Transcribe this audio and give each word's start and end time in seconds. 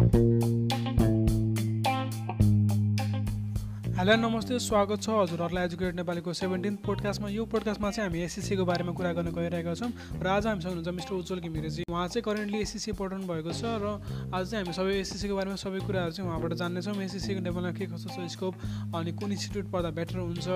Hello 0.00 0.08
नमस्ते 4.16 4.58
स्वागत 4.58 5.00
छ। 5.04 5.12
हजुरहरूलाई 5.12 5.64
एजुकेट 5.64 5.94
नेपालीको 5.94 6.32
सेभेन्टिन 6.32 6.76
पोडकास्टमा। 6.80 7.28
यो 7.28 7.44
पोडकास्टमा 7.44 7.90
चाहिँ 7.90 8.08
हामी 8.08 8.20
एसएससीको 8.24 8.64
बारेमा 8.64 8.92
कुरा 8.96 9.12
गर्न 9.12 9.28
गइरहेका 9.28 9.74
छौँ 9.76 9.92
र 10.24 10.26
आज 10.26 10.46
हामीसँग 10.48 10.72
हुनुहुन्छ 10.72 10.96
मिस्टर 10.96 11.14
उज्जवल 11.20 11.40
घिमिरेजी। 11.44 11.84
उहाँ 11.84 12.08
चाहिँ 12.08 12.24
करेन्टली 12.24 12.58
एसएससी 12.64 12.92
पढाउनु 12.96 13.28
भएको 13.28 13.52
छ 13.52 13.76
र 13.76 14.00
आज 14.32 14.44
चाहिँ 14.48 14.64
हामी 14.64 14.72
सबै 14.72 14.96
एसएससीको 15.04 15.36
बारेमा 15.36 15.56
सबै 15.60 15.84
कुराहरू 15.84 16.12
चाहिँ 16.16 16.24
उहाँबाट 16.32 16.52
जान्नेछौँ। 16.64 16.96
एसएससीको 16.96 17.40
लेभलमा 17.44 17.72
के 17.76 17.84
कस्तो 17.92 18.08
छ 18.08 18.24
स्कोप 18.40 18.54
अनि 18.96 19.12
कुन 19.20 19.36
इन्स्टिट्युट 19.36 19.68
पढ्दा 19.68 19.90
बेटर 20.00 20.16
हुन्छ 20.24 20.48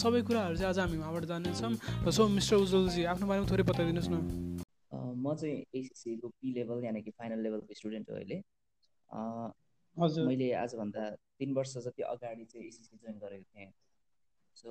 सबै 0.00 0.24
कुराहरू 0.24 0.56
चाहिँ 0.56 0.72
आज 0.72 0.78
हामी 0.80 0.96
उहाँबाट 1.04 1.24
जान्नेछौँ। 1.28 2.00
र 2.00 2.08
सो 2.08 2.32
मिस्टर 2.32 2.56
उज्जवलजी 2.64 3.04
आफ्नो 3.12 3.28
बारेमा 3.28 3.44
थोरै 3.44 3.64
बताइदिनुहोस् 3.68 4.08
न। 4.08 4.16
म 5.20 5.36
चाहिँ 5.36 5.68
एसएससीको 5.68 6.28
पी 6.32 6.48
लेभल 6.56 6.80
यानि 6.84 7.00
कि 7.04 7.10
फाइनल 7.12 7.44
लेभलको 7.44 7.76
स्टुडेन्ट 7.76 8.08
हो 8.08 8.16
अहिले। 8.16 8.40
मैले 9.10 10.52
आजभन्दा 10.54 11.08
तिन 11.38 11.54
वर्ष 11.54 11.76
जति 11.78 12.02
अगाडि 12.02 12.44
चाहिँ 12.44 12.66
एसिसी 12.66 12.96
जोइन 12.96 13.18
गरेको 13.18 13.44
थिएँ। 13.54 13.72
सो 14.56 14.70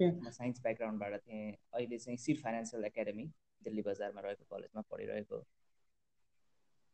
म 0.00 0.30
साइन्स 0.30 0.60
ब्याकग्राउन्डबाट 0.62 1.20
थिएँ। 1.20 1.52
अहिले 1.74 1.98
चाहिँ 1.98 2.16
सिर 2.16 2.36
फाइनेन्सियल 2.42 2.84
एकाडेमी 2.84 3.24
दिल्ली 3.62 3.82
बजारमा 3.82 4.20
रहेको 4.20 4.44
कलेजमा 4.56 4.82
पढिरहेको। 4.90 5.38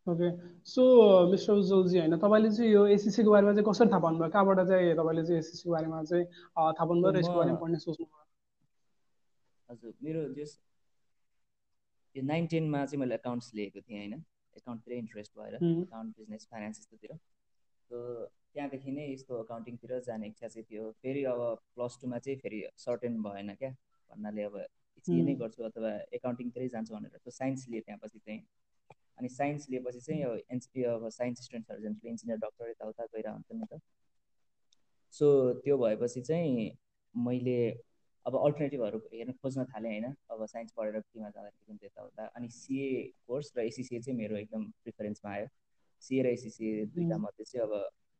ओके। 0.06 0.28
सो 0.66 0.82
मिस्टर 1.30 1.52
उज्जवलजी 1.52 1.98
होइन 1.98 2.16
तपाईँले 2.18 2.50
चाहिँ 2.50 2.70
यो 2.72 2.86
एसिसीको 2.86 3.30
बारेमा 3.30 3.52
चाहिँ 3.52 3.66
कसरी 3.70 3.88
थाहा 3.90 4.00
पाउनुभयो? 4.00 4.30
कहाँबाट 4.30 4.58
चाहिँ 4.68 4.94
तपाईँले 4.94 5.22
चाहिँ 5.26 5.38
एसिसीको 5.38 5.70
बारेमा 5.72 6.02
चाहिँ 6.02 6.24
थाहा 6.24 6.84
पाउनुभयो 6.86 7.10
र 7.10 7.18
यसको 7.18 7.36
बारेमा 7.36 7.58
पढ्ने 7.58 7.78
सोच्नुभयो? 7.78 8.24
हजुर 9.70 9.92
मेरो 10.02 10.20
जस 10.34 10.58
यो 12.14 12.22
नाइन 12.22 12.46
टेनमा 12.46 12.84
चाहिँ 12.86 13.00
मैले 13.00 13.14
एकाउन्ट्स 13.14 13.54
लिएको 13.54 13.80
थिएँ 13.80 13.98
होइन? 13.98 14.24
एकाउन्टतिरै 14.56 14.98
इन्ट्रेस्ट 14.98 15.38
भएर 15.38 15.54
एकाउन्ट 15.54 16.16
बिजनेस 16.18 16.48
फाइनेन्स 16.50 16.78
यस्तोतिर। 16.80 17.14
सो 17.90 17.96
त्यहाँदेखि 18.26 18.92
नै 18.92 19.06
यस्तो 19.12 19.42
अकाउन्टिङतिर 19.42 19.98
जाने 20.06 20.26
इच्छा 20.26 20.48
चाहिँ 20.48 20.64
थियो। 20.70 20.90
फेरि 21.02 21.24
अब 21.32 21.40
प्लस 21.74 21.98
टूमा 22.02 22.18
चाहिँ 22.18 22.38
फेरि 22.38 22.62
सर्टेन 22.84 23.22
भएन 23.22 23.54
क्या। 23.54 23.70
भन्नाले 24.10 24.42
अब 24.42 24.56
यही 24.56 25.22
नै 25.22 25.34
गर्छु 25.40 25.62
अथवा 25.64 25.90
एकाउन्टिङतिरै 26.18 26.68
जान्छु 26.68 26.94
भनेर। 26.94 27.18
त्यो 27.24 27.30
साइन्स 27.30 27.68
लिएँ 27.68 27.82
त्यहाँपछि 27.82 28.18
चाहिँ। 28.18 28.40
अनि 29.18 29.28
साइन्स 29.28 29.68
लिएपछि 29.70 30.00
चाहिँ 30.00 30.22
अब 30.24 30.40
एनसिपी 30.52 30.82
अब 30.94 31.08
साइन्स 31.08 31.44
स्टुडेन्ट 31.44 31.66
सर्जनले 31.66 32.08
इन्जिनियर 32.10 32.38
डक्टर 32.38 32.70
यताउता 32.70 33.04
गइरहन्छ 33.14 33.52
नि 33.52 33.66
त। 33.72 33.80
सो 35.14 35.26
त्यो 35.64 35.76
भएपछि 35.78 36.20
चाहिँ 36.20 36.70
मैले 37.14 37.58
अब 38.26 38.36
अल्टरनेटिभहरू 38.36 38.98
हेर्न 39.12 39.32
खोज्न 39.42 39.64
थालेँ 39.66 39.90
होइन। 39.90 40.14
अब 40.30 40.44
साइन्स 40.46 40.72
पढेर 40.76 40.98
केमा 41.00 41.28
जाँदाखेरि 41.30 41.86
यताउता 41.86 42.26
अनि 42.36 42.48
सिए 42.50 42.88
कोर्स 43.28 43.52
र 43.56 43.60
एसिसिए 43.62 44.00
चाहिँ 44.00 44.18
मेरो 44.18 44.36
एकदम 44.36 44.64
प्रिफरेन्समा 44.82 45.30
आयो। 45.32 45.46
सिए 46.02 46.22
र 46.22 46.26
एसिसिए 46.28 46.84
दुइटा 46.88 47.18
मध्ये 47.18 47.44
चाहिँ 47.44 47.66
अब 47.66 47.72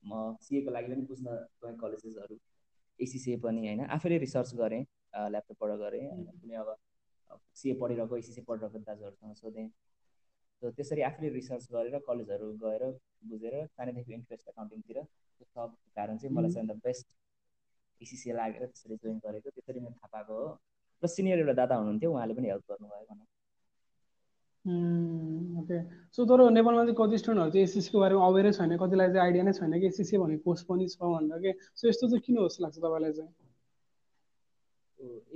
म 0.04 0.36
सिएको 0.42 0.70
लागि 0.70 0.88
पनि 0.88 1.02
बुझ्न 1.06 1.26
गएँ 1.62 1.76
कलेजेसहरू 1.76 2.36
एसिसिए 2.98 3.36
पनि 3.38 3.66
होइन। 3.66 3.80
आफैले 3.88 4.18
रिसर्च 4.18 4.54
गरेँ 4.54 4.82
ल्यापटपबाट 5.30 5.78
गरेँ। 5.80 6.04
होइन 6.06 6.24
कुनै 6.36 6.54
अब 6.56 7.40
सिए 7.54 7.74
पढिरहेको 7.80 8.16
एसिसिए 8.16 8.44
पढिरहेको 8.48 8.78
दाजुहरूसँग 8.86 9.34
सोधेँ। 9.34 9.68
सो 10.62 10.70
त्यसरी 10.72 11.02
आफूले 11.02 11.28
रिसर्च 11.30 11.68
गरेर 11.72 11.98
कलेजहरू 12.06 12.52
गएर 12.62 12.82
बुझेर 13.28 13.54
सानैदेखि 13.68 14.12
इन्ट्रेस्ट 14.14 14.48
एकाउन्टिङतिर 14.48 15.02
त्यो 15.02 15.46
सब 15.46 15.74
कारण 15.96 16.16
चाहिँ 16.18 16.34
मलाई 16.34 16.52
चाहिँ 16.52 16.78
बेस्ट 16.80 17.06
एसिसिए 18.02 18.32
लागेर 18.34 18.66
त्यसरी 18.66 18.96
जोइन 18.96 19.18
गरेको 19.24 19.50
त्यसरी 19.50 19.80
मैले 19.80 19.94
थाहा 19.94 20.08
पाएको 20.12 20.32
हो। 20.34 20.48
र 21.02 21.06
सिनियर 21.06 21.38
एउटा 21.38 21.54
दादा 21.62 21.74
हुनुहुन्थ्यो 21.76 22.10
उहाँले 22.12 22.34
पनि 22.34 22.48
हेल्प 22.48 22.64
गर्नुभयो 22.70 23.04
भनौँ 23.10 23.26
ओके। 25.62 25.78
सो 26.16 26.24
तर 26.26 26.40
नेपालमा 26.50 26.82
चाहिँ 26.84 26.96
कति 27.00 27.18
स्टुडेन्टहरू 27.18 27.50
चाहिँ 27.50 27.64
एसिसीको 27.64 27.98
बारेमा 28.00 28.26
अवेरै 28.26 28.52
छैन 28.52 28.76
कतिलाई 28.78 29.08
चाहिँ 29.08 29.22
आइडिया 29.24 29.42
नै 29.44 29.52
छैन 29.58 29.72
कि 29.80 29.86
एसिसी 29.86 30.18
भन्ने 30.18 30.38
कोर्स 30.46 30.62
पनि 30.70 30.86
छ 30.88 30.98
भनेर 31.02 31.38
के 31.44 31.52
सो 31.74 31.88
यस्तो 31.88 32.08
चाहिँ 32.10 32.22
किन 32.26 32.36
जस्तो 32.42 32.64
लाग्छ 32.64 32.76
तपाईँलाई 32.78 33.12
चाहिँ? 33.12 33.30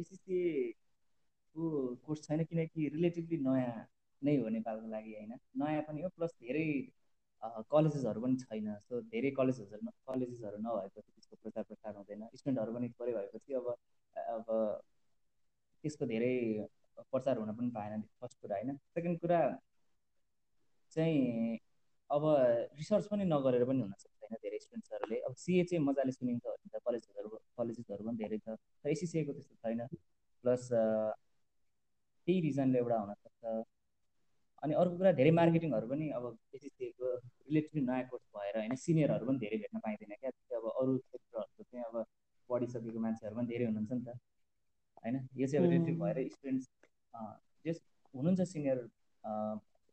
एसिसीको 0.01 1.65
कोर्स 2.07 2.21
छैन 2.27 2.45
किनकि 2.45 2.89
रिलेटिभली 2.95 3.37
नयाँ 3.47 3.87
नै 4.23 4.37
हो 4.37 4.49
नेपालको 4.49 4.87
लागि 4.91 5.13
होइन? 5.15 5.33
नयाँ 5.57 5.83
पनि 5.89 6.03
हो 6.03 6.09
प्लस 6.17 6.33
धेरै 6.43 6.67
कलेजेसहरू 7.43 8.21
पनि 8.21 8.37
छैन। 8.43 8.69
सो 8.87 9.01
धेरै 9.13 9.31
कलेजेसहरू 9.39 9.93
कलेजेसहरू 10.09 10.57
नभएपछि 10.67 11.11
त्यसको 11.13 11.37
प्रचार 11.43 11.65
प्रसार 11.71 11.95
हुँदैन। 11.97 12.23
स्टुडेन्टहरू 12.37 12.75
पनि 12.77 12.89
थोरै 12.99 13.13
भएपछि 13.19 13.53
अब 13.61 13.67
अब 14.37 14.47
त्यसको 15.85 16.07
धेरै 16.07 16.33
प्रचार 17.13 17.39
हुन 17.39 17.51
पनि 17.57 17.71
पाएन 17.77 18.03
फर्स्ट 18.21 18.37
कुरा 18.43 18.57
होइन? 18.57 18.77
सेकेन्ड 18.95 19.19
कुरा 19.21 19.41
चाहिँ 20.93 21.59
अब 22.11 22.23
रिसर्च 22.79 23.07
पनि 23.11 23.25
नगरेर 23.25 23.65
पनि 23.65 23.81
हुन 23.83 23.93
सक्दैन 23.99 24.37
धेरै 24.45 24.59
स्टुडेन्ट्सहरूले। 24.59 25.19
अब 25.29 25.35
सिए 25.45 25.65
चाहिँ 25.65 25.85
मजाले 25.85 26.13
सुनिन्छ 26.13 26.45
भनिन्छ 26.47 26.83
कलेजेसहरू 26.87 27.29
कलेजेसहरू 27.59 28.03
पनि 28.07 28.17
धेरै 28.23 28.39
छ। 28.39 28.49
तर 28.83 28.89
एसिसिएको 28.91 29.33
त्यस्तो 29.33 29.55
छैन। 29.63 29.87
प्लस 30.45 30.69
त्यही 32.27 32.41
रिजनले 32.41 32.79
एउटा 32.79 32.97
हुनसक्छ। 33.01 33.43
अनि 34.63 34.75
अर्को 34.81 34.97
कुरा 35.01 35.13
धेरै 35.19 35.31
मार्केटिङहरू 35.41 35.87
पनि 35.93 36.09
अब 36.17 36.25
एसिसिएको 36.57 37.07
रिलेटिभली 37.17 37.83
नयाँ 37.87 38.05
कोर्स 38.11 38.27
भएर 38.37 38.57
होइन 38.61 38.75
सिनियरहरू 38.85 39.27
पनि 39.27 39.39
धेरै 39.45 39.59
भेट्न 39.63 39.79
पाइँदैन 39.87 40.13
क्या। 40.21 40.31
अब 40.59 40.65
अरू 40.73 40.97
सेक्टरहरूको 40.99 41.63
चाहिँ 41.63 41.85
अब 41.85 42.05
पढिसकेको 42.51 43.01
मान्छेहरू 43.07 43.37
पनि 43.37 43.47
धेरै 43.53 43.65
हुनुहुन्छ 43.71 43.93
नि 43.93 44.05
त 44.05 44.19
होइन? 45.03 45.17
यो 45.41 45.47
चाहिँ 45.47 45.65
अब 45.65 45.71
रिलेटिभ 45.71 46.03
भएर 46.03 46.19
स्टुडेन्ट्स 46.35 46.67
जस 47.67 47.81
हुनुहुन्छ 48.15 48.49
सिनियर 48.53 48.79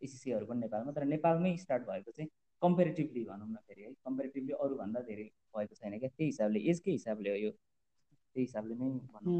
एसिसीहरू 0.01 0.45
पनि 0.45 0.59
नेपालमा 0.59 0.91
तर 0.97 1.05
नेपालमै 1.13 1.55
स्टार्ट 1.63 1.83
भएको 1.89 2.11
चाहिँ 2.17 2.29
कम्पेरिटिभली 2.61 3.23
भनौँ 3.29 3.47
न 3.49 3.57
फेरि 3.67 3.81
है। 3.83 3.93
कम्पेरिटिभली 4.05 4.53
अरूभन्दा 4.65 5.01
धेरै 5.09 5.25
भएको 5.55 5.75
छैन 5.75 5.97
क्या। 5.99 6.09
त्यही 6.09 6.29
हिसाबले 6.29 6.59
एजकै 6.71 6.91
हिसाबले 6.91 7.29
हो 7.29 7.37
यो। 7.45 7.51
त्यही 7.51 8.45
हिसाबले 8.45 8.75
नै 8.75 8.89
भनौँ। 9.13 9.33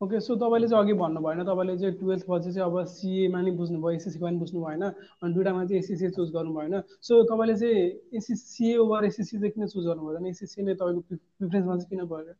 ओके 0.00 0.20
सो 0.20 0.34
तपाईँले 0.36 0.68
चाहिँ 0.68 0.84
अघि 0.84 0.92
भन्नु 0.94 1.20
भएन 1.20 1.42
तपाईँले 1.44 1.76
चाहिँ 1.78 1.94
टुवेल्थ 1.98 2.24
पछि 2.28 2.52
चाहिँ 2.52 2.66
अब 2.66 2.76
सिएमा 2.88 3.40
नि 3.40 3.50
बुझ्नुभयो 3.52 3.90
एसएससीमा 3.92 4.26
पनि 4.26 4.38
बुझ्नु 4.38 4.60
भएन 4.60 4.82
अनि 4.82 5.34
दुइटामा 5.34 5.64
चाहिँ 5.64 5.78
एसएससी 5.78 6.08
चुज 6.10 6.30
गर्नु 6.32 6.54
भएन 6.54 6.80
सो 7.00 7.22
तपाईँले 7.24 7.56
चाहिँ 7.56 8.18
एसएस 8.18 8.42
सिए 8.48 8.76
ओभर 8.78 9.04
एसएससी 9.04 9.38
चाहिँ 9.38 9.52
किन 9.52 9.66
चुज 9.68 9.86
गर्नुभयो 9.86 10.18
भने 10.18 10.28
एसएससी 10.30 10.62
नै 10.62 10.74
तपाईँको 10.74 11.00
प्रिफरेन्समा 11.00 11.76
चाहिँ 11.76 11.88
किन 11.90 12.06
पऱ्यो 12.06 12.34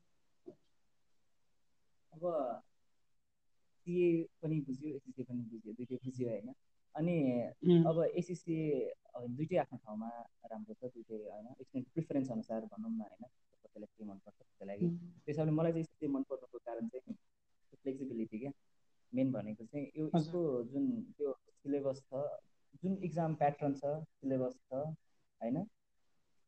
अब 2.13 2.23
सिए 3.87 4.09
पनि 4.43 4.61
बुझ्यो 4.61 4.95
एसिसी 4.97 5.23
पनि 5.23 5.43
बुझ्यो 5.45 5.73
दुइटै 5.73 5.97
बुझ्यो 6.05 6.29
होइन। 6.29 6.55
अनि 6.95 7.17
अब 7.87 7.97
एसिसी 8.15 8.57
दुइटै 9.31 9.57
आफ्नो 9.57 9.79
ठाउँमा 9.79 10.09
राम्रो 10.51 10.75
छ 10.75 10.83
दुइटै 10.87 11.17
होइन 11.25 11.47
एकछिन 11.55 11.83
प्रिफरेन्स 11.95 12.31
अनुसार 12.31 12.61
भनौँ 12.67 12.91
न 12.91 13.01
होइन 13.03 13.25
कसैलाई 13.65 13.89
के 13.89 14.05
मनपर्छ 14.05 14.67
लागि 14.67 14.89
त्यस 14.89 15.29
हिसाबले 15.29 15.53
मलाई 15.53 15.73
चाहिँ 15.73 15.85
एसिसी 15.85 16.13
मनपर्नुको 16.13 16.59
कारण 16.61 16.89
चाहिँ 16.89 17.17
फ्लेक्सिबिलिटी 17.85 18.39
क्या? 18.39 18.53
मेन 19.13 19.33
भनेको 19.33 19.65
चाहिँ 19.65 19.87
यो 19.97 20.05
यसको 20.09 20.41
जुन 20.73 20.87
त्यो 21.17 21.33
सिलेबस 21.33 22.03
छ 22.09 22.23
जुन 22.83 22.97
इक्जाम 23.09 23.35
प्याटर्न 23.43 23.75
छ 23.75 23.93
सिलेबस 24.21 24.55
छ 24.61 24.73
होइन? 24.75 25.57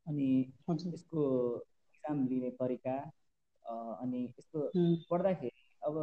अनि 0.06 0.28
यसको 0.70 1.22
इक्जाम 1.94 2.26
लिने 2.28 2.50
तरिका 2.60 2.97
अनि 3.64 4.22
यसको 4.24 4.60
पढ्दाखेरि 5.10 5.62
अब 5.82 5.94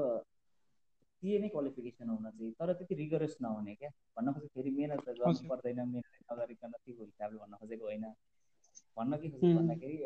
सिए 1.23 1.39
नै 1.39 1.49
क्वालिफिकेसन 1.49 2.09
हुन 2.09 2.29
चाहिँ 2.29 2.51
तर 2.59 2.73
त्यति 2.73 2.95
रिगरस 2.95 3.35
नहुने 3.41 3.75
क्या? 3.75 3.89
भन्न 4.15 4.33
खोजेको 4.33 4.53
फेरि 4.55 4.71
मिहिनेत 4.77 5.09
गर्नु 5.09 5.49
पर्दैन 5.49 5.79
मिहिनेत 5.89 6.31
नगरिकन 6.31 6.71
त्यो 6.73 7.03
हिसाबले 7.03 7.37
भन्न 7.43 7.55
खोजेको 7.61 7.85
होइन। 7.85 8.05
भन्न 8.97 9.17
के 9.21 9.29
खोजेको 9.29 9.59
भन्दाखेरि 9.59 9.97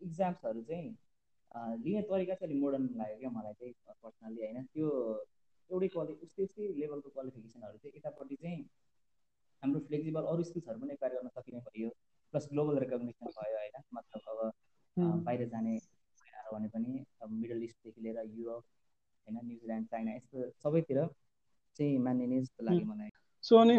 इक्जाम्सहरू 0.00 0.62
चाहिँ 0.68 0.90
लिने 1.54 2.02
तरिका 2.02 2.34
चाहिँ 2.34 2.48
अलिक 2.48 2.62
मोडर्न 2.62 2.84
लाग्यो 2.96 3.18
क्या 3.18 3.30
मलाई 3.30 3.52
चाहिँ 3.60 3.74
पर्सनली 4.02 4.40
होइन। 4.42 4.62
त्यो 4.74 4.88
एउटै 5.70 5.88
क्वालि 5.94 6.12
उस्तै 6.24 6.42
उस्तै 6.44 6.68
लेभलको 6.80 7.08
क्वालिफिकेसनहरू 7.10 7.78
चाहिँ 7.78 7.96
यतापट्टि 7.96 8.36
चाहिँ 8.36 8.60
हाम्रो 9.62 9.80
फ्लेक्सिबल 9.88 10.24
अरू 10.32 10.42
स्किल्सहरू 10.44 10.78
पनि 10.80 10.92
एक्वायर 10.92 11.14
गर्न 11.14 11.28
सकिने 11.36 11.60
भयो। 11.66 11.88
प्लस 12.34 12.48
ग्लोबल 12.52 12.78
रेकग्नेसन 12.78 13.26
भयो 13.32 13.56
होइन 13.56 13.76
मतलब 13.94 14.22
अब 14.30 15.24
बाहिर 15.24 15.48
जाने 15.48 15.78
भने 16.52 16.68
पनि 16.68 17.04
अब 17.22 17.30
मिडल 17.32 17.62
इस्टदेखि 17.62 18.00
लिएर 18.02 18.18
युरोप 18.30 18.64
होइन 19.26 19.46
न्युजिल्यान्ड 19.46 19.86
चाइना 19.88 20.14
यस्तो 20.14 20.50
सबैतिर 20.62 20.98
चाहिँ 21.76 21.98
मानिने 21.98 22.40
जस्तो 22.40 22.64
लाग्यो 22.64 22.86
मलाई। 22.86 23.10
सो 23.44 23.56
अनि 23.56 23.76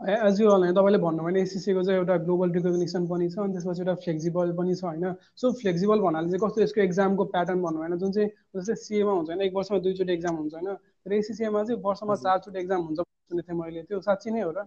एज 0.00 0.40
यु 0.40 0.50
भने 0.50 0.72
तपाईँले 0.72 0.98
भन्नु 0.98 1.22
भने 1.24 1.40
एसिसीको 1.42 1.82
चाहिँ 1.84 1.98
एउटा 2.00 2.16
ग्लोबल 2.24 2.50
रिकग्नेसन 2.52 3.06
पनि 3.06 3.28
छ 3.30 3.38
अनि 3.38 3.52
त्यसपछि 3.52 3.80
एउटा 3.82 3.94
फ्लेक्सिबल 4.04 4.52
पनि 4.56 4.74
छ 4.74 4.84
होइन? 4.84 5.04
सो 5.36 5.52
फ्लेक्सिबल 5.60 6.00
भन्नाले 6.00 6.28
चाहिँ 6.30 6.40
कस्तो 6.40 6.62
यसको 6.62 6.80
एक्जामको 6.80 7.24
प्याटर्न 7.34 7.60
भन्नु 7.62 7.80
भएन 7.80 7.98
जुन 8.00 8.12
चाहिँ 8.12 8.28
जस्तै 8.56 8.74
सिएमा 8.80 9.12
हुन्छ 9.12 9.28
होइन? 9.30 9.40
एक 9.44 9.52
वर्षमा 9.54 9.78
दुईचोटि 9.84 10.12
एक्जाम 10.12 10.36
हुन्छ 10.40 10.54
होइन? 10.54 10.68
र 11.06 11.12
एसिसिएमा 11.12 11.64
चाहिँ 11.64 11.80
वर्षमा 11.84 12.14
चारचोटि 12.24 12.58
एक्जाम 12.60 12.80
हुन्छ 12.80 12.98
सुनेको 13.00 13.44
थिएँ 13.44 13.58
मैले 13.60 13.82
त्यो 13.84 14.00
साँच्ची 14.00 14.30
नै 14.30 14.40
हो 14.40 14.50
र? 14.56 14.64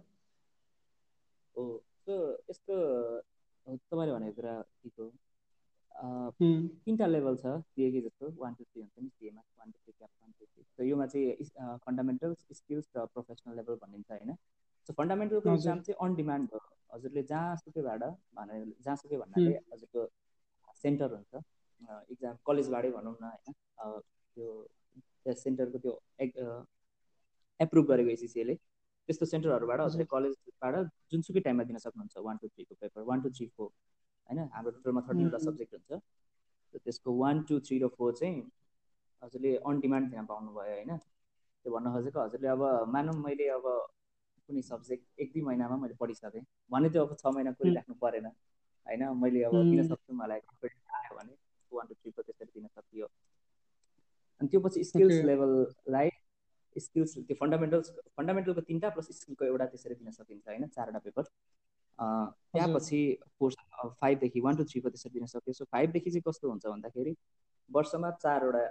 हो 1.55 1.61
त्यो 2.05 2.17
यस्तो 2.49 2.73
तपाईँले 3.89 4.13
भनेको 4.13 4.33
कुरा 4.37 4.53
ठिक 4.61 4.93
हो। 4.99 5.09
तिनवटा 6.85 7.05
लेभल 7.07 7.35
छ 7.41 7.57
सिएकै 7.73 8.01
जस्तो 8.05 8.25
वान 8.37 8.53
टू 8.53 8.63
थ्री 8.63 8.81
हुन्छ 8.81 8.95
नि 9.01 9.09
CMA 9.09 9.41
one 9.41 9.67
two 9.71 9.77
three 9.81 9.91
cap 9.97 10.09
one 10.13 10.31
two 10.37 10.45
three 10.45 10.89
योमा 10.89 11.05
चाहिँ 11.09 11.77
फन्डामेन्टल्स 11.85 12.39
स्किल्स 12.53 12.85
र 12.97 13.05
प्रोफेसनल 13.13 13.55
लेभल 13.55 13.75
भनिन्छ 13.81 14.11
होइन? 14.11 14.37
सो 14.89 14.93
फन्डामेन्टलको 14.93 15.53
इक्जाम 15.53 15.81
चाहिँ 15.81 15.97
अन 15.99 16.15
डिमान्ड 16.15 16.53
हो 16.53 16.59
हजुरले 16.89 17.23
जहाँसुकैबाट 17.25 18.03
भने 18.33 18.59
जहाँसुकै 18.79 19.17
भन्नाले 19.17 19.55
हजुरको 19.73 20.05
सेन्टर 20.77 21.13
हुन्छ। 21.13 21.43
इक्जाम 22.09 22.37
कलेजबाटै 22.45 22.91
भनौँ 22.91 23.15
न 23.15 23.23
होइन। 23.25 24.01
त्यो 24.37 25.33
सेन्टरको 25.37 25.77
त्यो 25.79 25.93
एप्रुभ 27.59 27.85
गरेको 27.87 28.09
एसिसिएले 28.11 28.55
त्यस्तो 28.55 29.25
सेन्टरहरूबाट 29.27 29.79
हजुरले 29.81 30.05
कलेजबाट 30.07 30.75
जुनसुकै 31.11 31.41
टाइममा 31.41 31.63
दिन 31.65 31.77
सक्नुहुन्छ 31.79 32.25
one 32.27 32.37
two 32.37 32.47
थ्रीको 32.49 32.75
paper 32.81 33.01
one 33.05 33.21
two 33.21 33.29
three 33.31 33.47
four 33.49 33.69
होइन। 33.69 34.39
हाम्रो 34.49 34.71
टोटलमा 34.73 35.01
थर्टिनवटा 35.07 35.39
सब्जेक्ट 35.39 35.73
हुन्छ। 35.73 36.01
त्यसको 36.77 37.13
वान 37.15 37.41
टू 37.45 37.59
थ्री 37.61 37.79
र 37.79 37.87
फोर 37.93 38.13
चाहिँ 38.15 38.41
हजुरले 39.21 39.55
अन 39.65 39.79
डिमान्ड 39.79 40.09
दिन 40.11 40.25
पाउनुभयो 40.27 40.73
होइन। 40.73 40.97
त्यो 40.97 41.71
भन्न 41.71 41.91
खोजेको 41.93 42.19
हजुरले 42.21 42.47
अब 42.49 42.63
मानौँ 42.89 43.15
मैले 43.19 43.47
अब 43.51 43.65
कुनै 44.49 44.61
सब्जेक्ट 44.61 45.03
एक 45.21 45.31
दुई 45.33 45.41
महिनामा 45.41 45.75
मैले 45.83 45.95
पढिसकेँ। 45.99 46.43
भने 46.71 46.89
त्यो 46.89 47.05
अब 47.05 47.15
छ 47.21 47.25
महिना 47.35 47.51
कुरिराख्नु 47.59 47.95
परेन। 48.01 48.25
होइन 48.85 49.01
मैले 49.21 49.43
अब 49.43 49.55
दिन 49.63 49.87
सक्छु 49.87 50.13
मलाई 50.13 50.39
आयो 50.39 51.15
भने 51.17 51.33
वान 51.71 51.85
टू 51.87 51.93
थ्रीको 51.93 52.21
त्यसरी 52.21 52.51
दिन 52.53 52.67
सकियो। 52.67 53.05
अनि 54.41 54.47
त्यो 54.49 54.59
पछि 54.65 54.83
स्किल्स 54.83 55.15
लेभललाई 55.25 56.09
स्किल्स 56.75 57.11
त्यो 57.17 57.35
फन्डामेन्टल्स 57.39 57.87
फन्डामेन्टलको 58.17 58.61
तिनवटा 58.67 58.89
प्लस 58.95 59.07
स्किलको 59.19 59.45
एउटा 59.45 59.65
त्यसरी 59.73 59.95
दिन 59.95 60.11
सकिन्छ 60.11 60.47
होइन 60.47 60.67
चारवटा 60.75 60.99
पेपर 61.05 61.23
त्यहाँपछि 61.99 62.99
कोर्स 63.39 63.55
फाइभदेखि 64.01 64.39
वान 64.41 64.55
टू 64.57 64.63
थ्रीको 64.71 64.89
त्यसरी 64.89 65.13
दिन 65.19 65.25
सक्यो। 65.33 65.53
सो 65.53 65.65
फाइभदेखि 65.71 66.09
चाहिँ 66.11 66.23
कस्तो 66.27 66.49
हुन्छ 66.49 66.65
भन्दाखेरि 66.65 67.13
वर्षमा 67.69 68.09
चारवटा 68.23 68.63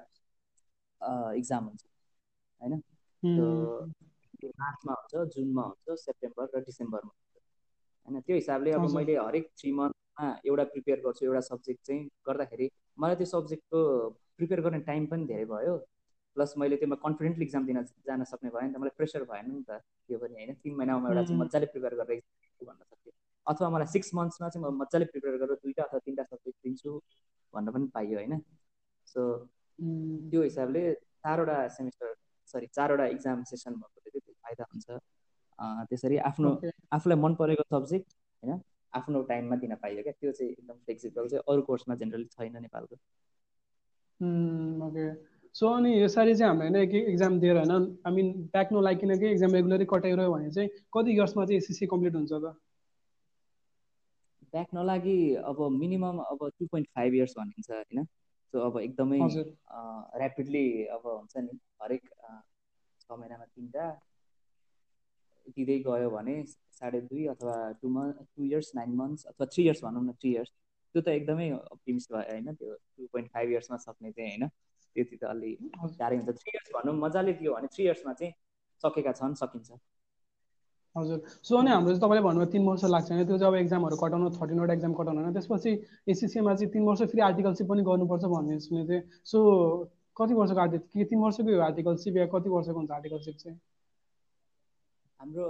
इक्जाम 1.41 1.65
हुन्छ 1.65 1.83
होइन। 2.61 2.75
त्यो 4.43 4.51
मार्चमा 4.63 4.95
हुन्छ 5.01 5.35
जुनमा 5.35 5.65
हुन्छ 5.71 5.99
सेप्टेम्बर 6.05 6.47
र 6.55 6.63
डिसेम्बरमा 6.69 7.13
हुन्छ। 7.13 7.43
होइन 8.09 8.21
त्यो 8.27 8.37
हिसाबले 8.37 8.71
अब 8.79 8.85
मैले 8.95 9.15
हरेक 9.17 9.49
थ्री 9.63 9.73
मन्थमा 9.79 10.29
एउटा 10.51 10.65
प्रिपेयर 10.75 10.99
गर्छु 11.07 11.27
एउटा 11.27 11.43
सब्जेक्ट 11.49 11.81
चाहिँ 11.87 12.03
गर्दाखेरि 12.29 12.67
मलाई 12.99 13.17
त्यो 13.23 13.29
सब्जेक्टको 13.33 13.81
प्रिपेयर 14.37 14.61
गर्ने 14.67 14.81
टाइम 14.91 15.07
पनि 15.13 15.27
धेरै 15.33 15.47
भयो। 15.53 15.75
प्लस 16.37 16.55
मैले 16.61 16.77
त्यसमा 16.81 16.97
कन्फिडेन्टली 17.05 17.45
इक्जाम 17.45 17.67
दिन 17.67 17.79
जान 18.09 18.25
सक्ने 18.31 18.51
भयो 18.51 18.67
नि 18.67 18.73
त 18.75 18.83
मलाई 18.83 18.95
प्रेसर 18.99 19.25
भएन 19.31 19.47
नि 19.53 19.63
त 19.69 19.79
त्यो 20.09 20.19
पनि 20.19 20.35
होइन? 20.35 20.51
तिन 20.63 20.73
महिनामा 20.77 21.09
एउटा 21.09 21.23
चाहिँ 21.29 21.41
मजाले 21.41 21.67
प्रिपेयर 21.73 21.95
गरेर 22.01 22.19
इक्जाम 22.19 22.67
भन्न 22.69 22.83
सक्थेँ। 22.91 23.13
अथवा 23.47 23.69
मलाई 23.75 23.89
सिक्स 23.95 24.11
मन्थ्समा 24.15 24.49
चाहिँ 24.49 24.65
म 24.65 24.75
मजाले 24.83 25.05
प्रिपेयर 25.13 25.37
गरेर 25.43 25.61
दुईवटा 25.63 25.83
अथवा 25.85 26.01
तिनवटा 26.07 26.25
सब्जेक्ट 26.33 26.59
दिन्छु 26.65 26.91
भन्न 27.55 27.69
पनि 27.75 27.87
पाइयो 27.95 28.19
होइन? 28.19 28.35
सो 29.13 29.21
त्यो 30.31 30.43
हिसाबले 30.43 30.83
चारवटा 31.25 31.57
सेमिस्टर 31.77 32.15
सरी 32.55 32.67
चारवटा 32.77 33.07
इक्जाम 33.15 33.43
सेसन 33.51 33.73
भएकोले 33.75 34.11
चाहिँ 34.11 34.22
फाइदा 34.53 34.69
हुन्छ। 34.69 35.01
त्यसरी 35.89 36.17
आफ्नो 36.29 36.51
आफूलाई 36.93 37.19
मन 37.19 37.35
परेको 37.41 37.65
सब्जेक्ट 37.71 38.15
होइन 38.43 38.61
आफ्नो 38.93 39.23
टाइममा 39.29 39.57
दिन 39.57 39.75
पाइयो 39.83 40.03
क्या। 40.03 40.13
त्यो 40.21 40.33
चाहिँ 40.33 40.53
एकदम 40.53 40.75
फ्लेक्सिबल 40.87 41.29
चाहिँ 41.29 41.43
अरू 41.49 41.63
कोर्समा 41.69 41.95
जेनरली 42.01 42.25
छैन 42.33 42.57
नेपालको। 42.63 42.97
ओके। 44.87 45.05
सो 45.55 45.69
अनि 45.69 45.91
यसरी 45.93 46.35
चाहिँ 46.35 46.49
हाम्रो 46.49 46.69
होइन 46.69 46.91
कि 46.91 46.99
इक्जाम 47.13 47.39
दिएर 47.41 47.57
होइन 47.59 47.73
आई 48.07 48.13
मिन 48.15 48.33
ब्याक 48.53 48.73
नलागिकन 48.73 49.19
कि 49.21 49.31
इक्जाम 49.31 49.55
रेगुलरी 49.55 49.87
कटाइरह्यो 49.89 50.33
भने 50.33 50.51
चाहिँ 50.51 50.69
कति 50.95 51.11
इयर्समा 51.13 51.45
चाहिँ 51.47 51.59
एसएससी 51.59 51.87
कम्प्लिट 51.87 52.15
हुन्छ 52.15 52.33
त? 52.33 52.55
ब्याक 54.53 54.69
नलागि 54.75 55.19
अब 55.49 55.61
मिनिमम 55.73 56.19
अब 56.23 56.49
टु 56.59 56.67
पोइन्ट 56.67 56.89
फाइभ 56.97 57.15
इयर्स 57.15 57.35
भनिन्छ 57.39 57.71
होइन। 57.71 58.05
सो 58.55 58.57
अब 58.61 58.79
एकदमै 58.81 59.19
ऱ्यापिडली 59.19 60.67
अब 60.97 61.03
हुन्छ 61.07 61.37
नि 61.39 61.59
हरेक 61.83 62.03
छ 63.01 63.13
महिनामा 63.13 63.45
तिनवटा 63.45 63.87
दिँदै 65.49 65.79
गयो 65.79 66.11
भने 66.11 66.35
साढे 66.47 67.01
दुई 67.03 67.27
अथवा 67.27 67.55
two 67.83 67.89
month 67.89 68.17
two 68.37 68.45
years 68.45 68.73
nine 68.75 68.95
months 68.97 69.25
अथवा 69.27 69.47
थ्री 69.47 69.65
इयर्स 69.65 69.85
भनौँ 69.85 70.05
न 70.05 70.13
थ्री 70.13 70.31
इयर्स 70.33 70.51
त्यो 70.95 71.03
त 71.03 71.09
एकदमै 71.09 71.49
अप्टिमिस्ट 71.51 72.13
भयो 72.13 72.23
होइन 72.31 72.55
त्यो 72.55 72.75
टु 72.75 73.07
पोइन्ट 73.13 73.31
फाइभ 73.31 73.51
इयर्समा 73.51 73.77
सक्ने 73.77 74.11
चाहिँ 74.13 74.31
होइन 74.31 74.49
त्यति 74.49 75.17
त 75.17 75.25
अलि 75.25 75.57
गाह्रै 75.99 76.17
हुन्छ। 76.17 76.37
थ्री 76.39 76.51
इयर्स 76.55 76.71
भनौँ 76.75 76.95
मजाले 76.99 77.33
दियो 77.33 77.55
भने 77.55 77.67
थ्री 77.75 77.85
इयर्समा 77.85 78.13
चाहिँ 78.13 78.33
सकेका 78.85 79.13
छन् 79.13 79.35
सकिन्छ। 79.35 79.73
हजुर। 80.97 81.21
सो 81.43 81.57
अनि 81.57 81.71
हाम्रो 81.71 81.89
चाहिँ 81.89 82.01
तपाईँले 82.01 82.23
भन्नुभयो 82.23 82.51
तिन 82.53 82.67
वर्ष 82.67 82.85
लाग्छ 82.85 83.11
होइन 83.13 83.27
त्यो 83.27 83.39
चाहिँ 83.39 83.53
अब 83.53 83.59
एक्जामहरू 83.61 83.97
कटाउनु 83.97 84.31
थर्टिनवटा 84.31 84.73
एक्जाम 84.73 84.95
कटाउनु 84.95 85.21
होइन 85.23 85.33
त्यसपछि 85.33 85.71
एसिसीमा 86.13 86.55
चाहिँ 86.55 86.73
तिन 86.73 86.83
वर्ष 86.85 87.03
फेरि 87.03 87.23
आर्टिकलसिप 87.23 87.67
पनि 87.69 87.83
गर्नुपर्छ 87.83 88.25
भन्ने 88.35 88.59
सुने 88.61 88.85
थिएँ। 88.89 89.03
सो 89.25 89.39
कति 90.17 90.35
वर्षको 90.35 90.61
आर्टिकल 90.61 90.85
के 90.93 91.05
तिन 91.05 91.19
वर्षको 91.19 91.61
आर्टिकलसिप 91.63 92.17
या 92.17 92.27
कति 92.35 92.49
वर्षको 92.51 92.79
हुन्छ 92.79 92.91
आर्टिकलसिप 92.91 93.37
चाहिँ? 93.37 93.59
हाम्रो 95.23 95.49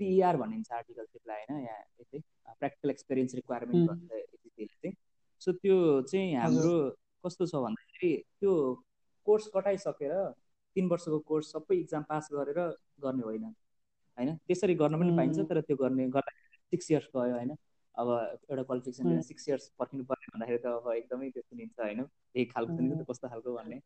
पिइआर 0.00 0.36
e 0.36 0.38
भनिन्छ 0.38 0.72
आर्टिकलसिपलाई 0.72 1.42
होइन? 1.42 1.60
यहाँ 1.60 1.80
यतै 2.00 2.18
प्र्याक्टिकल 2.58 2.90
एक्सपिरियन्स 2.90 3.34
रिक्वायरमेन्ट 3.34 3.88
भन्छ 3.90 4.10
एसिसीले 4.14 4.66
चाहिँ 4.66 4.94
सो 5.40 5.52
त्यो 5.54 5.76
चाहिँ 6.02 6.34
हाम्रो 6.36 6.74
कस्तो 7.24 7.46
छ 7.46 7.62
भन्दाखेरि 7.64 8.12
त्यो 8.40 8.52
कोर्स 9.26 9.48
कटाइसकेर 9.54 10.12
तिन 10.76 10.88
वर्षको 10.88 11.18
कोर्स 11.30 11.52
सबै 11.52 11.78
इक्जाम 11.78 12.02
पास 12.10 12.28
गरेर 12.32 12.60
गर्ने 13.00 13.22
होइन। 13.22 13.44
होइन? 14.18 14.36
त्यसरी 14.46 14.74
गर्न 14.74 15.00
पनि 15.00 15.16
पाइन्छ 15.16 15.48
तर 15.48 15.60
त्यो 15.62 15.76
गर्ने 15.76 16.08
गर्दाखेरि 16.08 16.60
सिक्स 16.72 16.90
इयर्स 16.90 17.08
गयो 17.16 17.34
होइन? 17.34 17.56
अब 17.94 18.08
एउटा 18.50 18.62
क्वालिफिकेसन 18.62 19.20
सिक्स 19.22 19.48
इयर्स 19.48 19.68
पर्खिनु 19.78 20.04
पर्ने 20.10 20.32
भन्दाखेरि 20.34 20.62
त 20.62 20.66
अब 20.76 20.92
एकदमै 20.92 21.30
त्यो 21.30 21.42
सुनिन्छ 21.42 21.80
होइन? 21.80 22.06
एक 22.36 22.52
खालको 22.54 22.76
सुनिन्छ 22.76 23.10
कस्तो 23.10 23.28
खालको 23.28 23.54
भन्ने 23.54 23.80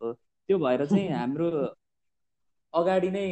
हो। 0.00 0.12
त्यो 0.12 0.58
भएर 0.58 0.86
चाहिँ 0.86 1.08
हाम्रो 1.20 1.50
अगाडि 2.74 3.10
नै 3.10 3.26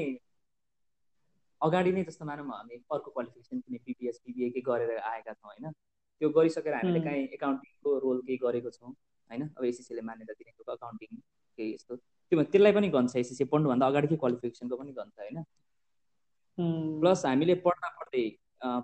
अगाडि 1.63 1.93
नै 1.93 2.05
जस्तो 2.05 2.25
मानौँ 2.25 2.47
हामी 2.51 2.77
अर्को 2.91 3.11
क्वालिफिकेसन 3.11 3.61
कुनै 3.61 3.79
पिपिएस 3.87 4.21
पिबिए 4.25 4.51
केही 4.51 4.63
गरेर 4.63 4.99
आएका 5.05 5.33
छौँ 5.35 5.51
होइन? 5.51 5.73
त्यो 6.21 6.29
गरिसकेर 6.31 6.75
हामीले 6.75 7.01
काहीँ 7.01 7.27
एकाउन्टिङको 7.33 7.99
रोल 7.99 8.21
केही 8.27 8.39
गरेको 8.39 8.71
छौँ 8.71 8.91
होइन? 8.91 9.43
अब 9.59 9.65
एसिसीले 9.65 10.03
मान्यता 10.03 10.33
दिनेको 10.33 10.73
अकाउन्टिङ 10.73 11.11
केही 11.59 11.73
यस्तो। 11.75 11.97
त्यो 11.97 12.43
त्यसलाई 12.45 12.73
पनि 12.73 12.89
गन्छ 12.89 13.17
एसिसी 13.17 13.45
पढ्नुभन्दा 13.53 13.87
अगाडिकै 13.87 14.17
क्वालिफिकेसनको 14.17 14.77
पनि 14.77 14.93
गन्छ 14.93 15.19
होइन? 15.19 15.43
प्लस 17.01 17.25
हामीले 17.27 17.55
पढ्दा 17.65 17.89
पढ्दै 17.99 18.25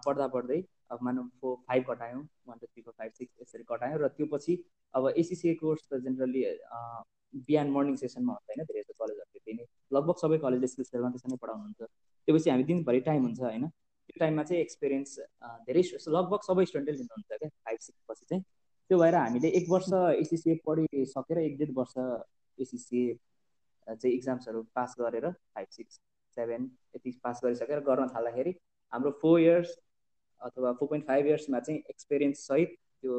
पढ्दा 0.06 0.26
पढ्दै 0.28 0.62
अब 0.90 1.02
मानौँ 1.02 1.24
four 1.40 1.56
five 1.68 1.84
कटायौँ 1.90 2.22
one 2.46 2.58
two 2.58 2.66
three 2.66 2.82
four 2.82 2.94
five 2.98 3.12
six 3.12 3.40
यसरी 3.42 3.64
कटायौँ 3.68 3.98
र 3.98 4.08
त्यो 4.08 4.26
पछि 4.26 4.56
अब 4.94 5.08
एसिसी 5.16 5.54
कोर्स 5.54 5.82
त 5.88 6.00
जेनरली 6.02 6.44
बिहान 7.48 7.70
मर्निङ 7.76 7.96
सेसनमा 8.02 8.32
हुन्छ 8.32 8.46
होइन 8.50 8.64
धेरै 8.68 8.80
जस्तो 8.82 8.94
कलेजहरूले 9.04 9.40
त्यही 9.44 9.66
लगभग 9.96 10.16
सबै 10.22 10.38
कलेजले 10.44 10.68
स्किल्स 10.72 10.90
सेलमा 10.92 11.10
त्यसरी 11.14 11.32
नै 11.32 11.38
पढाउनुहुन्छ। 11.42 11.80
त्योपछि 12.28 12.50
हामी 12.50 12.64
दिनभरि 12.70 13.00
टाइम 13.08 13.22
हुन्छ 13.26 13.40
होइन? 13.40 13.66
त्यो 14.06 14.18
टाइममा 14.20 14.42
चाहिँ 14.48 14.62
एक्सपिरियन्स 14.62 15.10
धेरै 15.68 15.82
लगभग 16.16 16.40
सबै 16.48 16.64
स्टुडेन्टले 16.70 16.96
लिनुहुन्छ 16.98 17.28
क्या 17.28 17.48
फाइभ 17.48 17.78
सिक्स 17.86 18.00
पछि 18.08 18.24
चाहिँ। 18.30 18.42
त्यो 18.90 18.98
भएर 18.98 19.14
हामीले 19.14 19.48
एक 19.58 19.66
वर्ष 19.70 19.88
एसिसिए 20.22 20.54
पढिसकेर 20.66 21.38
एक 21.38 21.56
डेढ 21.58 21.72
वर्ष 21.78 21.94
एसिसिए 22.58 23.14
चाहिँ 23.86 24.14
इक्जाम्सहरू 24.14 24.62
पास 24.74 24.94
गरेर 25.00 25.30
फाइभ 25.30 25.68
सिक्स 25.70 26.00
सेभेन 26.36 26.70
यति 26.96 27.10
पास 27.24 27.40
गरिसकेर 27.44 27.80
गर्न 27.88 28.08
थाल्दाखेरि 28.14 28.52
हाम्रो 28.92 29.10
फोर 29.22 29.40
इयर्स 29.40 29.70
अथवा 30.40 30.72
फोर 30.78 30.88
पोइन्ट 30.88 31.06
फाइभ 31.06 31.26
इयर्समा 31.26 31.60
चाहिँ 31.60 31.80
एक्सपिरियन्स 31.90 32.46
सहित 32.48 32.76
त्यो 33.00 33.18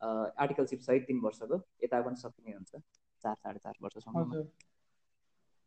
आर्टिकलसिप 0.00 0.80
सहित 0.80 1.04
तिन 1.06 1.20
वर्षको 1.24 1.56
यता 1.84 2.00
पनि 2.02 2.16
सकिने 2.16 2.52
हुन्छ। 2.52 2.82
चार 3.22 3.34
साढे 3.36 3.58
चार 3.58 3.74
वर्षसम्म 3.82 4.44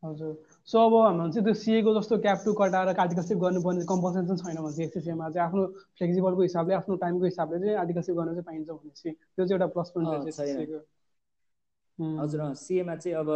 हजुर। 0.03 0.31
सो 0.67 0.77
अब 0.79 0.93
हाम्रो 0.95 1.27
चाहिँ 1.31 1.43
त्यो 1.43 1.53
सिएको 1.59 1.93
जस्तो 1.99 2.17
क्याप 2.21 2.39
टु 2.45 2.53
कटाएर 2.53 2.87
आर्टिकलसिप 2.95 3.37
गर्नुपर्ने 3.37 3.85
कम्पलसन 3.91 4.35
छैन 4.37 4.57
भने 4.57 4.73
चाहिँ 4.75 4.87
एसएससीमा 4.89 5.29
चाहिँ 5.29 5.47
आफ्नो 5.47 5.63
फ्लेक्सिबलको 5.97 6.41
हिसाबले 6.41 6.73
आफ्नो 6.75 6.95
टाइमको 7.03 7.25
हिसाबले 7.25 7.59
चाहिँ 7.59 7.77
आर्टिकलसिप 7.79 8.15
गर्न 8.15 8.31
चाहिँ 8.31 8.43
पाइन्छ 8.45 8.69
भनेपछि 8.69 9.09
त्यो 9.11 9.45
चाहिँ 9.45 9.55
एउटा 9.55 9.67
प्लस 9.73 9.89
पोइन्ट 9.95 10.09
हजुर 12.19 12.53
सिएमा 12.55 12.95
चाहिँ 12.95 13.17
अब 13.17 13.29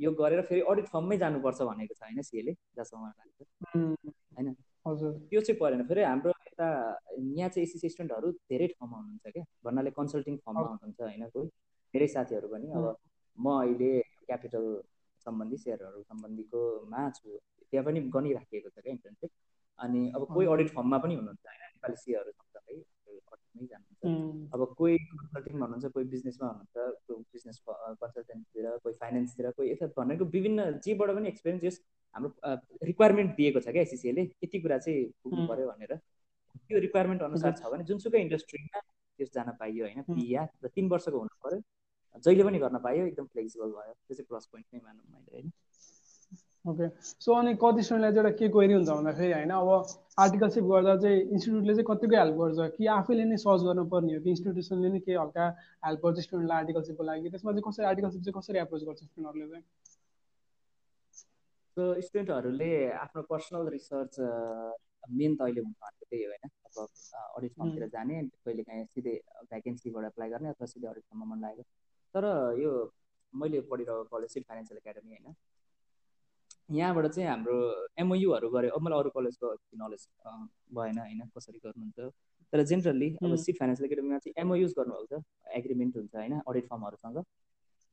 यो 0.00 0.10
गरेर 0.12 0.42
फेरि 0.42 0.60
अडिट 0.70 0.86
फर्ममै 0.88 1.16
जानुपर्छ 1.18 1.62
भनेको 1.62 1.94
छ 1.94 2.02
होइन 2.02 2.22
सिएले 2.22 2.52
जहाँसम्म 2.52 3.06
लाग्छ। 3.06 3.38
होइन? 4.36 4.54
हजुर। 4.86 5.12
त्यो 5.30 5.40
चाहिँ 5.40 5.58
परेन। 5.60 5.82
फेरि 5.88 6.02
हाम्रो 6.02 6.30
यता 6.30 6.68
यहाँ 7.38 7.48
चाहिँ 7.48 7.66
एसएससी 7.66 7.88
स्टुडेन्टहरू 7.88 8.30
धेरै 8.50 8.66
ठाउँमा 8.66 8.96
हुनुहुन्छ 8.96 9.32
क्या? 9.32 9.44
भन्नाले 9.64 9.90
कन्सल्टिङ 9.90 10.36
फर्ममा 10.36 10.68
हुनुहुन्छ 10.68 11.00
होइन 11.00 11.28
कोही? 11.28 11.48
धेरै 11.94 12.08
साथीहरू 12.14 12.48
पनि। 12.48 12.66
अब 12.72 12.84
म 13.38 13.46
अहिले 13.60 13.90
क्यापिटल 14.26 14.66
सम्बन्धी 15.26 15.56
सेयरहरू 15.56 16.02
सम्बन्धीकोमा 16.02 17.02
छु 17.16 17.28
त्यहाँ 17.70 17.84
पनि 17.86 18.00
गनिराखिएको 18.14 18.68
छ 18.68 18.78
क्या 18.84 18.92
इन्टर्नसिप 18.92 19.30
अनि 19.78 20.00
अब 20.16 20.22
कोही 20.34 20.46
अडिट 20.54 20.68
फर्ममा 20.76 20.98
पनि 21.04 21.14
हुनुहुन्छ 21.14 21.46
होइन? 21.46 21.62
नेपाली 21.74 21.96
सेयरहरू 21.96 22.32
सँगसँगै 22.32 22.76
अडिटमै 23.32 23.66
जानुहुन्छ। 23.72 24.02
अब 24.54 24.60
कोही 24.78 24.96
कन्सल्टिङ 25.12 25.54
भन्नुहुन्छ 25.60 25.92
कोही 25.94 26.04
बिजनेसमा 26.14 26.46
हुनुहुन्छ 26.48 26.76
कोही 27.08 27.24
बिजनेस 27.32 27.58
कन्सल्टेन्टतिर 28.02 28.66
कोही 28.84 28.94
फाइनेन्सतिर 29.02 29.50
कोही 29.56 29.70
यता 29.72 29.86
भनेको 29.96 30.24
विभिन्न 30.36 30.70
जेबाट 30.84 31.10
पनि 31.16 31.28
एक्सपिरियन्स 31.28 31.64
यस 31.64 31.80
हाम्रो 32.14 32.30
रिक्वायरमेन्ट 32.90 33.30
दिएको 33.36 33.60
छ 33.60 33.76
क्या 33.76 33.82
एसिसिएले 33.82 34.22
यति 34.44 34.58
कुरा 34.60 34.78
चाहिँ 34.78 35.04
पुग्नु 35.22 35.46
पऱ्यो 35.48 35.66
भनेर। 35.72 35.92
त्यो 36.68 36.78
रिक्वायरमेन्ट 36.86 37.22
अनुसार 37.22 37.52
छ 37.58 37.72
भने 37.72 37.84
जुनसुकै 37.90 38.20
इन्डस्ट्रीमा 38.20 38.80
त्यस 39.18 39.32
जान 39.34 39.48
पाइयो 39.60 39.84
होइन? 39.84 40.02
पिया 40.10 40.42
र 40.64 40.68
तिन 40.74 40.88
वर्षको 40.88 41.18
हुनु 41.18 41.36
पऱ्यो 41.44 41.60
जहिले 42.14 42.44
पनि 42.44 42.58
गर्न 42.58 42.78
पायो 42.84 43.06
एकदम 43.06 43.26
फ्लेक्सिबल 43.32 43.68
भयो। 43.76 43.92
त्यो 43.92 44.14
चाहिँ 44.14 44.26
प्लस 44.28 44.46
पोइन्ट 44.52 44.66
नै 44.74 44.80
मानौँ 44.84 45.04
मैले 45.12 45.30
होइन? 45.32 45.52
ओके 46.64 46.86
सो 47.02 47.34
अनि 47.34 47.54
कति 47.62 47.82
स्टुडेन्टलाई 47.82 48.12
चाहिँ 48.12 48.24
एउटा 48.24 48.36
के 48.38 48.48
क्वेरी 48.48 48.74
हुन्छ 48.74 48.88
भन्दाखेरि 48.88 49.32
होइन 49.32 49.50
अब 49.50 49.68
आर्टिकलसिप 50.24 50.64
गर्दा 50.64 50.96
चाहिँ 51.02 51.18
इन्स्टिट्युटले 51.34 51.74
चाहिँ 51.74 51.86
कतिको 51.90 52.16
हेल्प 52.16 52.36
गर्छ? 52.42 52.58
कि 52.76 52.86
आफैले 52.96 53.24
नै 53.24 53.36
सर्च 53.44 53.62
गर्नुपर्ने 53.68 54.14
हो? 54.14 54.20
कि 54.22 54.30
इन्स्टिट्युसनले 54.30 54.88
नै 54.92 55.00
केही 55.06 55.16
हल्का 55.18 55.44
हेल्प 55.86 56.00
गर्छ 56.04 56.18
स्टुडेन्टलाई 56.26 56.58
आर्टिकलसिपको 56.62 57.02
लागि 57.10 57.30
त्यसमा 57.34 57.50
चाहिँ 57.52 57.66
कसरी 57.68 57.86
आर्टिकलसिप 57.90 58.22
चाहिँ 58.22 58.36
कसरी 58.38 58.58
एप्रोच 58.62 58.82
गर्छ 58.84 59.00
स्टुडेन्टहरूले 59.02 59.48
चाहिँ? 59.50 59.64
सो 61.76 61.82
स्टुडेन्टहरूले 62.06 62.72
आफ्नो 63.02 63.22
पर्सनल 63.32 63.68
रिसर्च 63.74 64.14
मेन 65.18 65.36
त 65.36 65.40
अहिले 65.42 65.60
हुन्छ 65.66 65.76
भनेको 65.82 66.04
त्यही 66.10 66.24
होइन? 66.30 66.44
अब 66.68 66.74
अडिट 67.36 67.52
फर्मतिर 67.58 67.88
जाने 67.94 68.22
कहिले 68.46 68.62
काहीँ 68.62 68.84
सिधै 68.94 69.16
भ्याकेन्सीबाट 69.50 70.04
एप्लाई 70.12 70.28
गर्ने 70.30 70.48
अथवा 70.54 70.66
सिधै 70.74 70.88
अडिट 70.88 71.04
फर्ममा 71.10 71.34
मन 71.34 71.40
लागेको। 71.42 71.70
तर 72.14 72.24
यो 72.60 72.70
मैले 73.32 73.60
पढिरहेको 73.70 74.04
कलेज 74.12 74.30
सिट 74.30 74.44
फाइनेन्सियल 74.48 74.78
एकाडेमी 74.78 75.10
होइन। 75.12 75.34
यहाँबाट 76.78 77.06
चाहिँ 77.06 77.28
हाम्रो 77.28 77.56
एमओयुहरू 78.02 78.48
गऱ्यो 78.50 78.70
अब 78.76 78.82
मलाई 78.82 78.98
अरू 79.00 79.10
कलेजको 79.16 79.52
नलेज 79.80 80.02
भएन 80.76 80.98
होइन 80.98 81.20
कसरी 81.36 81.58
गर्नुहुन्छ 81.64 82.12
तर 82.52 82.62
जेनरली 82.70 83.08
अब 83.24 83.34
सिप 83.44 83.56
फाइनेन्सियल 83.58 83.86
एकाडेमीमा 83.86 84.18
चाहिँ 84.24 84.34
एमओयुज 84.44 84.72
गर्नुभएको 84.78 85.20
छ 85.20 85.56
एग्रिमेन्ट 85.58 85.96
हुन्छ 85.96 86.14
होइन 86.16 86.40
अडिट 86.40 86.66
फर्महरूसँग 86.70 87.22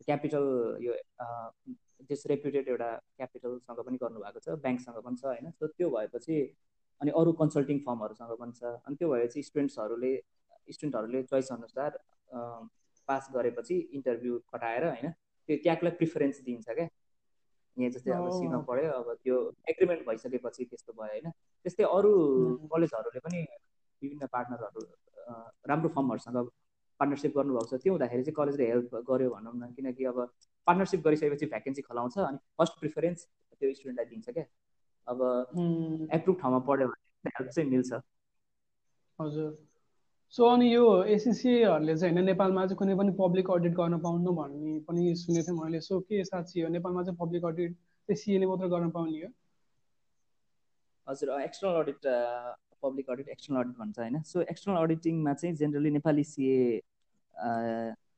क्यापिटल 0.08 0.46
यो 0.82 0.94
त्यस 2.10 2.24
रेप्युटेड 2.32 2.68
एउटा 2.68 2.90
क्यापिटलसँग 3.18 3.80
पनि 3.86 3.98
गर्नुभएको 4.04 4.40
छ 4.40 4.58
ब्याङ्कसँग 4.66 5.00
पनि 5.06 5.22
छ 5.22 5.26
होइन। 5.26 5.52
सो 5.52 5.68
त्यो 5.68 5.90
भएपछि 5.96 6.38
अनि 7.02 7.12
अरू 7.20 7.32
कन्सल्टिङ 7.42 7.80
फर्महरूसँग 7.88 8.32
पनि 8.42 8.54
छ। 8.60 8.64
अनि 8.86 8.96
त्यो 8.96 9.10
भएपछि 9.14 9.44
स्टुडेन्ट्सहरूले 9.44 10.14
स्टुडेन्टहरूले 10.76 11.24
चोइस 11.32 11.52
अनुसार 11.52 11.92
पास 13.10 13.30
गरेपछि 13.34 13.76
इन्टरभ्यू 13.98 14.40
कटाएर 14.54 14.86
होइन 14.88 15.12
त्यो 15.50 15.58
ट्यागलाई 15.64 15.94
प्रिफरेन्स 16.00 16.42
दिन्छ 16.46 16.68
क्या। 16.70 16.88
यहाँ 17.78 17.92
जस्तै 17.92 18.12
अब 18.12 18.30
सीमा 18.38 18.58
पढ्यो 18.70 18.92
अब 18.94 19.08
त्यो 19.24 19.36
एग्रिमेन्ट 19.72 20.02
भइसकेपछि 20.08 20.66
त्यस्तो 20.72 20.94
भयो 20.94 21.12
होइन। 21.12 21.28
त्यस्तै 21.66 21.84
अरू 21.90 22.12
कलेजहरूले 22.74 23.20
पनि 23.26 23.40
विभिन्न 24.02 24.28
पार्टनरहरू 24.34 24.82
राम्रो 25.70 25.90
फर्महरूसँग 25.96 26.38
पार्टनरसिप 27.00 27.32
गर्नुभएको 27.38 27.68
छ। 27.72 27.82
त्यो 27.84 27.92
हुँदाखेरि 27.94 28.24
चाहिँ 28.24 28.36
कलेजले 28.36 28.66
हेल्प 28.72 28.96
गर्यो 29.10 29.30
भनौँ 29.36 29.54
न 29.56 29.72
किनकि 29.76 30.04
अब 30.12 30.18
पार्टनरसिप 30.68 31.02
गरिसकेपछि 31.06 31.46
भ्याकेन्सी 31.54 31.82
खोलाउँछ 31.88 32.18
अनि 32.20 32.38
फर्स्ट 32.60 32.80
प्रिफरेन्स 32.80 33.20
त्यो 33.60 33.74
स्टुडेन्टलाई 33.74 34.08
दिन्छ 34.12 34.28
क्या। 34.30 34.46
अब 35.08 35.20
एप्रुभ 36.14 36.36
ठाउँमा 36.42 36.60
पढ्यो 36.68 36.88
भने 36.88 37.32
हेल्प 37.38 37.50
चाहिँ 37.52 37.70
मिल्छ। 37.70 37.92
हजुर। 39.20 39.50
सो 40.34 40.46
अनि 40.46 40.74
यो 40.74 40.84
एसिसिएहरूले 41.14 41.96
चाहिँ 41.98 42.14
होइन 42.14 42.26
नेपालमा 42.26 42.66
चाहिँ 42.66 42.78
कुनै 42.78 42.96
पनि 42.96 43.12
पब्लिक 43.20 43.50
अडिट 43.52 43.74
गर्न 43.76 43.98
पाउनु 44.02 44.32
भन्ने 44.40 44.80
पनि 44.88 45.16
सुनेको 45.22 45.46
थिएँ 45.48 45.58
मैले। 45.60 45.80
सो 45.82 46.00
के 46.00 46.24
साँच्ची 46.26 46.62
हो 46.62 46.70
नेपालमा 46.70 47.04
चाहिँ 47.04 47.18
पब्लिक 47.20 47.46
अडिट 47.46 47.74
चाहिँ 47.74 48.18
सिएले 48.18 48.46
मात्र 48.46 48.68
गर्न 48.74 48.90
पाउने 48.98 49.22
हो? 49.22 49.30
हजुर 51.08 51.30
external 51.42 51.82
audit 51.82 52.02
public 52.84 53.10
audit 53.10 53.30
external 53.30 53.60
audit 53.62 53.76
भन्छ 53.78 54.00
होइन। 54.00 54.22
सो 54.24 54.42
एक्सटर्नल 54.42 54.78
अडिटिङमा 54.82 55.34
चाहिँ 55.34 55.56
जेनरली 55.56 55.90
नेपाली 55.92 56.24
सिए 56.24 56.60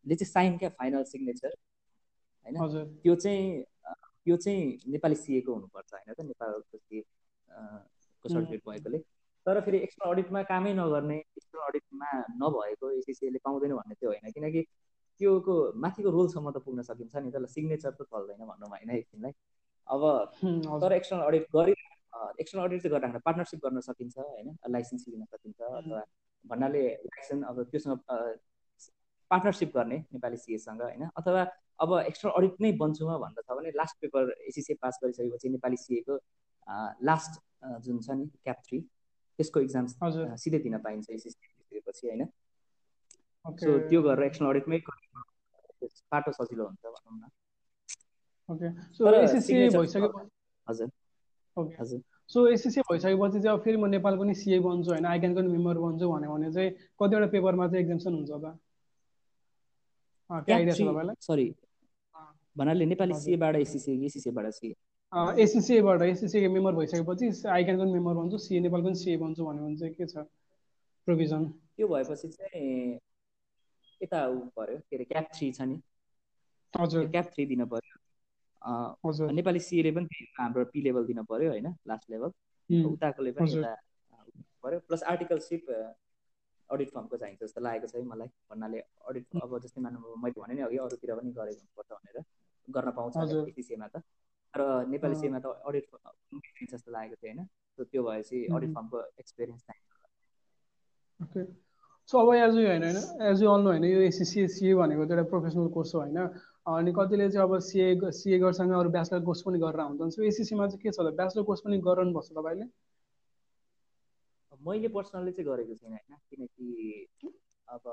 ले 0.06 0.16
चाहिँ 0.16 0.32
साइन 0.32 0.58
क्या 0.58 0.70
फाइनल 0.70 1.04
सिग्नेचर 1.14 1.56
होइन? 2.46 2.86
त्यो 3.04 3.16
चाहिँ 3.16 3.64
त्यो 4.26 4.38
चाहिँ 4.38 4.92
नेपाली 4.92 5.16
सिएको 5.16 5.54
हुनुपर्छ 5.54 5.94
होइन 5.94 6.14
त? 6.14 6.22
नेपालको 6.22 6.78
सिए 6.78 7.02
को 7.02 8.30
सर्टिफिकेट 8.30 8.70
भएकोले? 8.70 9.00
तर 9.46 9.60
फेरि 9.62 9.78
एक्सटर्नल 9.86 10.14
अडिटमा 10.14 10.42
कामै 10.50 10.74
नगर्ने 10.74 11.18
एक्सटर्नल 11.18 11.68
अडिटमा 11.68 12.10
नभएको 12.42 12.92
एसिसिएले 13.00 13.40
पाउँदैन 13.46 13.74
भन्ने 13.76 13.96
त्यो 13.96 14.10
होइन। 14.10 14.32
किनकि 14.32 14.62
त्योको 15.20 15.56
माथिको 15.78 16.10
रोलसम्म 16.12 16.52
त 16.52 16.58
पुग्न 16.66 16.82
सकिन्छ 16.84 17.16
नि 17.18 17.32
त 17.32 17.46
सिग्नेचर 17.56 17.92
त 17.92 18.08
चल्दैन 18.12 18.46
भनौँ 18.52 18.70
होइन 18.70 18.92
एकछिनलाई 18.92 19.34
अब 19.88 20.02
तर 20.84 20.94
एक्सटर्नल 20.94 21.26
अडिट 21.26 21.46
गरि 21.56 21.76
एक्सटर्नल 22.40 22.66
अडिट 22.66 22.82
चाहिँ 22.82 22.94
गरिराख्दा 22.94 23.20
पार्टनरसिप 23.26 23.60
गर्न 23.66 23.80
सकिन्छ 23.82 24.18
होइन 24.20 24.56
लाइसेन्स 24.70 25.06
लिन 25.08 25.26
सकिन्छ 25.26 25.60
अथवा 25.72 26.04
भन्नाले 26.46 26.84
लाइसेन्स 27.08 27.44
अब 27.50 27.64
त्योसँग 27.72 28.00
पार्टनरसिप 29.32 29.72
गर्ने 29.76 29.98
नेपाली 30.14 30.38
सिएसँग 30.38 30.82
होइन। 30.82 31.10
अथवा 31.18 31.44
अब 31.80 31.94
एक्सटर्नल 32.00 32.34
अडिट 32.38 32.62
नै 32.62 32.72
बन्छु 32.80 33.04
म 33.10 33.18
भन्दा 33.20 33.42
छ 33.42 33.58
भने 33.58 33.70
लास्ट 33.76 33.96
पेपर 34.02 34.32
एसिसिए 34.48 34.76
पास 34.82 35.00
गरिसकेपछि 35.04 35.50
नेपाली 35.50 35.78
सिएको 35.84 36.18
लास्ट 37.10 37.40
जुन 37.86 38.00
छ 38.00 38.18
नि 38.18 38.26
क्याप 38.44 38.60
थ्री 38.68 38.80
त्यसको 39.42 39.66
इक्जाम 39.68 39.92
सिधै 40.46 40.64
दिन 40.70 40.78
पाइन्छ 40.88 41.20
एसिसी 41.20 41.84
पछि 41.90 42.08
होइन? 42.08 42.26
सो 43.46 43.78
त्यो 43.90 44.02
गरेर 44.04 44.24
एक्सनल 44.24 44.50
अडिटमै 44.50 44.80
बाटो 46.12 46.32
सजिलो 46.32 46.64
हुन्छ 46.66 46.84
भनौँ 46.86 47.18
न। 47.20 47.24
ओके। 48.50 48.70
सो 48.94 49.14
एसिसी 49.18 49.54
भइसक्यो 49.78 50.10
हजुर। 50.68 50.90
हजुर। 51.80 52.02
सो 52.30 52.48
एसिसी 52.48 52.82
भइसकेपछि 52.82 53.40
चाहिँ 53.40 53.58
अब 53.58 53.64
फेरि 53.64 53.78
म 53.78 53.86
नेपालको 53.90 54.24
नि 54.24 54.36
सिए 54.36 54.60
बन्छु 54.60 54.92
होइन? 54.92 55.06
आइक्यानको 55.06 55.42
नि 55.42 55.50
मेम्बर 55.50 55.78
बन्छु 55.78 56.06
भन्यो 56.12 56.30
भने 56.34 56.52
चाहिँ 56.54 56.70
कतिवटा 57.02 57.28
पेपरमा 57.34 57.68
चाहिँ 57.68 57.82
एक्जाम्सन 57.82 58.14
हुन्छ 58.14 58.32
त? 58.32 58.46
सरी 61.20 61.48
भन्नाले 62.56 62.86
नेपाली 62.86 63.14
सिएबाट 63.14 63.56
एसिसी 63.56 63.92
एसिसीबाट 64.06 64.46
सिए 64.54 64.76
एसिसिएबाट 65.14 66.02
एसिसिए 66.02 66.48
मेम्बर 66.48 66.74
भइसकेपछि 66.76 67.28
आइक्यानको 67.48 67.84
पनि 67.84 67.92
मेम्बर 67.94 68.14
बन्छु 68.16 68.38
सिए 68.38 68.60
नेपालको 68.60 68.88
पनि 68.88 68.96
सिए 68.96 69.18
बन्छु 69.18 69.46
भन्यो 69.46 69.64
भने 69.64 69.78
चाहिँ 69.78 69.94
के 69.94 70.06
छ 70.08 70.24
प्रोभिजन 71.08 71.46
त्यो 71.78 71.88
भएपछि 71.88 72.28
चाहिँ 72.28 73.00
यता 74.02 74.28
ऊ 74.28 74.38
पऱ्यो 74.56 74.78
के 74.78 74.96
अरे 74.96 75.06
क्याप 75.06 75.28
थ्री 75.36 75.52
छ 75.52 75.62
नि। 75.62 75.82
हजुर। 76.74 77.08
क्याप 77.12 77.26
थ्री 77.34 77.46
दिनु 77.46 77.66
पऱ्यो। 77.74 79.30
नेपाली 79.32 79.60
सिएले 79.60 79.92
पनि 79.92 80.26
हाम्रो 80.40 80.66
पी 80.72 80.82
लेभल 80.82 81.06
दिनु 81.06 81.24
पऱ्यो 81.28 81.50
होइन 81.50 81.68
लास्ट 81.88 82.10
लेभल 82.12 82.32
उताकोले 82.86 83.32
पनि 83.32 83.52
एउटा 83.52 83.76
पऱ्यो। 84.64 84.80
प्लस 84.88 85.04
आर्टिकलसिप 85.04 85.70
अडिट 86.70 86.90
फर्मको 86.90 87.18
चाहिन्छ 87.18 87.44
जस्तो 87.44 87.62
लागेको 87.62 87.88
छ 87.88 87.96
है 87.96 88.04
मलाई। 88.08 88.28
भन्नाले 88.50 88.80
अडिट 88.80 89.26
अब 89.44 89.60
जस्तै 89.60 89.82
मानव 89.82 90.16
मैले 90.24 90.42
भने 90.42 90.54
नि 90.56 90.62
अघि 90.62 90.78
अरूतिर 90.88 91.16
पनि 91.20 91.32
गरेको 91.36 91.60
हुनुपर्छ 91.60 91.92
भनेर। 92.00 92.24
गर्न 92.68 92.92
पाउँछ 92.96 93.14
त। 93.96 94.04
र 94.54 94.68
नेपाली 94.90 95.16
सेमा 95.16 95.40
त 95.40 95.46
अडिट 95.66 95.86
जस्तो 96.72 96.92
लागेको 96.92 97.16
थियो 97.16 97.32
होइन? 97.32 97.46
सो 97.78 97.84
त्यो 97.84 98.04
भएपछि 98.04 98.46
अडिट 98.52 98.74
फर्मको 98.76 99.02
एक्सपिरियन्स 99.20 99.64
ओके 101.20 101.44
सो 102.10 102.20
अब 102.20 102.34
एज 102.36 102.56
यु 102.56 102.68
होइन 102.68 102.84
होइन? 102.84 102.98
एज 103.30 103.42
यु 103.44 103.50
अल्नु 103.50 103.70
होइन 103.70 103.84
यो 103.86 104.00
एसिसी 104.04 104.48
सिए 104.56 104.74
भनेको 104.76 105.06
त 105.06 105.12
एउटा 105.12 105.30
प्रोफेसनल 105.30 105.68
कोर्स 105.76 105.96
हो 105.96 106.00
होइन? 106.02 106.18
अनि 106.68 106.92
कतिले 106.94 107.30
चाहिँ 107.32 107.48
अब 107.48 107.60
सिए 107.62 108.12
सिए 108.14 108.40
गर्सँग 108.40 108.72
अरू 108.80 108.90
ब्याचलर 108.92 109.24
कोर्स 109.26 109.42
पनि 109.46 109.60
गरेर 109.60 109.82
हुन्छन् 109.82 110.12
सो 110.12 110.24
एसिसीमा 110.24 110.68
चाहिँ 110.68 110.82
के 110.82 110.92
छ 110.92 111.00
होला? 111.00 111.12
ब्याचलर 111.22 111.44
कोर्स 111.44 111.62
पनि 111.66 111.78
गरिरहनु 111.88 112.22
छ 112.22 112.38
तपाईँले? 112.38 112.66
मैले 114.62 114.88
पर्सनल्ली 114.96 115.32
चाहिँ 115.32 115.48
गरेको 115.48 115.76
छैन 115.76 115.92
होइन? 115.92 116.18
किनकि 116.30 116.68
अब 117.68 117.84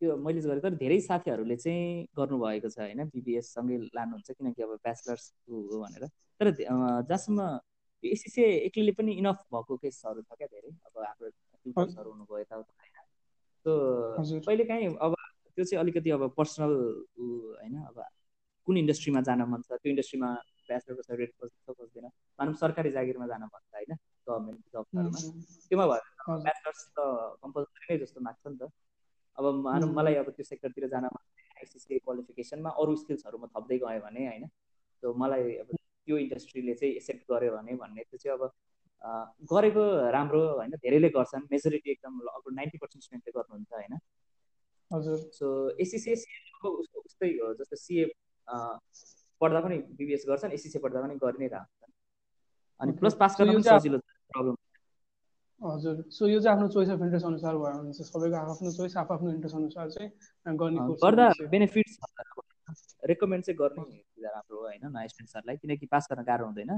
त्यो 0.00 0.16
मैले 0.16 0.40
गरेको 0.40 0.68
तर 0.68 0.74
धेरै 0.82 0.98
साथीहरूले 1.06 1.56
चाहिँ 1.56 1.84
गर्नुभएको 2.18 2.68
छ 2.68 2.78
होइन 2.80 3.00
बिबिएससँगै 3.14 3.76
लानुहुन्छ 3.96 4.28
किनकि 4.38 4.62
अब 4.62 4.72
ब्याचलर्स 4.84 5.24
हो 5.48 5.80
भनेर। 5.82 6.04
तर 6.40 6.46
जहाँसम्म 6.52 7.40
एसिसी 8.02 8.42
एक्लैले 8.66 8.92
पनि 8.98 9.12
इनफ 9.20 9.38
भएको 9.52 9.76
केसहरू 9.82 10.20
छ 10.22 10.30
क्या 10.38 10.48
धेरै। 10.54 10.70
अब 10.86 10.94
हाम्रो 11.00 11.28
ट्युटर्सहरू 11.30 12.08
हुनुभयो 12.10 12.38
यताउता। 12.38 12.72
होइन 12.76 12.96
सो 13.66 14.40
कहिले 14.46 14.64
काहीँ 14.64 14.88
अब 15.00 15.14
त्यो 15.56 15.64
चाहिँ 15.64 15.80
अलिकति 15.82 16.10
अब 16.10 16.22
पर्सनल 16.36 16.72
होइन 17.56 17.74
अब 17.90 17.96
कुन 18.68 18.76
इन्डस्ट्रीमा 18.78 19.20
जान 19.28 19.42
मन 19.50 19.60
छ 19.62 19.78
त्यो 19.80 19.90
इन्डस्ट्रीमा 19.90 20.28
ब्याचलरको 20.68 21.02
सर्टिफिकेट 21.02 21.34
खोज्छ 21.40 21.76
खोज्दैन। 21.78 22.06
भनौँ 22.38 22.54
सरकारी 22.62 22.90
जागिरमा 22.92 23.26
जान 23.32 23.42
मन 23.48 23.62
छ 23.62 23.74
होइन 23.74 23.92
गभर्मेन्ट 24.28 24.60
जबहरूमा 24.74 25.20
त्योमा 25.68 25.86
भयो 25.86 26.38
ब्याचलर्स 26.46 26.82
त 26.96 26.98
कम्पलसरी 27.42 27.84
नै 27.90 27.98
जस्तो 28.02 28.20
लाग्छ 28.26 28.44
नि 28.46 28.56
त। 28.60 28.70
अब 29.38 29.44
मानव 29.64 29.92
मलाई 29.92 30.14
अब 30.16 30.30
त्यो 30.36 30.44
सेक्टरतिर 30.44 30.88
जान 30.88 31.04
आइसिसी 31.04 31.98
क्वालिफिकेसनमा 31.98 32.70
अरू 32.80 32.96
स्किल्सहरू 32.96 33.38
म 33.38 33.46
थप्दै 33.56 33.78
गएँ 33.78 34.00
भने 34.00 34.26
होइन? 34.26 34.44
सो 35.02 35.14
मलाई 35.14 35.54
अब 35.62 35.68
त्यो 35.74 36.16
इन्डस्ट्रीले 36.18 36.74
चाहिँ 36.74 36.94
एक्सेप्ट 36.94 37.22
गर्यो 37.30 37.56
भने 37.56 37.74
भन्ने 37.76 38.02
त्यो 38.10 38.18
चाहिँ 38.18 38.38
अब 38.38 38.42
गरेको 39.52 39.84
राम्रो 40.10 40.42
होइन? 40.58 40.70
धेरैले 40.76 41.08
गर्छन् 41.16 41.48
मेजोरिटी 41.50 41.90
एकदम 41.90 42.20
अब 42.28 42.44
नाइन्टी 42.52 42.78
पर्सेन्ट 42.78 43.04
स्टुडेन्टले 43.04 43.32
गर्नुहुन्छ 43.38 43.72
होइन? 43.72 43.98
हजुर। 44.90 45.18
सो 45.32 45.46
एसिसिए 45.80 46.14
उसको 46.14 46.68
उस्तै 47.00 47.28
हो 47.38 47.52
जस्तो 47.54 47.76
सिए 47.76 48.04
पढ्दा 49.40 49.60
पनि 49.60 49.76
बिबिएस 49.98 50.24
गर्छन् 50.28 50.52
एसिसिए 50.52 50.80
पढ्दा 50.82 51.02
पनि 51.02 51.14
गरि 51.24 51.38
नै 51.40 51.48
रहन्छन्। 51.54 51.92
अनि 52.80 52.92
प्लस 53.00 53.14
पास 53.20 53.36
गर्न 53.40 53.52
पनि 53.52 53.62
सजिलो 53.62 53.98
प्रब्लम 54.32 54.54
हजुर 55.60 56.02
सो 56.10 56.26
यो 56.26 56.40
चाहिँ 56.40 56.56
आफ्नो 56.56 56.68
चोइस 56.68 56.88
अफ 56.90 57.02
इन्ट्रेस्ट 57.02 57.26
अनुसार 57.26 57.54
भयो 57.54 57.78
भने 57.78 57.92
चाहिँ 57.92 58.08
सबैको 58.08 58.36
आफ्नो 58.36 58.72
चोइस 58.72 58.96
आफ्नो 58.96 59.30
इन्ट्रेस्ट 59.30 59.56
अनुसार 59.56 59.90
चाहिँ 59.90 60.56
गर्ने 60.56 60.96
गर्दा 61.02 61.28
बेनिफिट्स 61.48 61.98
रेकमेन्ड 63.04 63.44
चाहिँ 63.44 63.56
गर्ने 63.58 64.26
राम्रो 64.26 64.60
होइन 64.60 64.86
नयाँ 64.88 65.08
स्टुडेन्ट्सहरूलाई 65.08 65.56
किनकि 65.56 65.86
पास 65.86 66.08
गर्न 66.12 66.24
गाह्रो 66.24 66.46
हुँदैन 66.46 66.72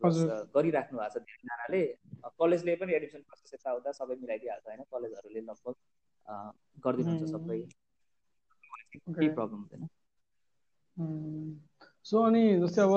गरिराख्नु 0.00 0.98
भएको 0.98 1.08
छ 1.10 1.22
धेरैजनाले 1.22 1.82
कलेजले 2.38 2.76
पनि 2.76 2.92
एडमिसन 2.92 3.22
प्रोसेस 3.22 3.54
यताउता 3.54 3.92
सबै 3.92 4.16
मिलाइदिइहाल्छ 4.16 4.66
होइन 4.66 4.82
कलेजहरूले 4.90 5.40
लगभग 5.42 5.74
गरिदिनुहुन्छ 6.84 7.30
सबै 7.30 7.58
केही 9.10 9.28
प्रब्लम 9.30 9.58
हुँदैन 9.58 9.82
सो 12.06 12.22
अनि 12.22 12.42
जस्तै 12.60 12.82
अब 12.82 12.92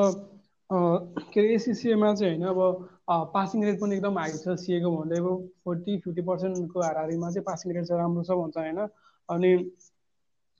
के 0.70 1.40
अरे 1.40 1.54
एसिसिएमा 1.56 2.14
चाहिँ 2.16 2.38
होइन 2.38 2.48
अब 2.48 3.30
पासिङ 3.34 3.64
रेट 3.64 3.80
पनि 3.82 3.96
एकदम 3.96 4.18
हाई 4.20 4.32
छ 4.36 4.56
सिएको 4.62 4.92
भन्दै 4.98 5.18
अब 5.20 5.28
फोर्टी 5.64 5.98
फिफ्टी 6.00 6.22
पर्सेन्टको 6.30 6.82
हारिमा 6.82 7.30
चाहिँ 7.32 7.44
पासिङ 7.46 7.74
रेट 7.76 7.86
चाहिँ 7.86 8.02
राम्रो 8.02 8.24
छ 8.24 8.32
भन्छ 8.40 8.58
होइन। 8.58 8.80
अनि 9.30 9.52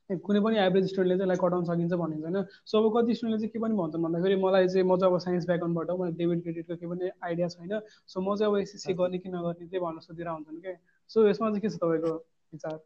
कुनै 0.10 0.40
पनि 0.46 0.58
एभरेज 0.62 0.86
स्टुडेन्टले 0.90 1.18
चाहिँ 1.18 1.26
यसलाई 1.26 1.42
कटाउन 1.42 1.64
सकिन्छ 1.66 1.94
भनिन्छ 2.02 2.24
होइन। 2.24 2.38
सो 2.66 2.78
अब 2.80 2.86
कति 2.98 3.14
स्टुडेन्टले 3.16 3.40
चाहिँ 3.42 3.52
के 3.54 3.60
पनि 3.60 3.76
भन्छन् 3.82 4.04
भन्दाखेरि 4.04 4.36
मलाई 4.42 4.68
चाहिँ 4.68 4.86
म 4.86 4.98
चाहिँ 5.00 5.14
अब 5.14 5.20
साइन्स 5.26 5.46
ब्याकग्राउन्डबाट 5.48 5.90
मलाई 6.00 6.12
डेबिट 6.22 6.42
क्रेडिटको 6.44 6.76
केही 6.76 6.90
पनि 6.92 7.10
आइडिया 7.26 7.48
छैन। 7.50 7.80
सो 8.08 8.22
म 8.22 8.36
चाहिँ 8.38 8.52
अब 8.52 8.58
एसिसी 8.60 8.94
गर्ने 8.94 9.18
कि 9.18 9.30
नगर्ने 9.30 9.66
चाहिँ 9.66 9.82
भन्न 9.82 10.00
सोधिरहेको 10.06 10.36
हुन्छन् 10.38 10.62
क्या 10.62 10.76
सो 11.10 11.28
यसमा 11.28 11.50
चाहिँ 11.50 11.62
के 11.62 11.70
छ 11.70 11.82
तपाईँको 11.82 12.14
विचार? 12.54 12.78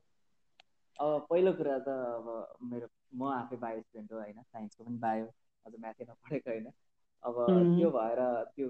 अब 1.00 1.28
पहिलो 1.30 1.52
कुरा 1.60 1.78
त 1.84 1.90
अब 1.90 2.28
मेरो 2.64 2.88
म 3.16 3.22
आफै 3.34 3.58
बायो 3.60 3.82
स्टुडेन्ट 3.82 4.12
हो 4.14 4.20
होइन। 4.20 4.42
साइन्सको 4.44 4.84
पनि 4.84 4.98
बायो 4.98 5.26
अझ 5.66 5.74
म्याथै 5.76 6.04
नपढेको 6.08 6.50
होइन। 6.52 6.72
अब 7.24 7.36
त्यो 7.76 7.90
भएर 7.92 8.20
त्यो 8.56 8.68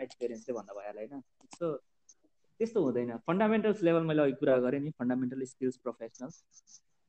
एक्सपिरियन्स 0.00 0.46
चाहिँ 0.46 0.56
भन्दा 0.58 0.72
भइहाल्यो 0.74 1.06
होइन। 1.08 1.22
सो 1.58 1.66
त्यस्तो 2.60 2.82
हुँदैन। 2.84 3.16
फन्डामेन्टल्स 3.26 3.82
लेभल 3.82 4.02
मैले 4.06 4.22
अघि 4.22 4.32
कुरा 4.40 4.56
गरेँ 4.64 4.80
नि 4.80 4.90
फन्डामेन्टल 4.98 5.44
स्किल्स 5.52 5.76
प्रोफेसनल 5.84 6.30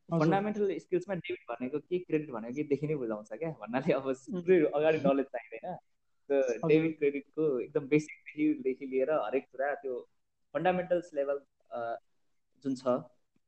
फन्डामेन्टल 0.10 0.78
स्किल्समा 0.80 1.16
डेबिट 1.16 1.44
भनेको 1.50 1.80
के 1.80 2.00
क्रेडिट 2.00 2.30
भनेको 2.32 2.56
के 2.56 2.64
देखि 2.72 2.88
नै 2.88 2.96
बुझाउँछ 3.02 3.30
क्या? 3.34 3.50
भन्नाले 3.62 3.94
अब 3.94 4.08
अगाडि 4.10 5.00
नलेज 5.06 5.26
चाहिँदैन। 5.36 5.76
त्यो 6.30 6.68
डेबिट 6.68 6.98
क्रेडिटको 7.00 7.44
एकदम 7.60 7.88
बेसिकदेखि 7.94 8.86
लिएर 8.94 9.12
हरेक 9.12 9.46
कुरा 9.52 9.74
त्यो 9.84 9.96
फन्डामेन्टल्स 10.56 11.10
लेभल 11.14 11.38
जुन 12.66 12.76
छ 12.76 12.84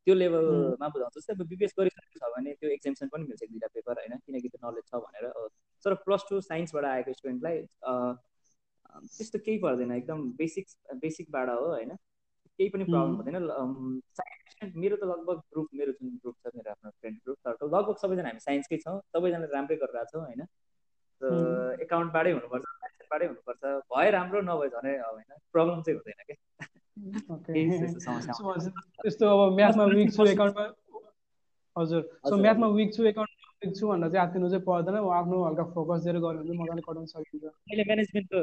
त्यो 0.07 0.13
लेभलमा 0.15 0.87
बुझाउँछ। 0.95 1.13
जस्तै 1.17 1.33
अब 1.33 1.41
बिबिएस 1.49 1.73
गरिसकेको 1.79 2.19
छ 2.19 2.31
भने 2.35 2.53
त्यो 2.59 2.69
एक्जाम्सन 2.77 3.07
पनि 3.13 3.23
मिल्छ 3.29 3.43
दुइटा 3.51 3.67
पेपर 3.75 3.93
होइन? 4.01 4.17
किनकि 4.25 4.47
त्यो 4.49 4.59
नलेज 4.65 4.85
छ 4.89 5.01
भनेर। 5.05 5.25
तर 5.85 5.93
प्लस 5.93 6.25
टू 6.29 6.41
साइन्सबाट 6.41 6.85
आएको 6.85 7.13
स्टुडेन्टलाई 7.13 7.63
त्यस्तो 9.17 9.39
केही 9.39 9.57
पर्दैन 9.57 9.91
एकदम 9.91 10.31
बेसिक 10.31 10.65
बेसिकबाट 10.95 11.49
हो 11.49 11.65
होइन? 11.65 11.95
केही 12.59 12.69
पनि 12.69 12.83
प्रब्लम 12.83 13.15
हुँदैन 13.15 14.01
साइन्स 14.19 14.75
मेरो 14.75 14.95
त 14.95 15.03
लगभग 15.03 15.37
ग्रुप 15.37 15.67
मेरो 15.73 15.91
जुन 15.91 16.15
ग्रुप 16.15 16.35
छ 16.43 16.47
मेरो 16.55 16.71
आफ्नो 16.71 16.91
फ्रेन्ड 16.91 17.19
ग्रुप 17.23 17.37
तर 17.45 17.67
लगभग 17.67 17.97
सबैजना 17.97 18.27
हामी 18.27 18.39
साइन्सकै 18.39 18.77
छौँ 18.77 18.99
सबैजना 18.99 19.47
राम्रै 19.53 19.75
गरिरहेको 19.75 20.11
छौँ 20.11 20.21
होइन? 20.21 20.41
एकाउन्टबाटै 21.81 22.31
हुनुपर्छ 22.31 22.63
साइन्सबाटै 22.63 23.25
हुनुपर्छ 23.25 23.65
भए 23.65 24.11
राम्रो 24.11 24.41
नभए 24.41 24.69
झनै 24.69 24.97
होइन? 24.97 25.37
प्रब्लम 25.51 25.81
चाहिँ 25.81 25.99
हुँदैन 25.99 26.25
क्या? 26.25 26.35
त्यस्तो 29.03 29.27
अब 29.27 29.55
म्याथमा 29.55 29.85
विक 29.85 30.11
छु 30.15 30.25
एकाउन्टमा 30.25 30.71
हजुर। 31.75 32.19
सो 32.29 32.37
म्याथमा 32.37 32.67
विक 32.67 32.93
छु 32.93 33.03
एकाउन्टमा 33.03 33.23
विक 33.23 33.34
छु 33.71 33.87
भनेर 33.87 34.09
चाहिँ 34.11 34.23
आत्तिनु 34.25 34.49
चाहिँ 34.49 34.63
पर्दैन। 34.65 34.95
आफ्नो 35.19 35.37
हल्का 35.45 35.63
फोकस 35.73 36.03
दिएर 36.03 36.17
गऱ्यो 36.19 36.41
भने 36.43 36.53
मजाले 36.59 36.81
कटाउन 36.87 37.05
सकिन्छ। 37.05 37.43
मैले 37.69 37.83
म्यानेजमेन्टको 37.89 38.39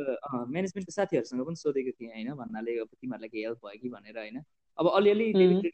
म्यानेजमेन्टको 0.53 0.93
साथीहरूसँग 0.99 1.43
पनि 1.47 1.57
सोधेको 1.63 1.93
थिएँ 1.99 2.11
होइन? 2.13 2.31
भन्नाले 2.41 2.73
अब 2.83 2.91
तिमीहरूलाई 3.01 3.29
केही 3.29 3.45
हेल्प 3.45 3.61
भयो 3.67 3.79
कि 3.83 3.89
भनेर 3.95 4.19
होइन? 4.19 4.39
अब 4.79 4.87
अलिअलि 4.89 5.27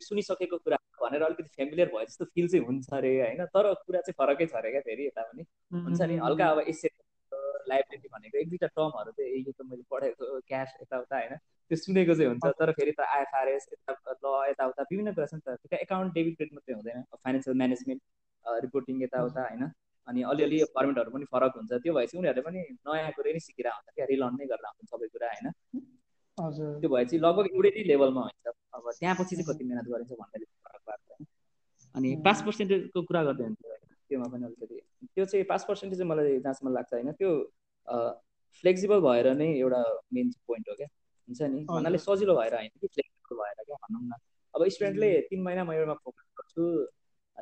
सुनिसकेको 0.02 0.56
कुरा 0.64 0.76
भनेर 1.02 1.22
अलिकति 1.22 1.50
फेमिलियर 1.56 1.88
भयो 1.94 2.04
जस्तो 2.04 2.24
फिल 2.34 2.48
चाहिँ 2.48 2.64
हुन्छ 2.66 2.86
अरे 2.92 3.10
होइन? 3.20 3.44
तर 3.54 3.72
कुरा 3.86 4.00
चाहिँ 4.06 4.16
फरकै 4.18 4.46
छ 4.46 4.54
अरे 4.60 4.70
क्या 4.70 4.80
फेरि 4.88 5.06
यता 5.06 5.22
पनि। 5.22 5.42
हुन्छ 5.86 6.00
नि? 6.02 6.16
हल्का 6.26 6.46
अब 6.48 6.58
एसेट 6.68 6.94
लाइब्रेरी 7.68 8.08
भनेको 8.08 8.38
एक 8.38 8.48
दुईवटा 8.48 8.68
टर्महरू 8.76 9.10
चाहिँ 9.12 9.44
यो 9.46 9.52
त 9.52 9.60
मैले 9.70 9.84
पढेको 9.90 10.40
क्यास 10.48 10.68
यताउता 10.82 11.16
होइन? 11.16 11.34
त्यो 11.70 11.76
सुनेको 11.76 12.14
चाहिँ 12.18 12.28
हुन्छ 12.30 12.46
तर 12.60 12.70
फेरि 12.78 12.92
त 12.98 13.00
आइएफआरएस 13.16 13.64
यता 13.72 13.92
ल 14.12 14.26
यताउता 14.50 14.82
विभिन्न 14.90 15.12
कुरा 15.16 15.26
छ 15.26 15.34
नि 15.34 15.40
त। 15.46 15.56
त्यो 15.62 15.78
एकाउन्ट 15.84 16.14
डेबिट 16.14 16.34
क्रेडिट 16.36 16.54
मात्रै 16.54 16.74
हुँदैन। 16.74 17.02
फाइनेन्सियल 17.24 17.56
म्यानेजमेन्ट 17.60 18.00
रिपोर्टिङ 18.64 19.02
यताउता 19.02 19.42
होइन? 19.48 19.62
अनि 20.08 20.20
अलिअलि 20.32 20.58
फर्मेटहरू 20.76 21.10
पनि 21.14 21.24
फरक 21.32 21.52
हुन्छ। 21.58 21.70
त्यो 21.84 21.92
भएपछि 21.94 22.16
उनीहरूले 22.18 22.42
पनि 22.48 22.60
नयाँ 22.88 23.12
कुरै 23.16 23.32
नै 23.36 23.40
सिकेर 23.46 23.66
हुन्छ 23.68 23.88
क्या 23.96 24.06
रिलर्न 24.12 24.34
नै 24.40 24.46
गरेर 24.52 24.66
हुन्छ 24.68 24.88
सबै 24.92 25.08
कुरा 25.14 25.28
होइन? 25.32 25.46
त्यो 26.80 26.88
भए 26.94 27.04
चाहिँ 27.04 27.20
लगभग 27.26 27.44
एउटै 27.52 27.70
नै 27.76 27.82
लेभलमा 27.90 28.22
हुन्छ। 28.28 28.46
अब 28.76 28.84
त्यहाँ 29.00 29.16
पछि 29.20 29.34
चाहिँ 29.36 29.46
कति 29.50 29.62
मिहिनेत 29.68 29.86
गरिन्छ 29.92 30.12
भन्दाखेरि 30.20 30.44
फरक 30.64 30.82
पार्छ 30.88 31.06
अनि 31.94 32.08
पास 32.24 32.38
पर्सेन्टेजको 32.46 32.98
कुरा 33.08 33.22
गर्दै 33.28 33.44
हुन्छ 33.44 33.60
त्योमा 34.08 34.26
पनि 34.32 34.44
अलिकति। 34.48 34.76
त्यो 35.14 35.24
चाहिँ 35.24 35.44
पास 35.52 35.62
पर्सेन्टेज 35.68 35.98
चाहिँ 35.98 36.10
मलाई 36.10 36.38
जहाँसम्म 36.40 36.72
लाग्छ 36.76 36.92
होइन? 36.94 37.12
त्यो 37.20 37.30
फ्लेक्सिबल 38.64 38.98
भएर 39.06 39.26
नै 39.40 39.48
एउटा 39.60 39.80
मेन 40.14 40.30
पोइन्ट 40.48 40.68
हो 40.70 40.74
क्या। 40.80 40.88
हुन्छ 41.28 41.40
नि? 41.52 41.64
भन्नाले 41.68 41.98
सजिलो 41.98 42.34
भएर 42.36 42.54
होइन 42.54 42.70
कि 42.80 42.86
फ्लेक्सिबल 42.86 43.36
भएर 43.40 43.64
क्या 43.64 43.76
भनौँ 43.82 44.02
न। 44.02 44.12
अब 44.54 44.68
स्टुडेन्टले 44.74 45.10
तिन 45.30 45.42
महिना 45.42 45.64
म 45.64 45.72
एउटामा 45.72 45.94
फोकस 46.04 46.26
गर्छु 46.38 46.64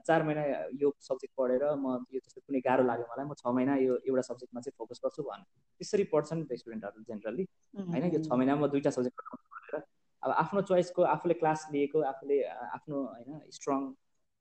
चार 0.06 0.22
महिना 0.22 0.42
यो 0.76 0.88
सब्जेक्ट 1.00 1.34
पढेर 1.36 1.62
म 1.80 1.92
यो 2.12 2.20
जस्तो 2.20 2.40
कुनै 2.40 2.60
गाह्रो 2.60 2.84
लाग्यो 2.84 3.06
मलाई 3.10 3.26
म 3.26 3.34
छ 3.34 3.46
महिना 3.48 3.76
यो 3.80 3.94
एउटा 4.04 4.22
सब्जेक्टमा 4.28 4.60
चाहिँ 4.60 4.76
फोकस 4.78 5.00
गर्छु 5.04 5.22
भने 5.28 5.44
त्यसरी 5.80 6.04
पढ्छ 6.12 6.32
नि 6.32 6.44
त 6.44 6.58
स्टुडेन्टहरू 6.60 7.02
जेनरली 7.08 7.44
होइन? 7.74 8.04
यो 8.14 8.20
छ 8.20 8.30
महिनामा 8.32 8.60
म 8.60 8.68
दुईवटा 8.68 8.90
सब्जेक्ट 8.90 9.16
पढेर 9.54 9.80
अब 10.22 10.30
आफ्नो 10.42 10.60
चोइसको 10.68 11.02
आफूले 11.14 11.34
क्लास 11.40 11.66
लिएको 11.72 12.00
आफूले 12.10 12.36
आफ्नो 12.76 12.96
होइन 13.04 13.40
स्ट्रङ 13.56 13.80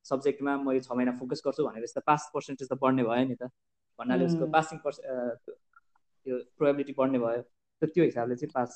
सब्जेक्टमा 0.04 0.56
म 0.56 0.72
यो 0.72 0.80
छ 0.80 0.92
महिना 0.92 1.12
फोकस 1.20 1.42
गर्छु 1.46 1.64
भनेर 1.66 1.82
यस्तो 1.84 2.00
पास 2.06 2.30
पर्सेन्टेज 2.34 2.68
त 2.68 2.78
पढ्ने 2.82 3.02
भयो 3.02 3.24
नि 3.30 3.36
त। 3.40 3.48
भन्नाले 3.98 4.24
उसको 4.26 4.44
पासिङ 4.52 4.78
पर्से 4.84 5.02
त्यो 6.26 6.34
प्रोबेबिलिटी 6.58 6.92
बढ्ने 6.98 7.18
भयो। 7.18 7.42
त 7.82 7.88
त्यो 7.94 8.04
हिसाबले 8.04 8.36
चाहिँ 8.36 8.52
पास 8.52 8.70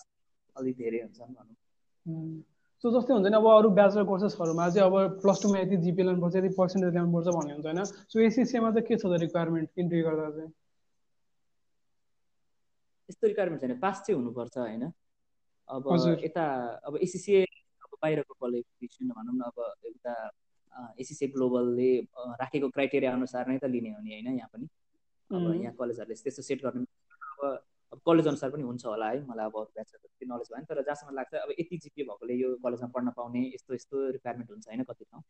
अलिक 0.56 0.76
धेरै 0.76 1.00
हुन्छन् 1.00 1.34
भनौँ। 1.34 1.56
सो 2.84 2.90
जस्तै 2.90 3.12
हुन्छ 3.14 3.28
नि 3.28 3.36
अब 3.36 3.46
अरू 3.50 3.68
ब्याचलर 3.78 4.04
कोर्सेसहरूमा 4.10 4.68
चाहिँ 4.74 4.86
अब 4.88 5.20
प्लस 5.22 5.42
टूमा 5.42 5.58
यति 5.60 5.76
जिपी 5.84 6.02
ल्याउनुपर्छ 6.02 6.36
यति 6.36 6.50
पर्सेन्टेज 6.58 6.92
ल्याउनुपर्छ 6.94 7.28
भन्ने 7.36 7.52
हुन्छ 7.54 7.66
होइन। 7.66 7.84
सो 7.84 8.16
एसिसिएमा 8.20 8.70
चाहिँ 8.74 8.86
के 8.88 8.96
छ 8.96 9.04
त 9.04 9.20
रिक्वायरमेन्ट 9.24 9.68
इन्ट्री 9.78 10.00
गर्दा 10.02 10.30
चाहिँ? 10.36 10.50
यस्तो 13.08 13.26
रिक्वायरमेन्ट 13.26 13.60
छैन 13.62 13.78
पास 13.84 13.96
चाहिँ 14.06 14.16
हुनुपर्छ 14.20 14.56
होइन। 14.58 14.84
अब 15.68 15.84
यता 16.24 16.44
अब 16.88 16.96
एसिसिए 17.06 17.42
अब 17.84 17.90
बाहिरको 18.02 18.34
क्वालिफिकेसन 18.34 19.08
भनौँ 19.12 19.34
न 19.36 19.42
अब 19.50 19.58
एउटा 19.86 20.14
एसिसिए 21.00 21.28
ग्लोबलले 21.36 21.90
राखेको 22.40 22.68
क्राइटेरिया 22.74 23.12
अनुसार 23.12 23.48
नै 23.48 23.58
त 23.58 23.64
लिने 23.68 23.90
हो 23.92 24.00
नि 24.00 24.10
होइन 24.14 24.28
यहाँ 24.38 24.50
पनि। 24.52 24.66
अब 25.30 25.42
यहाँ 25.62 25.74
कलेजहरूले 25.78 26.14
त्यस्तो 26.24 26.42
सेट 26.42 26.62
गर्नु 26.64 26.84
अब 26.84 27.60
अब 27.92 28.00
कलेज 28.06 28.26
अनुसार 28.28 28.50
पनि 28.50 28.62
हुन्छ 28.62 28.84
होला 28.86 29.08
है 29.10 29.20
मलाई 29.26 29.46
अब 29.46 29.56
अरू 29.56 29.70
ब्याचलर 29.74 29.98
त्यति 29.98 30.26
नलेज 30.32 30.48
भएन 30.52 30.64
तर 30.64 30.82
जहाँसम्म 30.82 31.14
लाग्छ 31.16 31.34
अब 31.36 31.50
यति 31.58 31.76
जिपी 31.84 32.02
भएकोले 32.02 32.34
यो 32.34 32.54
कलेजमा 32.64 32.88
पढ्न 32.94 33.10
पाउने 33.16 33.40
यस्तो 33.54 33.74
यस्तो 33.74 34.08
रिक्वायरमेन्ट 34.10 34.50
हुन्छ 34.50 34.68
होइन 34.68 34.82
कति 34.90 35.04
ठाउँ। 35.04 35.22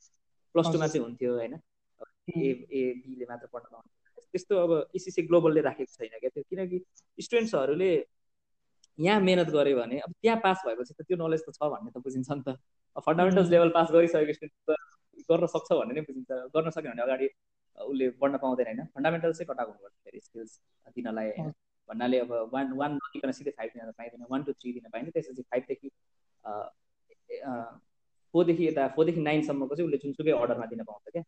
प्लस 0.55 0.73
टूमा 0.73 0.87
चाहिँ 0.87 1.05
हुन्थ्यो 1.05 1.35
होइन 1.35 1.55
ए 1.55 2.49
ए 2.73 2.83
बीले 3.07 3.25
मात्र 3.31 3.47
पढ्न 3.53 3.67
पाउने। 3.73 3.91
त्यस्तो 4.33 4.57
अब 4.57 4.73
इसिसी 4.95 5.23
ग्लोबलले 5.29 5.61
राखेको 5.63 5.93
छैन 5.97 6.19
क्या 6.21 6.31
त्यो 6.35 6.43
किनकि 6.51 6.79
स्टुडेन्ट्सहरूले 7.19 7.93
यहाँ 8.99 9.21
मिहिनेत 9.21 9.49
गऱ्यो 9.51 9.77
भने 9.79 9.99
अब 10.01 10.13
त्यहाँ 10.23 10.39
पास 10.45 10.63
भएपछि 10.67 10.95
त 10.95 11.07
त्यो 11.09 11.17
नलेज 11.17 11.43
त 11.47 11.55
छ 11.57 11.71
भन्ने 11.73 11.91
त 11.91 12.03
बुझिन्छ 12.05 12.31
नि 12.31 12.43
त। 12.47 12.57
फन्डामेन्टल्स 13.07 13.49
लेभल 13.51 13.71
पास 13.75 13.89
गरिसकेको 13.93 14.33
स्टुडेन्ट 14.33 14.55
त 14.69 14.77
गर्न 15.31 15.47
सक्छ 15.55 15.69
भन्ने 15.73 15.95
नै 15.95 16.03
बुझिन्छ। 16.09 16.31
गर्न 16.55 16.71
सक्यो 16.77 16.91
भने 16.93 17.03
अगाडि 17.03 17.29
उसले 17.79 18.11
पढ्न 18.21 18.37
पाउँदैन 18.45 18.67
होइन। 18.67 18.87
फन्डामेन्टल 18.95 19.33
चाहिँ 19.33 19.49
कटाएको 19.51 19.71
हुनुपर्छ 19.73 19.97
फेरि 20.05 20.21
स्किल्स 20.21 20.53
दिनलाई 20.97 21.29
भन्नाले 21.91 22.19
अब 22.25 22.33
वान 22.55 22.73
वान 22.81 22.91
नदिकन 22.97 23.31
सिधै 23.39 23.53
फाइभ 23.59 23.71
दिन 23.77 23.93
पाइँदैन। 23.99 24.27
वान 24.31 24.43
टू 24.45 24.53
थ्री 24.55 24.73
दिन 24.73 24.89
पाइन्छ 24.93 25.13
त्यसपछि 25.15 25.43
फाइभदेखि 25.51 25.89
फोरदेखि 28.35 28.67
यता 28.67 28.83
फोरदेखि 28.97 29.21
नाइनसम्मको 29.21 29.75
चाहिँ 29.75 29.87
उसले 29.89 29.99
जुनसुकै 30.03 30.33
अर्डरमा 30.41 30.67
दिन 30.73 30.83
पाउँछ 30.91 31.07
क्या। 31.15 31.25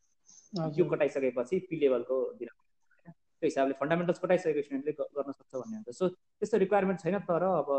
यो 0.79 0.85
कटाइसकेपछि 0.91 1.59
पी 1.71 1.77
लेभलको 1.81 2.17
दिन 2.41 2.49
त्यो 2.49 3.47
हिसाबले 3.51 3.75
फन्डामेन्टल्स 3.81 4.21
कटाइसकेको 4.23 4.63
स्टुडेन्टले 4.63 4.93
गर्न 5.17 5.33
सक्छ 5.33 5.53
भन्ने 5.55 5.77
हुन्छ। 5.77 5.97
सो 5.99 6.09
त्यस्तो 6.09 6.57
रिक्वायरमेन्ट 6.65 7.01
छैन 7.03 7.19
तर 7.31 7.45
अब 7.45 7.71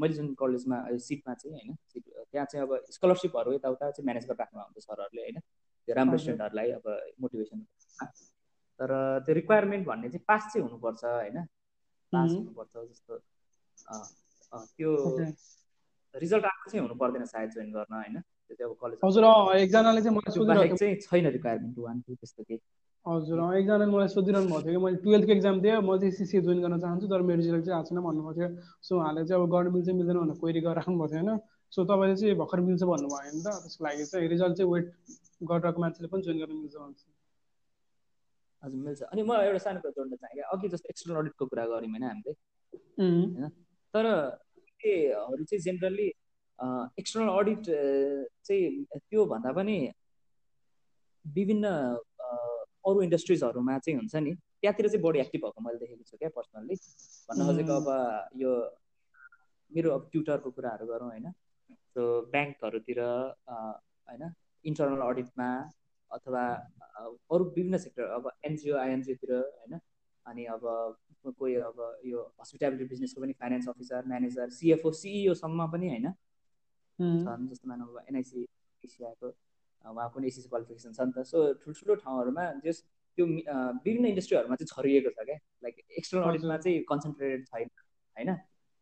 मैले 0.00 0.14
जुन 0.14 0.28
कलेजमा 0.40 0.76
सिटमा 1.06 1.32
चाहिँ 1.40 1.54
होइन 1.56 1.74
सिट 1.92 2.04
त्यहाँ 2.32 2.46
चाहिँ 2.52 2.62
अब 2.66 2.70
स्कलरसिपहरू 2.96 3.52
यताउता 3.52 3.90
चाहिँ 3.90 4.04
म्यानेज 4.06 4.24
गरेर 4.28 4.40
राख्नु 4.42 4.60
हुन्छ 4.60 4.84
सरहरूले 4.84 5.22
होइन। 5.22 5.38
त्यो 5.88 5.94
राम्रो 5.98 6.18
स्टुडेन्टहरूलाई 6.18 6.70
अब 6.78 6.86
मोटिभेसन 7.20 7.58
तर 8.80 8.90
त्यो 9.26 9.34
रिक्वायरमेन्ट 9.34 9.86
भन्ने 9.86 10.08
चाहिँ 10.08 10.24
पास 10.28 10.42
चाहिँ 10.52 10.62
हुनुपर्छ 10.66 11.04
होइन। 11.04 11.36
पास 12.12 12.30
हुनुपर्छ 12.30 12.72
जस्तो। 12.90 13.14
त्यो 14.76 14.90
रिजल्ट 16.14 16.44
आएको 16.44 16.70
चाहिँ 16.70 16.82
हुनु 16.84 16.94
पर्दैन 17.00 17.24
सायद 17.24 17.50
जोइन 17.50 17.70
गर्न 17.72 17.94
होइन? 17.94 18.16
त्यो 18.20 18.54
चाहिँ 18.56 18.70
अब 18.70 18.76
कलेज 18.80 18.98
हजुर 19.04 19.24
एकजनाले 19.56 20.00
चाहिँ 20.02 20.16
मलाई 20.16 20.32
सोधिरहेको 20.36 20.76
चाहिँ 20.76 20.96
छैन 21.04 21.26
रिक्वायरमेन्ट 21.36 21.78
वान 21.78 22.00
टू 22.00 22.14
त्यस्तो 22.14 22.42
केही। 22.42 22.60
हजुर 23.06 23.38
एकजनाले 23.58 23.86
मलाई 23.92 24.08
सोधिरहनु 24.14 24.48
भएको 24.48 24.62
थियो 24.62 24.78
कि 24.78 24.84
मैले 24.84 24.98
टुवेल्थको 25.04 25.32
एक्जाम 25.32 25.56
दिएँ 25.60 25.78
म 25.80 25.96
चाहिँ 25.98 26.12
सिसिए 26.18 26.40
जोइन 26.42 26.60
गर्न 26.62 26.78
चाहन्छु 26.84 27.06
तर 27.12 27.22
मेरो 27.28 27.40
रिजल्ट 27.40 27.64
चाहिँ 27.64 27.76
आएको 27.78 27.88
छैन 27.88 28.00
भन्नुभएको 28.06 28.34
थियो। 28.38 28.48
सो 28.86 28.92
उहाँले 28.98 29.24
चाहिँ 29.26 29.42
अब 29.42 29.48
गर्न 29.54 29.72
मिल्छ 29.74 29.88
मिल्दैन 29.88 30.18
भनेर 30.22 30.36
क्वेरी 30.42 30.60
गरेर 30.60 30.84
भएको 30.84 31.06
थियो 31.08 31.20
होइन? 31.22 31.38
सो 31.72 31.78
तपाईँले 31.88 32.16
चाहिँ 32.20 32.34
भर्खर 32.38 32.60
मिल्छ 32.68 32.82
भन्नुभयो 32.92 33.30
नि 33.32 33.40
त 33.42 33.48
त्यसको 33.62 33.84
लागि 33.84 34.04
चाहिँ 34.12 34.28
रिजल्ट 34.28 34.54
चाहिँ 34.56 34.70
वेट 34.72 34.86
गरिरहेको 35.50 35.80
मान्छेले 35.82 36.08
पनि 36.12 36.22
जोइन 36.22 36.38
गर्न 36.42 36.54
मिल्छ 36.62 36.76
भन्छ। 36.76 37.00
हजुर 38.62 38.80
मिल्छ। 38.86 39.02
अनि 39.02 39.22
म 39.22 39.32
एउटा 39.46 39.60
सानो 39.64 39.80
कुरा 39.80 39.92
जोड्न 39.96 40.16
चाहेँ 40.22 40.34
क्या। 40.36 40.46
अघि 40.54 40.68
जस्तो 40.74 40.88
एक्सटर्नल 40.92 41.18
अडिटको 41.20 41.44
कुरा 41.46 41.64
गऱ्यौँ 41.66 41.90
होइन 41.92 42.04
हामीले। 42.04 42.32
होइन? 42.98 43.48
तर 43.94 44.06
त्योहरू 44.82 45.44
चाहिँ 45.44 45.62
जेनरली 45.62 46.08
एक्सटर्नल 47.00 47.28
अडिट 47.38 47.62
चाहिँ 48.46 49.00
त्यो 49.10 49.24
भन्दा 49.32 49.52
पनि 49.58 49.76
विभिन्न 51.24 51.66
अरू 52.86 53.02
इन्डस्ट्रिजहरूमा 53.02 53.78
चाहिँ 53.78 53.96
हुन्छ 53.98 54.14
नि। 54.26 54.32
त्यहाँतिर 54.34 54.88
चाहिँ 54.88 55.02
बढी 55.02 55.18
एक्टिभ 55.20 55.40
भएको 55.42 55.60
मैले 55.62 55.78
देखेको 55.78 56.04
छु 56.10 56.16
क्या 56.18 56.30
पर्सनल्ली 56.38 56.74
भन्न 57.28 57.40
खोजेको 57.46 57.74
अब 57.82 57.88
यो 58.42 58.50
मेरो 59.72 59.90
अब 59.96 60.02
ट्युटरको 60.12 60.50
कुराहरू 60.56 60.86
गरौँ 60.86 61.08
होइन। 61.10 61.26
सो 61.94 62.02
ब्याङ्कहरूतिर 62.32 63.00
होइन? 63.00 64.22
इन्टरनल 64.64 65.02
अडिटमा 65.02 65.48
अथवा 66.12 66.42
अरू 67.32 67.44
विभिन्न 67.44 67.78
सेक्टर 67.84 68.04
अब 68.16 68.30
एनजिओ 68.46 68.76
आइएनजिओतिर 68.78 69.32
होइन? 69.34 69.78
अनि 70.26 70.44
अब 70.54 70.62
कोही 71.38 71.54
अब 71.68 71.78
यो 72.06 72.20
हस्पिटालिटी 72.40 72.84
बिजनेसको 72.92 73.20
पनि 73.20 73.32
फाइनेन्स 73.40 73.68
अफिसर 73.68 74.06
म्यानेजर 74.08 74.50
सिएफओ 74.58 74.90
सिइओसम्म 75.00 75.66
पनि 75.72 75.88
होइन? 75.88 76.08
छन् 76.98 77.48
जस्तो 77.50 77.68
मानव 77.68 77.98
अब 77.98 78.04
एनआइसी 78.08 78.46
एसियाको 78.84 79.28
उहाँ 79.84 80.08
पनि 80.14 80.26
एसिसी 80.26 80.48
क्वालिफिकेसन 80.48 80.92
छ 80.92 81.00
नि 81.00 81.12
त। 81.12 81.24
सो 81.26 81.38
ठुल्ठुलो 81.62 81.94
ठाउँहरूमा 82.02 82.44
जस 82.64 82.82
त्यो 83.18 83.26
विभिन्न 83.26 84.06
इन्डस्ट्रीहरूमा 84.12 84.56
चाहिँ 84.56 84.70
छरिएको 84.72 85.10
छ 85.16 85.24
क्या? 85.26 85.38
लाइक 85.64 85.74
एक्सटर्नल 85.98 86.28
अडिटमा 86.30 86.56
चाहिँ 86.64 86.82
कन्सन्ट्रेटेड 86.90 87.46
छैन 87.46 87.68
होइन? 88.16 88.30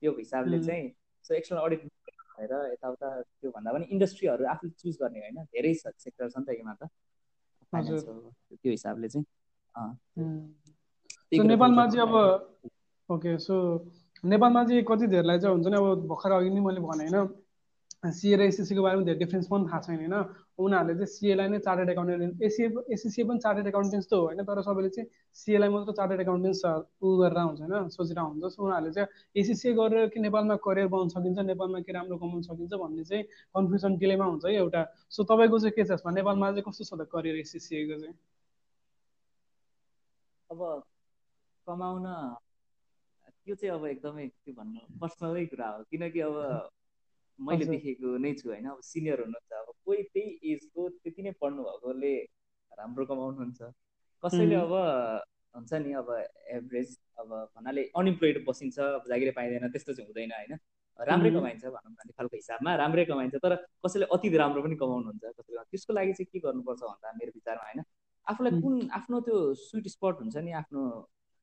त्यो 0.03 0.11
हिसाबले 0.19 0.59
चाहिँ 0.67 0.85
सो 1.25 1.35
एक्सटर्नल 1.35 1.63
अडिट 1.65 1.81
भएर 2.37 2.53
यताउता 2.73 3.09
त्योभन्दा 3.23 3.73
पनि 3.73 3.85
इन्डस्ट्रीहरू 3.95 4.45
आफूले 4.53 4.73
चुज 4.83 4.97
गर्ने 5.03 5.21
होइन? 5.25 5.39
धेरै 5.55 5.73
सेक्टर 5.81 6.29
छ 6.29 6.37
नि 6.37 6.45
त 6.45 6.59
योमा 6.59 6.75
त। 6.81 6.91
त्यो 7.73 8.71
हिसाबले 8.71 9.09
चाहिँ। 9.09 9.25
नेपालमा 11.47 11.87
चाहिँ 11.87 12.03
अब 12.09 12.15
ओके 13.09 13.39
सो 13.39 13.55
नेपालमा 14.25 14.65
चाहिँ 14.65 14.83
कति 14.83 15.07
धेरैलाई 15.07 15.39
चाहिँ 15.39 15.55
हुन्छ 15.55 15.67
नि 15.67 15.77
अब 15.77 16.07
भर्खर 16.07 16.33
अघि 16.33 16.51
नै 16.51 16.61
मैले 16.61 16.81
भने 16.81 17.05
होइन 17.09 18.13
सिए 18.13 18.37
र 18.37 18.41
एसएससीको 18.41 18.83
बारेमा 18.83 19.05
धेरै 19.05 19.19
डिफ्रेन्स 19.19 19.47
पनि 19.47 19.65
थाहा 19.65 19.81
छैन 19.81 20.13
होइन। 20.13 20.15
उनीहरूले 20.61 20.95
चाहिँ 20.95 21.07
सिएलाई 21.09 21.49
नै 21.49 21.59
चार्टेड 21.67 21.89
एकाउन्टेन्ट 21.91 22.43
एसिए 22.43 22.67
एसएससी 22.95 23.23
पनि 23.25 23.39
चार्टेड 23.45 23.67
एकाउन्टेन्स 23.67 24.07
त 24.07 24.13
हो 24.13 24.21
होइन 24.25 24.43
तर 24.45 24.61
सबैले 24.63 24.89
चाहिँ 24.97 25.09
सिएलाई 25.37 25.69
मात्र 25.69 25.93
चार्टेड 26.01 26.21
एकाउन्टेन्स 26.21 26.61
उ 27.01 27.09
गरेर 27.21 27.39
हुन्छ 27.41 27.61
होइन 27.63 27.89
सोचेर 27.97 28.19
हुन्छ। 28.21 28.53
सो 28.55 28.65
उनीहरूले 28.65 28.93
चाहिँ 28.93 29.09
एसिसिए 29.37 29.73
गरेर 29.75 30.09
कि 30.15 30.21
नेपालमा 30.21 30.57
करियर 30.67 30.89
बनाउन 30.89 31.09
सकिन्छ 31.09 31.39
नेपालमा 31.51 31.81
के 31.81 31.93
राम्रो 31.93 32.19
कमाउन 32.19 32.43
सकिन्छ 32.43 32.73
भन्ने 32.83 33.05
चाहिँ 33.05 33.25
कन्फ्युजन 33.55 33.97
डिलेमा 33.99 34.25
हुन्छ 34.25 34.45
है 34.45 34.55
एउटा। 34.57 34.83
सो 35.09 35.25
तपाईँको 35.25 35.59
चाहिँ 35.59 35.75
के 35.77 35.85
छ 35.85 35.91
यसमा? 35.93 36.11
नेपालमा 36.13 36.51
चाहिँ 36.53 36.65
कस्तो 36.69 36.85
छ 36.85 37.01
त 37.01 37.09
करियर 37.13 37.37
एसिसिएको 37.39 38.01
चाहिँ? 38.01 38.15
अब 40.51 40.61
कमाउन 41.67 42.07
त्यो 43.47 43.55
चाहिँ 43.55 43.75
अब 43.75 43.87
एकदमै 43.87 44.27
के 44.29 44.53
भन्नु 44.53 44.81
पर्सनलै 45.01 45.47
कुरा 45.47 45.69
हो। 45.69 45.83
किनकि 45.91 46.21
अब 46.21 46.37
मैले 47.47 47.65
देखेको 47.65 48.17
नै 48.21 48.33
छु 48.37 48.49
होइन 48.49 48.67
अब 48.69 48.81
सिनियर 48.85 49.21
अब 49.21 49.33
कोही 49.91 50.03
त्यही 50.15 50.55
एजको 50.55 50.89
त्यति 51.03 51.23
नै 51.23 51.37
पढ्नु 51.43 51.69
भएकोले 51.69 52.15
राम्रो 52.79 53.05
कमाउनुहुन्छ। 53.13 53.61
कसैले 54.23 54.57
अब 54.65 54.75
हुन्छ 55.55 55.73
नि 55.85 55.93
अब 56.01 56.09
एभरेज 56.57 56.99
अब 57.19 57.31
भन्नाले 57.55 57.83
अनइम्प्लोइड 58.01 58.45
बसिन्छ 58.49 58.79
अब 58.79 59.09
जागिरै 59.11 59.33
पाइँदैन 59.39 59.71
त्यस्तो 59.71 59.93
चाहिँ 59.93 60.07
हुँदैन 60.09 60.33
होइन? 60.33 60.59
राम्रै 60.99 61.31
कमाइन्छ 61.31 61.65
भनौँ 61.65 61.93
न 61.93 62.13
खालको 62.17 62.37
हिसाबमा 62.37 62.75
राम्रै 62.77 63.05
कमाइन्छ 63.11 63.37
तर 63.45 63.55
कसैले 63.85 64.07
अति 64.15 64.29
राम्रो 64.37 64.63
पनि 64.63 64.77
कमाउनुहुन्छ 64.83 65.25
कसैले 65.39 65.63
त्यसको 65.73 65.93
लागि 65.99 66.13
चाहिँ 66.13 66.29
के 66.33 66.39
गर्नुपर्छ 66.47 66.83
भन्दा 66.83 67.13
मेरो 67.19 67.33
विचारमा 67.35 67.65
होइन? 67.69 67.81
आफूलाई 68.27 68.61
कुन 68.63 68.75
आफ्नो 68.99 69.21
त्यो 69.27 69.39
स्विट 69.61 69.87
स्पट 69.97 70.21
हुन्छ 70.23 70.37
नि 70.47 70.53
आफ्नो 70.61 70.83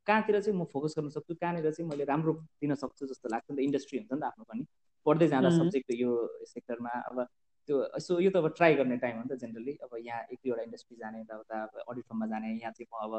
कहाँतिर 0.08 0.40
चाहिँ 0.42 0.58
म 0.60 0.64
फोकस 0.74 0.94
गर्न 0.98 1.10
सक्छु 1.10 1.34
कहाँनिर 1.42 1.72
चाहिँ 1.72 1.90
मैले 1.90 2.06
राम्रो 2.06 2.34
दिन 2.62 2.76
सक्छु 2.84 3.08
जस्तो 3.08 3.28
लाग्छ 3.34 3.48
नि 3.52 3.58
त 3.58 3.60
इन्डस्ट्री 3.68 4.00
हुन्छ 4.00 4.14
नि 4.14 4.22
त 4.22 4.24
आफ्नो 4.32 4.44
पनि। 4.52 4.64
पढ्दै 5.06 5.28
जाँदा 5.28 5.50
सब्जेक्ट 5.58 5.92
यो 6.04 6.12
सेक्टरमा 6.54 6.94
अब 7.10 7.18
त्यो 7.68 7.78
यसो 7.98 8.20
यो 8.20 8.30
त 8.32 8.38
अब 8.38 8.48
ट्राई 8.58 8.74
गर्ने 8.76 8.98
टाइम 9.04 9.18
हो 9.18 9.24
नि 9.24 9.30
त 9.30 9.40
जेनरली 9.42 9.74
अब 9.84 9.92
यहाँ 10.00 10.22
एक 10.32 10.40
दुईवटा 10.44 10.64
इन्डस्ट्री 10.64 10.96
जाने 10.98 11.20
यताउता 11.22 11.56
अब 11.64 11.84
अडिट 11.90 12.06
फर्ममा 12.10 12.26
जाने 12.34 12.48
यहाँ 12.54 12.72
चाहिँ 12.72 12.88
म 12.94 12.96
अब 13.08 13.14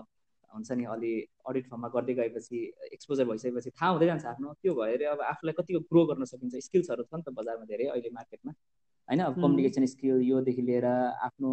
हुन्छ 0.51 0.73
नि 0.73 0.85
अलि 0.93 1.13
अडिट 1.49 1.67
फर्ममा 1.71 1.89
गर्दै 1.95 2.15
गएपछि 2.19 2.59
एक्सपोजर 2.97 3.25
भइसकेपछि 3.31 3.71
थाहा 3.71 3.91
हुँदै 3.93 4.07
जान्छ 4.07 4.25
आफ्नो। 4.33 4.53
त्यो 4.63 4.75
भएर 4.75 5.03
अब 5.13 5.21
आफूलाई 5.33 5.55
कतिको 5.59 5.81
ग्रो 5.91 6.05
गर्न 6.11 6.25
सकिन्छ। 6.33 6.55
स्किल्सहरू 6.67 7.03
छ 7.05 7.15
नि 7.15 7.23
त 7.23 7.35
बजारमा 7.39 7.65
धेरै 7.73 7.87
अहिले 7.93 8.11
मार्केटमा 8.19 8.53
होइन? 8.53 9.21
अब 9.29 9.35
कम्युनिकेसन 9.43 9.87
स्किल 9.95 10.17
योदेखि 10.29 10.63
लिएर 10.69 10.87
आफ्नो 11.29 11.51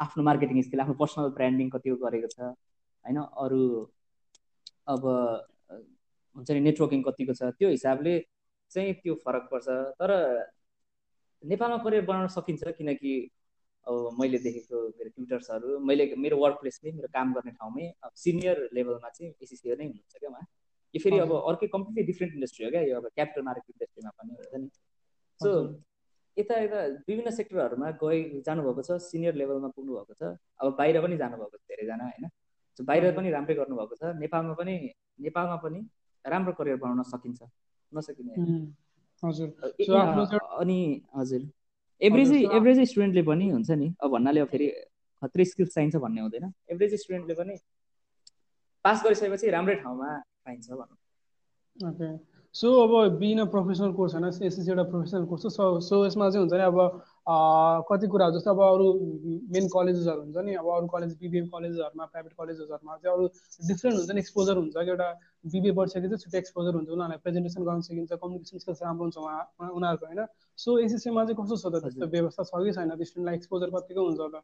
आफ्नो 0.00 0.22
मार्केटिङ 0.30 0.62
स्किल 0.62 0.80
आफ्नो 0.84 0.94
पर्सनल 1.02 1.28
ब्रान्डिङ 1.36 1.68
कतिको 1.76 1.96
गरेको 2.04 2.28
छ। 2.32 2.40
होइन? 3.04 3.18
अरू 3.44 3.60
अब 4.94 5.02
हुन्छ 6.36 6.48
नि 6.50 6.60
नेटवर्किङ 6.68 7.00
कतिको 7.08 7.32
छ। 7.36 7.52
त्यो 7.60 7.68
हिसाबले 7.76 8.14
चाहिँ 8.70 8.92
त्यो 9.04 9.14
फरक 9.24 9.44
पर्छ। 9.52 9.68
तर 10.00 10.10
नेपालमा 11.42 11.78
करियर 11.84 12.04
बनाउन 12.06 12.28
सकिन्छ 12.34 12.62
किनकि 12.78 13.12
अब 13.86 14.16
मैले 14.20 14.38
देखेको 14.38 14.80
मेरो 14.98 15.10
ट्युटर्सहरू 15.10 15.78
मैले 15.90 16.04
मेरो 16.24 16.36
वर्क 16.38 16.58
प्लेसमै 16.60 16.90
मेरो 16.98 17.08
काम 17.14 17.32
गर्ने 17.34 17.52
ठाउँमै 17.52 17.86
अब 18.04 18.10
सिनियर 18.24 18.56
लेभलमा 18.74 19.08
चाहिँ 19.16 19.30
एसिसियर 19.42 19.78
नै 19.78 19.86
हुनुहुन्छ 19.86 20.14
क्या 20.18 20.30
उहाँ। 20.30 20.44
यो 20.94 21.00
फेरि 21.04 21.18
अब 21.18 21.32
अर्कै 21.38 21.66
कम्प्लिटली 21.74 22.04
डिफ्रेन्ट 22.10 22.34
इन्डस्ट्री 22.34 22.64
हो 22.64 22.70
क्या 22.70 22.82
यो 22.82 22.96
अब 23.00 23.08
क्यापिटल 23.16 23.42
मार्केट 23.48 23.74
इन्डस्ट्रीमा 23.74 24.10
पनि 24.18 24.32
हुन्छ 24.34 24.54
नि। 24.62 24.68
सो 25.40 25.50
यता 26.36 26.60
यता 26.60 26.80
विभिन्न 27.08 27.30
सेक्टरहरूमा 27.38 27.90
गए 28.02 28.20
जानुभएको 28.46 28.82
छ 28.88 29.00
सिनियर 29.08 29.34
लेभलमा 29.40 29.68
पुग्नु 29.76 29.92
भएको 29.98 30.14
छ 30.20 30.30
अब 30.60 30.76
बाहिर 30.78 31.00
पनि 31.06 31.16
जानुभएको 31.22 31.56
छ 31.56 31.60
धेरैजना 31.72 32.04
होइन? 32.04 32.28
बाहिर 32.78 33.12
पनि 33.16 33.30
राम्रै 33.30 33.54
गर्नुभएको 33.54 33.94
छ 34.00 34.14
नेपालमा 34.20 34.54
पनि 34.60 34.74
नेपालमा 35.26 35.56
पनि 35.64 35.80
राम्रो 36.24 36.52
करियर 36.60 36.76
बनाउन 36.84 37.02
सकिन्छ 37.10 37.40
नसकिने। 37.92 38.32
अनि 39.22 40.78
हजुर। 41.16 41.42
एभरेजै 42.00 42.38
एभरेजै 42.58 42.84
स्टुडेन्टले 42.84 43.22
पनि 43.22 43.50
हुन्छ 43.50 43.70
नि। 43.70 43.88
अब 44.02 44.10
भन्नाले 44.10 44.40
अब 44.40 44.48
फेरि 44.48 44.66
खत्रै 45.22 45.44
स्किल्स 45.44 45.74
चाहिन्छ 45.74 45.96
भन्ने 45.96 46.20
हुँदैन। 46.20 46.44
एभरेज 46.70 46.94
स्टुडेन्टले 47.02 47.34
पनि 47.34 47.54
पास 48.84 49.02
गरिसकेपछि 49.04 49.50
राम्रै 49.50 49.74
ठाउँमा 49.82 50.08
पाइन्छ 50.44 50.66
भनौँ 50.70 52.18
सो 52.54 52.68
अब 52.82 52.92
बिना 53.18 53.44
प्रोफेसनल 53.48 53.92
कोर्स 53.92 54.12
होइन 54.14 54.26
एसएससी 54.28 54.70
एउटा 54.70 54.82
प्रोफेसनल 54.90 55.24
कोर्स 55.26 55.44
हो। 55.44 55.50
सो 55.50 55.80
सो 55.80 56.06
यसमा 56.06 56.30
चाहिँ 56.30 56.42
हुन्छ 56.42 56.54
नि 56.54 56.64
अब 56.66 56.78
कति 57.26 58.06
कुराहरू 58.12 58.34
जस्तो 58.34 58.50
अब 58.50 58.60
अरू 58.62 58.86
मेन 59.54 59.68
कलेजेसहरू 59.74 60.22
हुन्छ 60.22 60.36
नि 60.46 60.54
अब 60.58 60.68
अरू 60.76 60.86
कलेज 60.94 61.10
बिबिएम 61.18 61.46
कलेजहरूमा 61.48 62.04
प्राइभेट 62.06 62.32
कलेजेसहरूमा 62.40 62.96
चाहिँ 62.96 63.14
अरू 63.16 63.26
डिफ्रेन्ट 63.68 63.98
हुन्छ 63.98 64.10
नि 64.10 64.20
एक्सपोजर 64.20 64.56
हुन्छ 64.56 64.74
कि 64.74 64.90
एउटा 64.90 65.08
बिबिए 65.52 65.72
पढिसकेपछि 65.78 66.16
छुट्टै 66.24 66.38
एक्सपोजर 66.38 66.74
हुन्छ 66.74 66.88
उनीहरूलाई 66.88 67.22
प्रेजेन्टेसन 67.26 67.62
गर्न 67.68 67.80
सकिन्छ 67.88 68.12
कम्युनिकेसन 68.24 68.58
स्किल्स 68.58 68.82
राम्रो 68.82 69.04
हुन्छ 69.04 69.16
उहाँ 69.22 69.70
उनीहरूको 69.70 70.06
होइन? 70.06 70.26
सो 70.58 70.78
एसएससीमा 70.86 71.24
चाहिँ 71.24 71.38
कस्तो 71.42 71.56
छ 71.62 71.66
त? 71.70 71.82
त्यस्तो 71.84 72.06
व्यवस्था 72.16 72.42
छ 72.42 72.64
कि 72.64 72.72
छैन? 72.72 72.90
स्टुडेन्टलाई 72.90 73.36
एक्सपोजर 73.36 73.68
कतिको 73.76 74.02
हुन्छ 74.08 74.20
त 74.34 74.42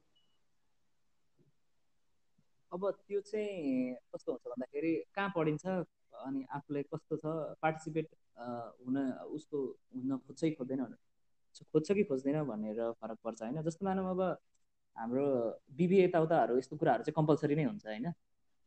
अब 2.72 2.82
त्यो 3.08 3.20
चाहिँ 3.26 3.50
कस्तो 4.14 4.28
हुन्छ 4.32 4.44
भन्दाखेरि 4.54 4.94
कहाँ 5.16 5.30
पढिन्छ 5.36 5.66
अनि 5.66 6.46
आफूलाई 6.56 6.82
कस्तो 6.94 7.14
छ? 7.16 7.26
पार्टिसिपेट 7.58 8.06
हुन 8.86 8.96
उसको 9.34 9.58
हुन 9.66 10.16
खोज्छ 10.26 10.54
खोज्दैन 10.58 10.86
खोज्छ 11.72 11.92
कि 11.92 12.04
खोज्दैन 12.04 12.42
भनेर 12.44 12.78
फरक 13.00 13.18
पर्छ 13.24 13.42
होइन? 13.42 13.62
जस्तो 13.62 13.86
मानौँ 13.86 14.10
अब 14.10 14.20
हाम्रो 14.96 15.26
बिबिए 15.78 16.04
यताउताहरू 16.04 16.58
यस्तो 16.58 16.76
कुराहरू 16.76 17.02
चाहिँ 17.04 17.16
कम्पलसरी 17.18 17.54
नै 17.54 17.64
हुन्छ 17.64 17.86
होइन? 17.86 18.06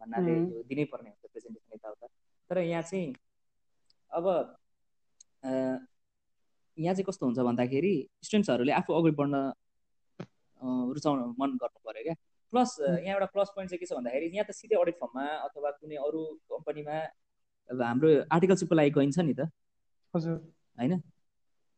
भन्नाले 0.02 0.34
दिनै 0.70 0.86
पर्ने 0.92 1.10
हुन्छ 1.10 1.26
प्रेजेन्टेसन 1.32 1.76
यताउता। 1.76 2.08
तर 2.50 2.58
यहाँ 2.58 2.84
चाहिँ 2.84 3.14
अब 4.12 4.26
यहाँ 6.78 6.94
चाहिँ 6.96 7.06
कस्तो 7.08 7.26
हुन्छ 7.26 7.40
भन्दाखेरि 7.40 7.94
स्टुडेन्ट्सहरूले 8.24 8.74
आफू 8.80 8.94
अगाडि 8.94 9.16
बढ्न 9.20 9.36
रुचाउन 10.96 11.20
मन 11.40 11.50
गर्नु 11.62 11.80
पऱ्यो 11.86 12.04
क्या। 12.04 12.16
प्लस 12.54 12.76
यहाँ 12.82 13.14
एउटा 13.16 13.26
प्लस 13.34 13.50
पोइन्ट 13.56 13.70
चाहिँ 13.72 13.80
के 13.80 13.86
छ 13.86 13.94
भन्दाखेरि 13.98 14.26
यहाँ 14.36 14.46
त 14.50 14.52
सिधै 14.56 14.76
अडिट 14.82 14.96
फर्ममा 15.02 15.26
अथवा 15.48 15.72
कुनै 15.80 15.98
अरू 16.08 16.22
कम्पनीमा 16.52 16.98
अब 17.70 17.82
हाम्रो 17.82 18.10
आर्टिकलसिपको 18.36 18.76
लागि 18.76 18.92
गइन्छ 18.98 19.18
नि 19.20 19.34
त। 19.34 19.48
हजुर। 20.14 20.36
होइन? 20.80 20.94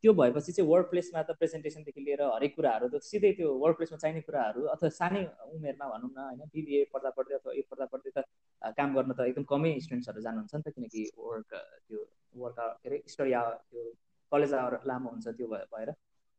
त्यो 0.03 0.13
भएपछि 0.13 0.51
चाहिँ 0.51 0.69
वर्क 0.69 0.87
प्लेसमा 0.89 1.21
त 1.21 1.31
प्रेजेन्टेसनदेखि 1.39 2.01
लिएर 2.01 2.21
हरेक 2.25 2.55
कुराहरू 2.55 2.87
त 2.87 2.99
सिधै 3.01 3.31
त्यो 3.33 3.51
वर्क 3.57 3.77
प्लेसमा 3.77 3.97
चाहिने 3.97 4.21
कुराहरू 4.21 4.63
अथवा 4.73 4.89
सानै 4.91 5.21
उमेरमा 5.49 5.87
भनौँ 5.89 6.09
न 6.09 6.19
होइन 6.21 6.49
बिबिए 6.53 6.81
पढ्दा 6.93 7.09
पढ्दै 7.17 7.35
अथवा 7.35 7.53
यो 7.53 7.63
पढ्दा 7.69 7.85
पढ्दै 7.93 8.11
त 8.11 8.73
काम 8.77 8.95
गर्न 8.95 9.13
त 9.13 9.27
एकदम 9.29 9.45
कमै 9.47 9.71
स्टुडेन्ट्सहरू 9.79 10.21
जानुहुन्छ 10.21 10.53
नि 10.55 10.61
त 10.61 10.75
किनकि 10.75 11.03
वर्क 11.19 11.51
त्यो 11.87 12.01
वर्क 12.35 12.59
के 12.59 12.89
अरे 12.89 12.99
स्टडी 13.07 13.33
आवर 13.33 13.55
त्यो 13.69 13.83
कलेज 14.31 14.53
आवर 14.53 14.75
लामो 14.85 15.09
हुन्छ 15.09 15.35
त्यो 15.37 15.47
भएर। 15.47 15.91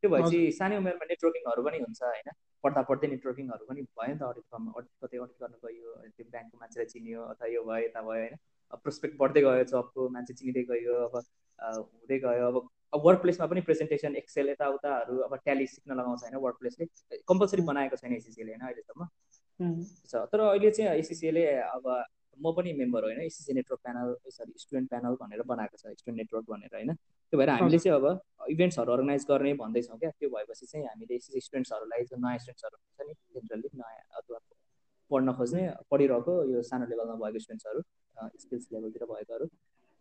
त्यो 0.02 0.10
भएपछि 0.10 0.40
सानै 0.52 0.76
उमेरमा 0.76 1.08
नेटवर्किङहरू 1.10 1.66
पनि 1.66 1.78
हुन्छ 1.78 2.02
होइन 2.04 2.30
पढ्दा 2.64 2.82
पढ्दै 2.90 3.08
नेटवर्किङहरू 3.14 3.70
पनि 3.70 3.86
भयो 3.96 4.12
नि 4.12 4.18
त 4.20 4.28
अडिट 4.28 4.46
फर्म 4.50 4.70
कतै 4.76 5.16
अडिट 5.18 5.38
गर्नु 5.40 5.58
गयो 5.64 5.96
त्यो 6.16 6.28
ब्याङ्कको 6.30 6.60
मान्छेलाई 6.60 6.92
चिन्यो 6.92 7.20
अथवा 7.32 7.52
यो 7.54 7.64
भयो 7.70 7.80
यता 7.86 8.00
भयो 8.08 8.20
होइन। 8.20 8.36
प्रोस्पेक्ट 8.84 9.16
बढ्दै 9.18 9.40
गयो 9.46 9.64
जबको 9.72 10.08
मान्छे 10.10 10.34
चिनिँदै 10.34 10.64
गयो 10.70 10.94
अब 11.08 11.14
हुँदै 11.58 12.18
गयो 12.26 12.46
अब 12.52 12.56
अब 12.94 13.06
वर्क 13.06 13.20
प्लेसमा 13.22 13.46
पनि 13.50 13.60
प्रेजेन्टेसन 13.68 14.16
एक्सेल 14.16 14.48
यताउताहरू 14.48 15.18
अब 15.26 15.36
ट्याली 15.36 15.66
सिक्न 15.68 15.94
लगाउँछ 16.00 16.22
होइन 16.24 16.36
वर्क 16.44 16.56
प्लेसले 16.60 16.86
कम्पलसरी 17.28 17.62
बनाएको 17.70 17.96
छैन 17.96 18.12
एसिसिएले 18.14 18.52
होइन 18.52 18.66
अहिलेसम्म। 18.66 19.06
तर 20.32 20.40
अहिले 20.40 20.70
चाहिँ 20.70 20.98
एसिसिएले 20.98 21.46
अब 21.62 21.88
म 22.38 22.52
पनि 22.54 22.72
मेम्बर 22.78 23.04
होइन 23.04 23.20
ACCA 23.22 23.52
network 23.54 23.80
panel 23.82 24.14
sorry 24.28 24.52
student 24.58 24.88
panel 24.90 25.16
भनेर 25.20 25.42
बनाएको 25.50 25.76
छ 25.76 25.92
स्टुडेन्ट 25.98 26.18
नेटवर्क 26.20 26.46
भनेर 26.50 26.74
होइन। 26.74 26.94
त्यो 26.94 27.38
भएर 27.38 27.50
हामीले 27.50 27.78
चाहिँ 27.78 27.96
अब 27.98 28.06
इभेन्ट्सहरू 28.54 28.92
अर्गनाइज 28.92 29.26
गर्ने 29.28 29.52
भन्दैछौँ 29.60 29.98
क्या। 29.98 30.10
त्यो 30.10 30.30
भएपछि 30.30 30.66
चाहिँ 30.66 30.86
हामीले 30.86 31.14
एसिसी 31.14 31.40
स्टुडेन्ट्सहरूलाई 31.40 32.04
जो 32.10 32.16
नयाँ 32.16 32.38
स्टुडेन्ट्सहरू 32.38 32.76
हुन्छ 32.76 32.98
नि 33.08 33.14
जेनरली 33.36 33.68
नयाँ 33.74 34.02
अथवा 34.18 34.38
पढ्न 35.10 35.32
खोज्ने 35.38 35.62
पढिरहेको 35.90 36.34
यो 36.50 36.62
सानो 36.70 36.84
लेभलमा 36.90 37.14
भएको 37.22 37.38
स्टुडेन्ट्सहरू 37.44 37.80
स्किल्स 38.42 38.66
लेभलतिर 38.72 39.04
भएकोहरू। 39.12 39.46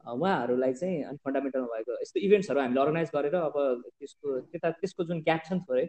उहाँहरूलाई 0.04 0.74
चाहिँ 0.74 1.04
अनि 1.04 1.18
फन्डामेन्टलमा 1.26 1.68
भएको 1.74 1.94
यस्तो 2.02 2.20
इभेन्ट्सहरू 2.20 2.60
हामीले 2.60 2.82
अर्गनाइज 2.82 3.10
गरेर 3.16 3.36
अब 3.36 3.58
त्यसको 4.00 4.40
त्यता 4.52 4.72
त्यसको 4.82 5.04
जुन 5.04 5.22
ग्याप 5.24 5.42
छ 5.46 5.54
नि 5.54 5.62
थोरै 5.70 5.86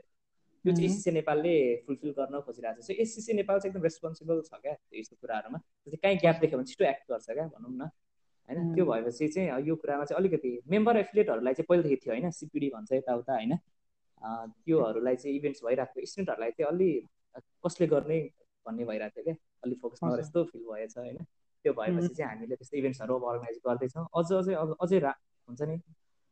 त्यो 0.65 0.73
चाहिँ 0.73 0.87
एससिसी 0.89 1.11
नेपालले 1.11 1.55
फुलफिल 1.87 2.11
गर्न 2.19 2.41
खोजिरहेको 2.41 2.81
छ। 2.81 2.87
सो 2.87 2.93
एससिसी 3.03 3.33
नेपाल 3.35 3.59
चाहिँ 3.59 3.71
एकदम 3.71 3.83
रेस्पोन्सिबल 3.85 4.41
छ 4.49 4.61
क्या 4.63 4.75
यस्तो 4.95 5.17
कुराहरूमा? 5.21 5.59
चाहिँ 5.59 6.01
कहीँ 6.03 6.19
ग्याप 6.23 6.37
देख्यो 6.41 6.59
भने 6.59 6.69
छिटो 6.71 6.85
एक्ट 6.85 7.05
गर्छ 7.11 7.27
क्या 7.31 7.47
भनौँ 7.55 7.73
न। 7.75 7.91
होइन? 8.49 8.75
त्यो 8.75 8.85
भएपछि 8.87 9.29
चाहिँ 9.29 9.67
यो 9.69 9.75
कुरामा 9.77 10.05
चाहिँ 10.05 10.19
अलिकति 10.21 10.53
मेम्बर 10.71 10.97
एफिलेटहरूलाई 10.97 11.55
चाहिँ 11.55 11.67
पहिलेदेखि 11.69 11.97
थियो 12.05 12.15
होइन? 12.15 12.31
सिपिडी 12.31 12.69
भन्छ 12.75 12.93
यताउता 12.93 13.33
होइन? 13.35 13.53
त्योहरूलाई 14.65 15.17
चाहिँ 15.17 15.37
इभेन्ट्स 15.37 15.61
भइरहेको 15.65 16.07
स्टुडेन्टहरूलाई 16.07 16.51
चाहिँ 16.57 16.69
अलि 16.73 16.91
कसले 17.67 17.87
गर्ने 17.87 18.19
भन्ने 18.67 18.85
भइरहेको 18.85 19.21
थियो 19.21 19.25
क्या? 19.25 19.37
अलिक 19.65 19.79
फोकस 19.83 20.01
नगरे 20.05 20.23
जस्तो 20.23 20.45
फिल 20.45 20.63
भएछ 20.71 20.97
होइन? 20.99 21.19
त्यो 21.65 21.73
भएपछि 21.73 22.15
चाहिँ 22.15 22.31
हामीले 22.31 22.57
त्यस्तो 22.57 22.77
इभेन्ट्सहरू 22.79 23.15
अर्गनाइज 23.33 23.57
गर्दैछौँ। 23.67 24.07
अझ 24.19 24.27
अझै 24.41 24.55
अब 24.63 24.77
अझै 24.85 24.99
रा 25.01 25.13
हुन्छ 25.49 25.63
नि 25.71 25.77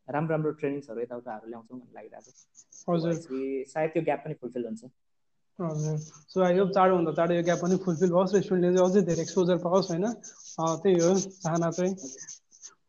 राम्रो 0.09 0.33
राम्रो 0.35 0.51
ट्रेनिङ्सहरू 0.61 1.01
यताउताहरू 1.01 1.47
ल्याउँछौँ 1.49 1.79
भन्ने 1.79 1.93
लागिरहेको 1.97 2.31
छ। 2.31 3.73
सायद 3.73 3.91
त्यो 3.93 4.03
ग्याप 4.05 4.21
पनि 4.25 4.35
फुलफिल 4.41 4.65
हुन्छ। 4.67 4.83
हजुर। 5.59 5.97
सो 6.33 6.43
आई 6.43 6.59
होप 6.59 6.71
चाँडोभन्दा 6.77 7.13
चाँडो 7.19 7.35
यो 7.35 7.43
ग्याप 7.49 7.61
पनि 7.65 7.77
फुलफिल 7.85 8.11
होस् 8.13 8.35
र 8.35 8.41
स्टुडेन्टले 8.43 8.77
चाहिँ 8.77 8.89
अझै 8.91 9.03
धेरै 9.09 9.23
एक्सपोजर 9.23 9.57
पाओस् 9.65 9.91
होइन? 9.91 10.07
त्यही 10.83 10.97
हो 11.01 11.11
चाहना 11.17 11.71
चाहिँ। 11.71 11.95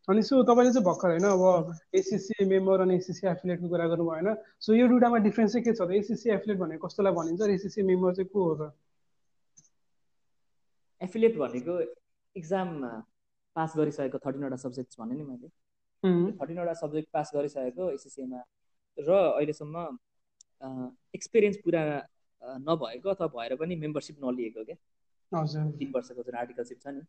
अनि 0.08 0.22
सो 0.28 0.44
तपाईँले 0.44 0.72
चाहिँ 0.74 0.86
भर्खर 0.86 1.10
होइन 1.16 1.28
अब 1.32 1.44
एसिसी 1.96 2.46
मेम्बर 2.46 2.82
अनि 2.84 2.96
एसिसी 2.96 3.28
एफिलेटको 3.28 3.68
कुरा 3.72 3.86
गर्नुभयो 3.88 4.14
होइन? 4.14 4.30
सो 4.60 4.74
यो 4.74 4.88
दुइटामा 4.88 5.18
डिफ्रेन्स 5.28 5.52
चाहिँ 5.54 5.66
के 5.66 5.74
छ 5.74 5.82
त? 5.82 5.92
एसिसी 6.02 6.30
एफिलेट 6.38 6.58
भनेको 6.60 6.88
कस्तोलाई 6.88 7.14
भनिन्छ? 7.14 7.42
र 7.42 7.50
एसिसी 7.52 7.84
मेम्बर 7.84 8.16
चाहिँ 8.16 8.30
को 8.34 8.40
हो 8.44 8.54
त? 8.60 8.74
एफिलेट 11.02 11.38
भनेको 11.38 11.74
इक्जाम 12.36 12.70
पास 13.56 13.74
गरिसकेको 13.78 14.18
थर्टिनवटा 14.26 14.56
सब्जेक्ट 14.64 14.96
भने 15.00 15.16
नि 15.16 15.24
मैले। 15.24 15.48
थर्टिनवटा 16.40 16.74
सब्जेक्ट 16.76 17.10
पास 17.14 17.32
गरिसकेको 17.36 17.90
एसिसीमा 17.92 18.40
र 18.98 19.12
अहिलेसम्म 19.12 19.76
एक्सपिरियन्स 21.16 21.58
पुरा 21.64 21.84
नभएको 22.68 23.10
अथवा 23.10 23.28
भएर 23.36 23.56
पनि 23.56 23.76
मेम्बरसिप 23.84 24.18
नलिएको 24.24 24.64
क्या। 24.66 24.78
तिन 25.78 25.92
वर्षको 25.96 26.24
जुन 26.24 26.36
आर्टिकलसिप 26.38 26.80
छ 26.82 26.88
नि 26.88 27.02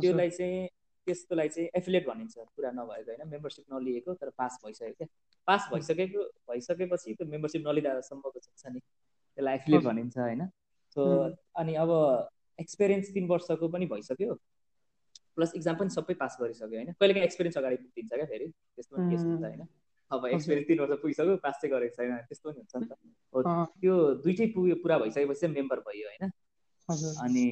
त्यसलाई 0.00 0.30
चाहिँ 0.30 0.66
त्यसकोलाई 1.06 1.48
चाहिँ 1.48 1.68
एफिलेट 1.76 2.06
भनिन्छ। 2.08 2.34
पुरा 2.56 2.70
नभएको 2.72 3.10
होइन 3.10 3.28
मेम्बरसिप 3.28 3.64
नलिएको 3.72 4.14
तर 4.20 4.30
पास 4.38 4.58
भइसक्यो 4.64 4.92
क्या। 4.98 5.08
पास 5.48 5.68
भइसकेको 5.72 6.22
भइसकेपछि 6.50 7.14
त्यो 7.14 7.26
मेम्बरसिप 7.28 7.62
नलिँदासम्मको 7.68 8.38
छ 8.40 8.66
नि। 8.72 8.80
त्यसलाई 8.80 9.54
एफिलेट 9.54 9.82
भनिन्छ 9.84 10.18
होइन। 10.18 10.46
सो 10.96 11.02
अनि 11.60 11.74
अब 11.84 11.90
एक्सपिरियन्स 12.58 13.12
तिन 13.14 13.26
वर्षको 13.28 13.68
पनि 13.68 13.86
भइसक्यो। 13.86 14.34
प्लस 15.36 15.52
इक्जाम 15.56 15.76
पनि 15.76 15.90
सबै 15.90 16.14
पास 16.22 16.36
गरिसक्यो 16.40 16.76
होइन? 16.78 16.92
कहिले 17.00 17.14
काहीँ 17.14 17.26
एक्सपिरियन्स 17.26 17.56
अगाडि 17.58 17.76
पुगिदिन्छ 17.76 18.12
क्या 18.14 18.26
फेरि? 18.32 18.46
त्यस्तो 18.76 18.96
पनि 18.96 19.10
केस 19.10 19.22
हुन्छ 19.24 19.42
होइन? 19.44 19.62
अब 20.10 20.26
एक्सपिरियन्स 20.26 20.68
तिन 20.68 20.78
वर्ष 20.80 21.00
पुगिसक्यो 21.02 21.36
पास 21.44 21.54
चाहिँ 21.60 21.72
गरेको 21.74 21.94
छैन 21.96 22.12
त्यस्तो 22.28 22.50
पनि 22.50 22.58
हुन्छ 22.60 22.72
नि 22.76 22.86
त। 22.86 22.92
त्यो 23.80 23.94
दुइटै 24.24 24.46
पुग्यो 24.54 24.76
पुरा 24.82 24.98
भइसकेपछि 24.98 25.40
चाहिँ 25.40 25.54
मेम्बर 25.54 25.78
भयो 25.88 26.06
होइन? 26.08 26.30
अनि 27.24 27.46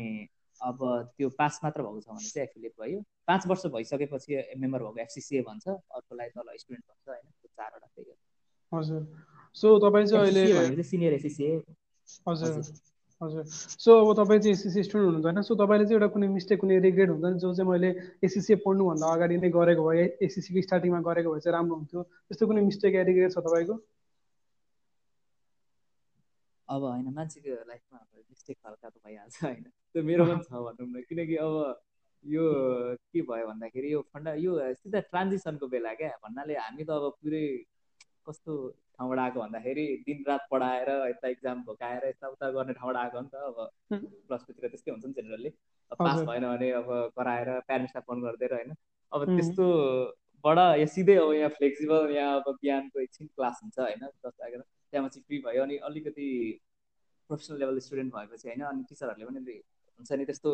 अब 0.60 0.78
त्यो 1.18 1.28
पास 1.38 1.60
मात्र 1.64 1.82
भएको 1.82 2.00
छ 2.00 2.08
भने 2.08 2.28
चाहिँ 2.28 2.46
एफिलिएट 2.48 2.74
भयो। 2.80 2.98
पाँच 3.26 3.46
वर्ष 3.46 3.66
भइसकेपछि 3.74 4.32
मेम्बर 4.62 4.80
भएको 4.82 5.00
एफसिसिए 5.00 5.42
भन्छ 5.42 5.66
अर्कोलाई 5.68 6.28
तल 6.36 6.48
स्टुडेन्ट 6.56 6.84
भन्छ 6.86 7.08
होइन? 7.08 7.26
त्यो 7.40 7.48
चारवटा 7.56 7.86
त्यही 7.86 8.10
हो। 8.10 8.14
हजुर। 8.72 9.02
सो 9.56 9.78
तपाईँ 9.78 10.06
चाहिँ 10.06 10.54
अहिले 10.54 10.82
सिनियर 10.84 11.12
एसिसिए 11.14 11.56
हजुर। 12.28 12.62
हजुर। 13.22 13.44
सो 13.78 13.90
अब 14.02 14.08
तपाईँ 14.18 14.40
चाहिँ 14.40 14.54
एसिसी 14.56 14.82
स्टुडेन्ट 14.82 15.06
हुनुहुन्छ 15.06 15.26
होइन? 15.26 15.42
सो 15.46 15.54
तपाईँले 15.54 15.84
चाहिँ 15.86 15.96
एउटा 15.96 16.08
कुनै 16.14 16.28
मिस्टेक 16.28 16.58
कुनै 16.60 16.78
रिग्रेट 16.86 17.08
हुन्छ 17.10 17.24
नि 17.24 17.38
जो 17.38 17.54
चाहिँ 17.54 17.70
मैले 17.70 17.90
एसिसी 18.26 18.54
पढ्नुभन्दा 18.66 19.06
अगाडि 19.14 19.36
नै 19.38 19.50
गरेको 19.50 19.82
भए 19.88 20.04
एसिसीको 20.26 20.60
स्टार्टिङमा 20.66 21.00
गरेको 21.08 21.28
भए 21.32 21.40
चाहिँ 21.40 21.54
राम्रो 21.56 21.76
हुन्थ्यो। 21.76 22.02
त्यस्तो 22.02 22.46
कुनै 22.46 22.62
मिस्टेक 22.66 22.94
या 22.94 23.02
रिग्रेट 23.10 23.30
छ 23.32 23.38
तपाईँको? 23.46 23.74
अब 26.68 26.82
होइन 26.82 27.08
मान्छेको 27.14 27.54
लाइफमा 27.70 27.98
मिस्टेक 28.32 28.56
हल्का 28.66 28.88
त 28.88 28.96
भइहाल्छ 29.06 29.36
होइन। 29.44 29.64
त्यो 29.92 30.02
मेरो 30.02 30.22
पनि 30.26 30.42
छ 30.42 30.50
भनौँ 30.52 30.88
न। 30.88 31.02
किनकि 31.08 31.36
अब 31.36 31.54
यो 32.24 32.44
के 33.12 33.20
भयो 33.22 33.46
भन्दाखेरि 33.46 33.92
यो 33.92 34.00
फन्डा 34.10 34.32
यो 34.40 34.52
सिधा 34.82 35.00
ट्रान्जिसनको 35.10 35.66
बेला 35.68 35.92
क्या। 35.94 36.10
भन्नाले 36.24 36.54
हामी 36.58 36.84
त 36.84 36.90
अब 36.90 37.14
पुरै 37.22 37.44
कस्तो 38.26 38.52
ठाउँबाट 39.02 39.18
आएको 39.18 39.40
भन्दाखेरि 39.40 39.84
दिनरात 40.06 40.42
पढाएर 40.50 40.90
यता 41.10 41.28
इक्जाम 41.34 41.62
भोकाएर 41.66 42.02
यताउता 42.08 42.50
गर्ने 42.54 42.72
ठाउँबाट 42.78 42.96
आएको 43.02 43.20
नि 43.20 43.28
त 43.28 43.36
अब। 43.50 43.58
प्लस 43.92 44.42
टूतिर 44.46 44.68
त्यस्तै 44.70 44.90
हुन्छ 44.92 45.04
नि 45.06 45.12
जेनरली 45.18 45.50
पास 46.00 46.18
भएन 46.28 46.44
भने 46.46 46.68
अब 46.80 46.88
कराएर 47.16 47.48
प्यारेन्ट्सलाई 47.68 48.02
फोन 48.06 48.22
गरिदिएर 48.22 48.52
होइन। 48.54 48.70
अब 49.12 49.24
त्यस्तोबाट 49.28 50.58
या 50.78 50.86
सिधै 50.94 51.16
अब 51.18 51.32
यहाँ 51.34 51.50
फ्लेक्सिबल 51.58 52.10
यहाँ 52.16 52.40
अब 52.40 52.46
बिहानको 52.62 53.00
एकछिन 53.00 53.26
क्लास 53.36 53.60
हुन्छ 53.62 53.78
होइन 53.78 54.06
दस 54.06 54.34
लागेर 54.40 54.60
त्यहाँ 54.62 55.08
चाहिँ 55.08 55.24
फ्री 55.26 55.38
भयो 55.46 55.62
अनि 55.62 55.76
अलिकति 55.88 56.28
प्रोफेसनल 57.30 57.58
लेभल 57.60 57.78
स्टुडेन्ट 57.86 58.14
भएपछि 58.14 58.48
होइन 58.48 58.62
अनि 58.70 58.82
टिचरहरूले 58.88 59.26
पनि 59.26 59.58
हुन्छ 59.98 60.12
नि 60.12 60.24
त्यस्तो 60.24 60.50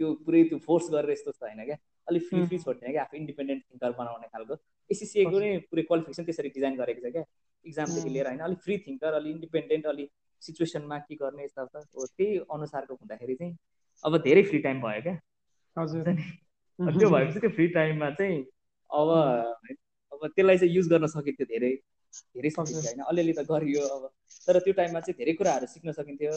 त्यो 0.00 0.12
पुरै 0.26 0.42
त्यो 0.50 0.58
फोर्स 0.66 0.90
गरेर 0.92 1.10
यस्तो 1.10 1.32
छ 1.32 1.42
होइन 1.42 1.64
क्या। 1.64 1.76
अलिक 2.08 2.22
फ्री 2.28 2.46
फ्री 2.46 2.58
छोड्दैन 2.58 2.92
क्या 2.92 3.02
आफू 3.02 3.16
इन्डिपेन्डेन्ट 3.16 3.62
थिङ्कर 3.62 3.92
बनाउने 3.98 4.28
खालको। 4.32 4.54
एसिसिएको 4.90 5.40
नै 5.40 5.50
पुरै 5.70 5.82
क्वालिफिकेसन 5.82 6.24
त्यसरी 6.24 6.48
डिजाइन 6.48 6.76
गरेको 6.76 7.08
छ 7.08 7.12
क्या 7.12 7.24
इक्जामदेखि 7.64 8.10
लिएर 8.10 8.26
होइन 8.26 8.40
अलिक 8.40 8.58
फ्री 8.58 8.78
थिङ्कर 8.78 9.14
अलिक 9.14 9.34
इन्डिपेन्डेन्ट 9.34 9.86
अलिक 9.86 10.10
सिचुएसनमा 10.42 10.98
के 10.98 11.14
गर्ने 11.14 11.44
यस्ता 11.44 11.62
हो 11.62 12.06
त्यही 12.06 12.38
अनुसारको 12.50 12.94
हुँदाखेरि 12.94 13.34
चाहिँ 13.34 13.56
अब 14.04 14.16
धेरै 14.22 14.42
फ्री 14.42 14.58
टाइम 14.58 14.80
भयो 14.80 15.02
क्या। 15.02 15.16
हजुर। 15.76 16.12
त्यो 16.98 17.10
भएपछि 17.10 17.40
त्यो 17.40 17.50
फ्री 17.50 17.66
टाइममा 17.68 18.10
चाहिँ 18.10 18.42
अब 18.90 19.08
अब 20.12 20.26
त्यसलाई 20.26 20.58
चाहिँ 20.58 20.74
युज 20.74 20.88
गर्न 20.88 21.06
सकिन्थ्यो 21.06 21.46
धेरै 21.46 21.72
धेरै 22.36 22.50
सकिन्थ्यो 22.50 22.80
होइन 22.80 23.00
अलिअलि 23.02 23.32
त 23.32 23.44
गरियो 23.50 23.82
अब 23.88 24.08
तर 24.46 24.58
त्यो 24.58 24.72
टाइममा 24.72 25.00
चाहिँ 25.00 25.18
धेरै 25.18 25.32
कुराहरू 25.32 25.66
सिक्न 25.66 25.92
सकिन्थ्यो 25.92 26.32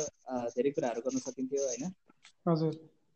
धेरै 0.49 0.71
कुराहरू 0.71 1.01
गर्न 1.01 1.17
सकिन्थ्यो 1.19 1.65
होइन। 1.67 1.83
हजुर। 2.47 2.73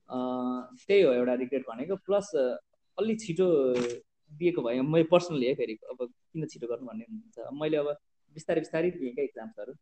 त्यही 0.09 1.01
हो 1.01 1.11
एउटा 1.13 1.33
रिग्रेट 1.33 1.63
भनेको 1.67 1.95
प्लस 2.05 2.35
अलि 2.97 3.15
छिटो 3.15 3.47
दिएको 4.31 4.61
भए 4.61 4.81
मैले 4.83 5.03
पर्सनली 5.11 5.45
है 5.45 5.53
फेरि 5.55 5.75
अब 5.91 6.05
किन 6.05 6.45
छिटो 6.47 6.67
गर्नु 6.67 6.85
भन्ने 6.87 7.05
हुन्छ। 7.09 7.37
मैले 7.61 7.77
अब 7.77 7.87
बिस्तारै 8.35 8.59
बिस्तारै 8.61 8.91
दिएँ 8.91 9.13
क्या 9.13 9.25
इक्जाम्सहरू 9.25 9.73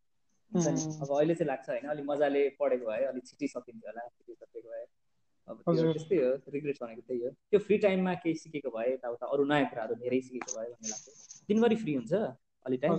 अब 0.51 1.09
अहिले 1.11 1.35
चाहिँ 1.35 1.47
लाग्छ 1.47 1.69
होइन 1.69 1.85
अलिक 1.91 2.05
मजाले 2.07 2.41
पढेको 2.59 2.85
भए 2.87 3.03
अलिक 3.05 3.25
छिटै 3.27 3.47
सकिन्थ्यो 3.47 3.89
होला 3.89 4.07
छिटै 4.07 4.33
सकेको 4.33 4.69
भए। 4.69 4.85
अब 5.47 5.55
त्यो 5.65 5.91
त्यस्तै 5.93 6.17
हो 6.17 6.31
रिग्रेट 6.53 6.77
भनेको 6.81 7.01
त्यही 7.07 7.19
हो। 7.23 7.29
त्यो 7.51 7.59
फ्री 7.65 7.77
टाइममा 7.83 8.13
केही 8.23 8.35
सिकेको 8.35 8.69
भए 8.71 8.87
यताउता 8.93 9.25
अरू 9.33 9.43
नयाँ 9.51 9.67
कुराहरू 9.71 9.95
धेरै 10.03 10.19
सिकेको 10.21 10.51
भए 10.57 10.67
भन्ने 10.71 10.89
लाग्छ 10.89 11.05
दिनभरि 11.49 11.75
फ्री 11.83 11.93
हुन्छ 11.95 12.13
अलि 12.65 12.77
टाइम। 12.77 12.93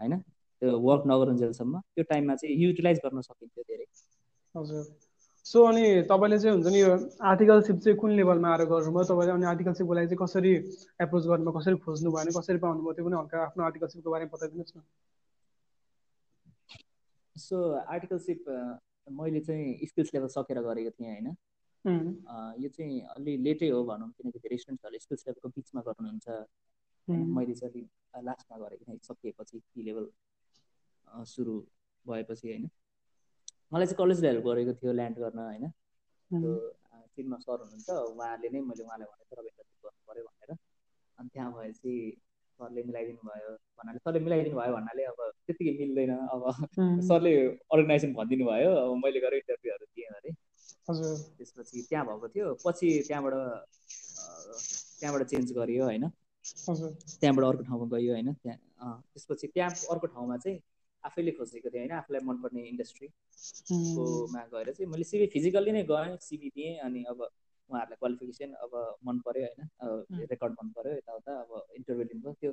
होइन? 0.00 0.18
त्यो 0.62 0.78
वर्क 0.78 1.02
नगरुन्जेलसम्म। 1.06 1.80
त्यो 1.94 2.04
टाइममा 2.10 2.34
चाहिँ 2.40 2.56
युटिलाइज 2.62 2.98
गर्न 3.04 3.20
सकिन्थ्यो 3.28 3.62
धेरै। 3.70 3.86
हजुर। 4.54 4.84
सो 5.46 5.62
अनि 5.64 5.82
तपाईँले 6.10 6.38
चाहिँ 6.38 6.54
हुन्छ 6.54 6.68
नि 6.72 6.80
यो 6.80 6.90
आर्टिकलसिप 7.24 7.76
चाहिँ 7.84 7.96
कुन 7.98 8.10
लेभलमा 8.16 8.48
आएर 8.50 8.64
गर्नुभयो? 8.70 9.04
तपाईँले 9.10 9.32
अनि 9.32 9.46
आर्टिकलसिपको 9.52 9.94
लागि 9.94 10.06
चाहिँ 10.06 10.20
कसरी 10.22 10.52
एप्रोच 11.04 11.24
गर्नुभयो? 11.26 11.52
कसरी 11.58 11.76
खोज्नु 11.84 12.10
भयो? 12.10 12.20
भने 12.20 12.30
कसरी 12.38 12.58
पाउनुभयो 12.64 12.92
त्यो 12.92 13.04
पनि 13.04 13.16
हल्का 13.16 13.36
आफ्नो 13.44 13.64
आर्टिकलसिपको 13.64 14.10
बारेमा 14.10 14.30
बताइदिनुहोस् 14.34 14.76
न। 14.76 14.80
सो 17.36 17.56
आर्टिकलसिप 17.88 18.44
मैले 19.10 19.40
चाहिँ 19.40 19.86
स्किल्स 19.88 20.10
लेभल 20.14 20.28
सकेर 20.36 20.60
गरेको 20.62 20.90
थिएँ 20.98 21.10
होइन। 21.10 21.26
यो 22.62 22.68
चाहिँ 22.68 23.00
अलि 23.16 23.36
लेटै 23.44 23.68
हो 23.70 23.84
भनौँ 23.84 24.10
किनकि 24.16 24.38
धेरै 24.38 24.56
स्टुडेन्ट्सहरूले 24.60 24.98
स्किल्स 25.00 25.22
लेभलको 25.26 25.48
बिचमा 25.56 25.80
गर्नुहुन्छ। 25.88 26.28
मैले 27.08 27.54
चाहिँ 27.54 27.72
अलिक 27.72 28.24
लास्टमा 28.28 28.56
गरेको 28.58 28.84
थिएँ 28.84 28.98
सकिएपछि 29.08 29.58
टी 29.58 29.82
लेभल 29.82 30.04
सुरु 31.26 31.54
भएपछि 32.06 32.46
होइन। 32.48 32.68
मलाई 33.72 33.86
चाहिँ 33.86 33.98
कलेजले 34.02 34.28
हेल्प 34.28 34.44
गरेको 34.46 34.72
थियो 34.80 34.92
ल्यान्ड 34.98 35.16
गर्न 35.24 35.38
होइन? 35.38 35.64
टिममा 37.14 37.36
सर 37.44 37.58
हुनुहुन्छ 37.62 37.88
उहाँले 37.90 38.48
नै 38.54 38.60
मैले 38.68 38.82
उहाँलाई 38.86 39.06
भने 39.10 39.24
तपाईँ 39.30 39.50
इन्टरभ्यू 39.50 39.78
गर्नु 39.84 40.00
पऱ्यो 40.08 40.24
भनेर। 40.28 40.50
अनि 41.18 41.28
त्यहाँ 41.34 41.50
भएपछि 41.54 41.92
सरले 42.60 42.80
मिलाइदिनु 42.88 43.22
भयो 43.28 43.50
भन्नाले 43.78 43.98
सरले 44.04 44.20
मिलाइदिनु 44.26 44.56
भयो 44.60 44.72
भन्नाले 44.76 45.02
अब 45.10 45.18
त्यतिकै 45.46 45.72
मिल्दैन 45.80 46.12
अब 46.34 46.42
सरले 47.08 47.32
अर्गनाइजेसन 47.74 48.12
भनिदिनु 48.18 48.44
भयो। 48.50 48.70
अब 48.82 48.90
मैले 49.04 49.20
गरेर 49.24 49.38
इन्टरभ्यूहरू 49.42 49.86
दिएँ 49.94 50.10
अरे। 50.18 50.30
त्यसपछि 51.38 51.76
त्यहाँ 51.90 52.04
भएको 52.06 52.28
थियो। 52.34 52.46
पछि 52.66 52.88
त्यहाँबाट 53.08 53.34
त्यहाँबाट 55.00 55.22
चेन्ज 55.30 55.48
गरियो 55.58 55.84
होइन? 55.84 56.04
त्यहाँबाट 57.20 57.44
अर्को 57.50 57.62
ठाउँमा 57.68 57.86
गयो 57.94 58.12
होइन? 58.12 58.28
त्यहाँ 58.42 58.58
त्यसपछि 59.12 59.46
त्यहाँ 59.54 59.70
अर्को 59.92 60.06
ठाउँमा 60.14 60.36
चाहिँ 60.44 60.58
आफैले 61.04 61.32
खोजेको 61.32 61.68
थिएँ 61.70 61.80
होइन 61.80 61.92
आफूलाई 61.98 62.22
मनपर्ने 62.24 62.60
इन्डस्ट्रीकोमा 62.68 64.42
गएर 64.54 64.72
चाहिँ 64.72 64.90
मैले 64.90 65.04
सिबी 65.04 65.26
फिजिकल्ली 65.26 65.72
नै 65.72 65.82
गएँ 65.84 66.16
सिबी 66.20 66.48
दिएँ 66.50 66.72
अनि 66.80 67.00
अब 67.10 67.18
उहाँहरूलाई 67.22 67.96
क्वालिफिकेसन 67.96 68.50
अब 68.64 68.72
मन 69.06 69.16
पऱ्यो 69.26 69.42
होइन 69.46 69.60
रेकर्ड 70.30 70.52
मन 70.52 70.68
पऱ्यो 70.76 70.92
यताउता 70.94 71.32
अब 71.40 71.50
इन्टरभ्यू 71.76 72.04
दिनुभयो 72.04 72.32
त्यो 72.34 72.52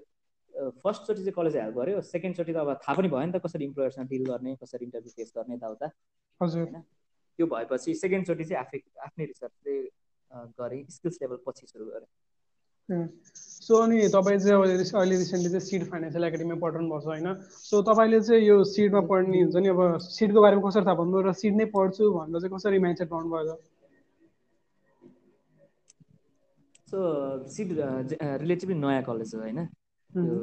फर्स्टचोटि 0.84 1.22
चाहिँ 1.22 1.34
कलेज 1.34 1.56
हेल्प 1.56 1.76
गऱ्यो 1.78 2.02
सेकेन्डचोटि 2.04 2.54
त 2.54 2.56
अब 2.58 2.70
थाहा 2.76 2.94
पनि 2.98 3.08
भयो 3.08 3.26
नि 3.26 3.32
त 3.32 3.42
कसरी 3.46 3.64
इम्प्लोयर्समा 3.66 4.04
डिल 4.06 4.24
गर्ने 4.26 4.56
कसरी 4.64 4.84
इन्टरभ्यू 4.86 5.12
फेस 5.16 5.30
गर्ने 5.36 5.56
यताउता। 5.56 5.88
होइन 6.42 6.82
त्यो 7.40 7.46
भएपछि 7.48 7.96
सेकेन्डचोटि 7.96 8.44
चाहिँ 8.44 8.60
आफै 8.66 8.78
आफ्नै 9.06 9.26
रिसर्चले 9.26 9.76
गरेँ 10.60 10.82
स्किल्स 10.90 11.18
लेभल 11.22 11.38
पछि 11.48 11.68
सुरु 11.68 11.86
गरेँ। 11.86 12.10
सो 12.90 13.78
अनि 13.84 14.08
तपाईँ 14.10 14.40
चाहिँ 14.40 14.56
अब 14.56 14.64
अहिले 14.64 15.18
रिसेन्टली 15.18 15.50
चाहिँ 15.50 15.60
सिड 15.62 15.84
फाइनेन्सियल 15.92 16.24
एकाडेमीमा 16.24 16.60
पढ्नु 16.62 16.88
भएको 16.88 17.00
छ 17.02 17.06
होइन? 17.08 17.28
सो 17.68 17.82
तपाईँले 17.84 18.20
चाहिँ 18.24 18.44
यो 18.44 18.64
सिडमा 18.64 19.02
पढ्ने 19.12 19.42
हुन्छ 19.44 19.56
नि 19.60 19.70
अब 19.70 19.82
सिडको 20.08 20.42
बारेमा 20.42 20.62
कसरी 20.70 20.86
थाहा 20.86 20.96
पाउनु 20.96 21.22
र 21.28 21.34
सिड 21.36 21.56
नै 21.58 21.66
पढ्छु 21.76 22.04
भनेर 22.16 22.40
चाहिँ 22.40 22.54
कसरी 22.56 22.80
माइन्डसेट 22.80 23.10
पाउनु 23.10 23.28
भयो 23.30 23.56
सो 26.88 26.98
सिड 27.52 27.70
रिलेटिभली 28.40 28.76
नयाँ 28.80 29.04
कलेज 29.04 29.36
हो 29.36 29.42
होइन? 29.42 29.60
त्यो 30.10 30.36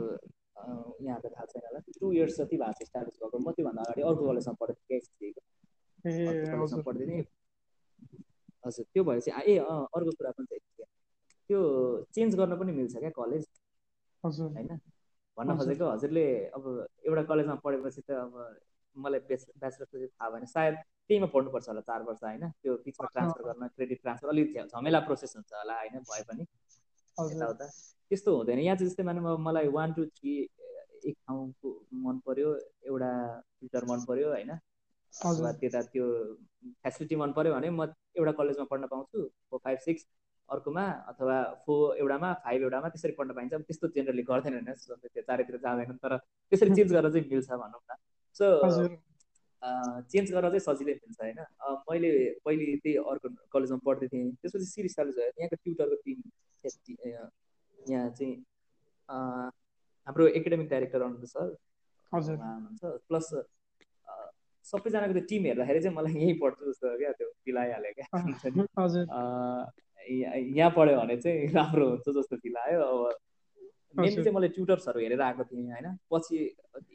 यहाँ 1.00 1.20
त 1.20 1.26
थाहा 1.32 1.44
छैन 1.48 1.62
होला। 1.64 1.80
टु 1.96 2.12
इयर्स 2.12 2.36
जति 2.40 2.56
भएको 2.56 2.72
छ 2.76 2.88
स्टाब्लिस 2.88 3.16
भएको 3.22 3.38
म 3.40 3.52
त्योभन्दा 3.56 3.82
अगाडि 3.82 4.02
अर्को 4.04 4.22
कलेजमा 4.28 4.54
पढेको 4.60 4.82
कलेजमा 6.52 6.82
पढ्दै 6.84 7.04
थिएँ 7.08 7.24
हजुर 8.66 8.84
त्यो 8.92 9.02
भएपछि 9.04 9.30
ए 9.30 9.56
अर्को 9.64 10.10
कुरा 10.12 10.30
पनि 10.36 10.46
चाहिँ 10.46 10.73
त्यो 11.50 11.60
चेन्ज 12.12 12.36
गर्न 12.36 12.58
पनि 12.58 12.72
मिल्छ 12.74 12.96
क्या 12.98 13.10
कलेज। 13.16 13.46
होइन? 14.56 14.78
भन्न 15.36 15.54
खोजेको 15.56 15.90
हजुरले 15.90 16.24
अब 16.52 16.66
एउटा 17.02 17.22
कलेजमा 17.24 17.54
पढेपछि 17.62 18.00
त 18.02 18.10
अब 18.18 18.32
मलाई 18.96 19.20
बेच 19.26 19.44
ब्याचलर 19.56 19.86
चाहिँ 19.86 20.08
थाहा 20.08 20.30
भएन। 20.30 20.46
सायद 20.48 20.74
त्यहीमा 20.76 21.26
पढ्नुपर्छ 21.28 21.68
होला 21.68 21.80
चार 21.82 22.02
वर्ष 22.04 22.22
होइन? 22.22 22.48
त्यो 22.52 22.76
बिचमा 22.84 23.08
ट्रान्सफर 23.08 23.42
गर्न 23.44 23.66
क्रेडिट 23.70 24.00
ट्रान्सफर 24.02 24.28
अलिक 24.28 24.58
झमेला 24.66 25.00
प्रोसेस 25.02 25.36
हुन्छ 25.36 25.52
होला 25.54 25.78
होइन? 25.78 25.98
भए 26.04 26.22
पनि। 26.24 26.44
यताउता। 27.16 27.66
त्यस्तो 28.10 28.36
हुँदैन। 28.36 28.58
यहाँ 28.60 28.76
चाहिँ 28.76 28.88
जस्तै 28.88 29.02
मानौँ 29.04 29.32
अब 29.32 29.40
मलाई 29.40 29.68
वान 29.70 29.92
टू 29.92 30.04
थ्री 30.08 30.34
एक 31.04 31.16
ठाउँको 31.18 31.70
मन 32.00 32.18
पऱ्यो 32.26 32.54
एउटा 32.84 33.10
टिचर 33.60 33.84
मन 33.86 34.04
पऱ्यो 34.04 34.28
होइन? 34.30 34.50
अथवा 35.14 35.50
त्यता 35.54 35.80
त्यो 35.84 36.06
फेसिलिटी 36.84 37.16
मन 37.16 37.32
पऱ्यो 37.32 37.54
भने 37.54 37.70
म 37.72 37.86
एउटा 38.14 38.32
कलेजमा 38.34 38.64
पढ्न 38.66 38.86
पाउँछु 38.88 39.26
फोर 39.46 39.60
फाइभ 39.60 39.78
सिक्स। 39.80 40.06
अर्कोमा 40.48 40.84
अथवा 41.10 41.36
फोर 41.66 41.96
एउटामा 41.98 42.32
फाइभ 42.44 42.62
एउटामा 42.62 42.88
त्यसरी 42.88 43.12
पढ्न 43.18 43.32
पाइन्छ। 43.34 43.54
त्यस्तो 43.54 43.88
जेनरली 43.96 44.22
गर्दैन 44.30 44.54
होइन 44.54 44.68
त्यो 44.74 45.22
चारैतिर 45.22 45.56
जाँदैन। 45.64 45.96
तर 46.04 46.16
त्यसरी 46.52 46.74
चेन्ज 46.74 46.92
गरेर 46.96 47.10
चाहिँ 47.12 47.26
मिल्छ 47.30 47.50
भनौँ 47.50 47.80
न। 47.80 47.96
सो 48.36 48.46
चेन्ज 50.12 50.32
गरेर 50.32 50.50
चाहिँ 50.50 50.64
सजिलै 50.68 50.94
मिल्छ 50.94 51.20
होइन। 51.20 51.40
मैले 51.90 52.10
पहिले 52.44 52.76
त्यही 52.76 52.96
अर्को 53.12 53.28
कलेजमा 53.52 53.78
पढ्दै 53.86 54.06
थिएँ। 54.12 54.30
त्यसपछि 54.42 54.66
सिरिज 54.74 54.96
चालु 54.96 55.12
भयो। 55.12 55.30
यहाँको 55.40 55.56
ट्युटरको 55.64 55.96
टिम 56.04 56.18
यहाँ 57.90 58.10
चाहिँ 58.10 58.34
हाम्रो 60.06 60.26
एकाडेमिक 60.38 60.68
डाइरेक्टर 60.68 61.02
आउनुहुन्छ 61.02 61.30
सर। 61.32 61.56
हुनुहुन्छ 62.12 62.82
प्लस 63.08 63.28
सबैजनाको 64.64 65.12
त्यो 65.12 65.24
टिम 65.30 65.42
हेर्दाखेरि 65.44 65.80
चाहिँ 65.82 65.96
मलाई 65.96 66.12
यहीँ 66.14 66.36
पढ्छु 66.40 66.62
जस्तो 66.70 66.96
क्या 66.98 67.10
त्यो 67.18 67.28
फिल 67.44 67.56
आइहाल्यो 67.58 67.92
क्या 67.98 68.06
यहाँ 70.04 70.70
पढ्यो 70.76 70.96
भने 71.00 71.16
चाहिँ 71.16 71.48
राम्रो 71.52 71.88
हुन्छ 71.88 72.08
जस्तो 72.16 72.36
फिल 72.36 72.56
आयो। 72.56 72.80
अब 72.80 73.14
मेनली 73.96 74.22
चाहिँ 74.22 74.34
मैले 74.34 74.48
ट्युटर्सहरू 74.48 75.00
हेरेर 75.00 75.20
आएको 75.22 75.44
थिएँ 75.44 75.70
होइन। 75.70 75.96
पछि 76.12 76.36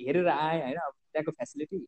हेरेर 0.08 0.28
आएँ 0.28 0.62
होइन 0.62 0.78
त्यहाँको 0.78 1.32
फेसिलिटी 1.32 1.86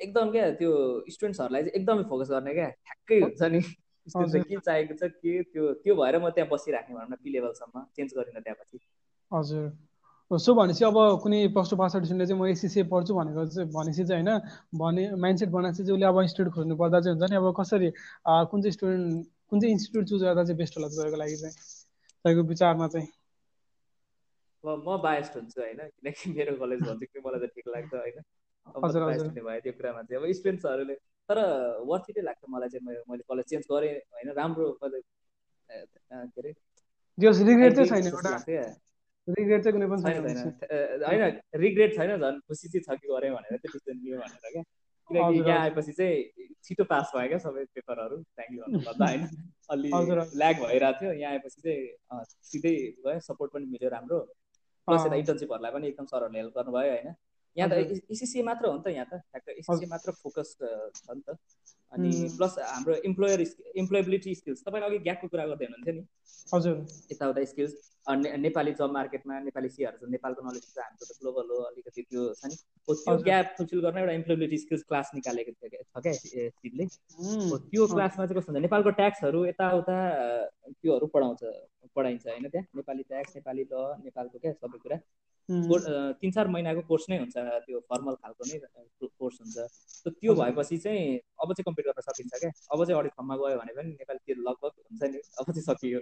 एकदम 0.00 0.30
क्या 0.30 0.50
त्यो 0.58 0.70
स्टुडेन्ट्सहरूलाई 1.10 1.62
चाहिँ 1.62 1.80
एकदमै 1.80 2.02
फोकस 2.10 2.28
गर्ने 2.30 2.54
क्या। 2.54 2.68
ठ्याक्कै 2.68 3.20
हुन्छ 3.20 3.42
नि। 3.52 3.60
के 4.06 4.56
चाहिएको 4.58 4.94
छ 4.98 5.10
के 5.22 5.42
त्यो 5.42 5.72
त्यो 5.78 5.94
भएर 5.94 6.18
म 6.18 6.30
त्यहाँ 6.34 6.48
बसिराखेँ 6.50 6.94
भनौँ 6.96 7.08
न 7.10 7.16
पी 7.22 7.30
लेभलसम्म 7.30 7.86
चेन्ज 7.96 8.10
गरिनँ 8.16 8.42
त्यहाँपछि। 8.42 8.78
हजुर। 9.30 9.70
सो 10.30 10.54
भनेपछि 10.54 10.84
अब 10.84 10.96
कुनै 11.22 11.38
प्लस 11.54 11.70
टू 11.70 11.76
पास 11.76 11.90
स्टुडेन्टले 11.92 12.26
चाहिँ 12.26 12.40
म 12.40 12.46
एसिसिए 12.50 12.82
पढ्छु 12.90 13.14
भनेको 13.14 13.46
चाहिँ 13.46 13.68
भनेपछि 13.68 14.04
चाहिँ 14.04 14.24
होइन 14.24 14.40
भने 14.74 15.04
माइन्डसेट 15.14 15.48
बनाएपछि 15.54 15.82
चाहिँ 15.84 15.94
उसले 15.94 16.06
अब 16.06 16.20
इन्स्टिट्युट 16.20 16.54
खोज्नु 16.54 16.74
पर्दा 16.76 17.00
चाहिँ 17.00 17.14
हुन्छ 17.14 17.30
नि। 17.30 17.36
अब 17.36 17.46
कसरी 17.60 17.88
कुन 18.26 18.58
चाहिँ 18.62 18.72
स्टुडेन्ट 18.72 19.26
कुन 19.52 19.60
चाहिँ 19.60 19.72
इन्स्टिट्युट 19.72 20.06
चुज 20.08 20.22
गर्दा 20.22 20.44
चाहिँ 20.44 20.56
बेस्ट 20.58 20.76
होला 20.76 20.88
तपाईँको 20.88 21.16
लागि 21.16 21.36
चाहिँ? 21.36 21.54
तपाईँको 22.24 22.42
विचारमा 22.48 22.86
चाहिँ? 22.88 23.08
अब 24.64 24.84
म 24.88 24.96
बायस्ड 25.02 25.34
हुन्छु 25.36 25.60
होइन 25.60 25.80
किनकि 25.88 26.30
मेरो 26.32 26.52
कलेज 26.56 26.80
भन्छु 26.80 27.06
कि 27.06 27.20
मलाई 27.20 27.40
त 27.40 27.50
ठिक 27.52 27.66
लाग्छ 27.68 27.92
होइन। 27.94 28.18
भयो 29.44 29.60
त्यो 29.60 29.72
कुरामा 29.72 30.02
चाहिँ। 30.02 30.18
अब 30.18 30.32
स्टुडेन्ट्सहरूले 30.32 30.94
तर 31.28 31.38
वर्थिटै 31.84 32.22
लाग्छ 32.22 32.42
मलाई 32.48 32.68
चाहिँ। 32.68 32.84
मैले 33.10 33.22
कलेज 33.28 33.44
चेन्ज 33.44 33.64
गरेँ 33.70 33.92
होइन 34.16 34.28
राम्रो 34.32 34.66
मैले 34.82 35.00
के 35.00 36.14
अरे? 36.40 36.52
छैन 37.20 37.44
रिग्रेट 39.28 39.62
चाहिँ 39.62 39.72
कुनै 39.72 39.86
पनि 39.86 40.02
छैन 40.02 40.16
होइन 41.04 41.40
रिग्रेट 41.60 41.96
छैन 41.96 42.10
झन् 42.18 42.40
खुसी 42.40 42.68
चाहिँ 42.68 42.84
छ 42.86 43.00
कि 43.00 43.06
गरेँ 43.08 43.30
भनेर 43.32 43.56
त्यो 43.56 43.70
डिसिजन 43.72 44.18
भनेर 44.18 44.50
क्या। 44.52 44.62
किनकि 45.12 45.48
यहाँ 45.48 45.60
आएपछि 45.60 45.92
चाहिँ 45.92 46.48
छिटो 46.64 46.84
पास 46.92 47.12
भयो 47.16 47.28
क्या 47.28 47.38
सबै 47.44 47.64
पेपरहरू 47.76 48.16
थ्याङ्क 48.22 48.52
यू 48.52 48.62
भन्नुपर्दा 48.62 49.06
होइन 49.06 49.24
अलि 49.70 49.90
ल्याग 50.38 50.56
भइरहेको 50.62 51.00
थियो। 51.00 51.12
यहाँ 51.12 51.32
आएपछि 51.32 51.60
चाहिँ 51.62 52.24
सिधै 52.50 52.74
गयो 53.06 53.18
सपोर्ट 53.28 53.52
पनि 53.52 53.66
मिल्यो 53.74 53.90
राम्रो। 53.96 54.20
प्लस 54.88 55.06
यता 55.06 55.16
इन्टर्नसिपहरूलाई 55.22 55.72
पनि 55.72 55.88
एकदम 55.88 56.06
सरहरूले 56.12 56.38
हेल्प 56.38 56.54
गर्नुभयो 56.58 56.90
होइन। 56.92 57.14
यहाँ 57.56 57.68
त 57.70 58.00
इसिसिए 58.10 58.42
मात्र 58.42 58.66
हो 58.66 58.74
नि 58.76 58.82
त 58.84 58.94
यहाँ 58.96 59.06
त 59.12 59.20
ठ्याक्क 59.20 59.48
इसिसिए 59.62 59.88
मात्र 59.92 60.12
फोकस 60.22 60.56
छ 60.96 61.08
नि 61.12 61.22
त 61.28 61.36
अनि 61.92 62.10
प्लस 62.36 62.54
हाम्रो 62.64 62.94
इम्प्लोयर 63.04 63.40
इम्प्लोएबिलिटी 63.76 64.34
स्किल्स 64.34 64.60
तपाईँले 64.66 64.86
अघि 64.86 64.98
ग्यापको 65.06 65.28
कुरा 65.32 65.44
गर्दै 65.46 65.64
हुनुहुन्थ्यो 65.66 65.94
नि? 65.94 66.04
हजुर। 66.54 66.76
यताउता 67.12 67.44
स्किल्स 67.50 67.72
नेपाली 68.44 68.72
जब 68.78 68.90
मार्केटमा 68.92 69.38
नेपाली 69.48 69.68
सिआर 69.74 69.98
छ 70.00 70.08
नेपालको 70.14 70.40
नलेज 70.46 70.64
चाहिँ 70.68 70.86
हाम्रो 70.88 71.04
त 71.04 71.18
ग्लोबल 71.20 71.50
हो 71.52 71.58
अलिकति 71.68 72.02
त्यो 72.02 72.22
छ 72.40 72.48
नि। 72.48 72.56
त्यो 72.88 73.16
ग्याप 73.28 73.52
फुलफिल 73.58 73.80
गर्न 73.84 73.98
एउटा 74.02 74.14
इम्प्लोएबिलिटी 74.20 74.58
स्किल्स 74.64 74.82
क्लास 74.88 75.10
निकालेको 75.14 75.52
थियो 75.52 75.82
छ 75.82 76.02
क्या 76.06 76.14
सिटले 76.56 76.86
त्यो 77.68 77.86
क्लासमा 77.92 78.26
चाहिँ 78.26 78.38
कस्तो 78.40 78.52
हुन्छ 78.52 78.62
नेपालको 78.66 78.90
ट्याक्सहरू 79.00 79.44
यताउता 79.46 79.98
त्योहरू 80.80 81.06
पढाउँछ 81.14 81.40
पढाइन्छ 81.94 82.26
होइन 82.26 82.48
त्यहाँ? 82.48 82.66
नेपाली 82.80 83.02
ट्याक्स 83.12 83.36
नेपाली 83.36 83.62
ल 83.72 83.84
नेपालको 84.08 84.38
क्या 84.38 84.52
सबै 84.56 84.78
कुरा। 84.86 84.98
तिन 85.48 86.30
चार 86.30 86.48
महिनाको 86.48 86.80
कोर्स 86.88 87.04
नै 87.10 87.18
हुन्छ 87.18 87.36
त्यो 87.66 87.80
फर्मल 87.90 88.14
खालको 88.22 88.42
नै 88.46 88.58
कोर्स 89.02 89.36
हुन्छ। 89.42 89.56
त 90.04 90.14
त्यो 90.20 90.34
भएपछि 90.34 90.78
चाहिँ 90.78 91.02
अब 91.42 91.52
चाहिँ 91.52 91.64
कम्प्लिट 91.66 91.86
गर्न 91.86 92.00
सकिन्छ 92.06 92.32
क्या? 92.40 92.50
अब 92.72 92.84
चाहिँ 92.84 92.98
अडिट 93.00 93.12
फर्ममा 93.18 93.36
गयो 93.42 93.58
भने 93.58 93.72
पनि 93.76 93.90
नेपाली 94.00 94.20
त्यो 94.26 94.36
लगभग 94.48 94.72
हुन्छ 94.78 95.02
नि 95.02 95.18
अब 95.18 95.46
चाहिँ 95.52 95.66
सकियो। 95.68 96.00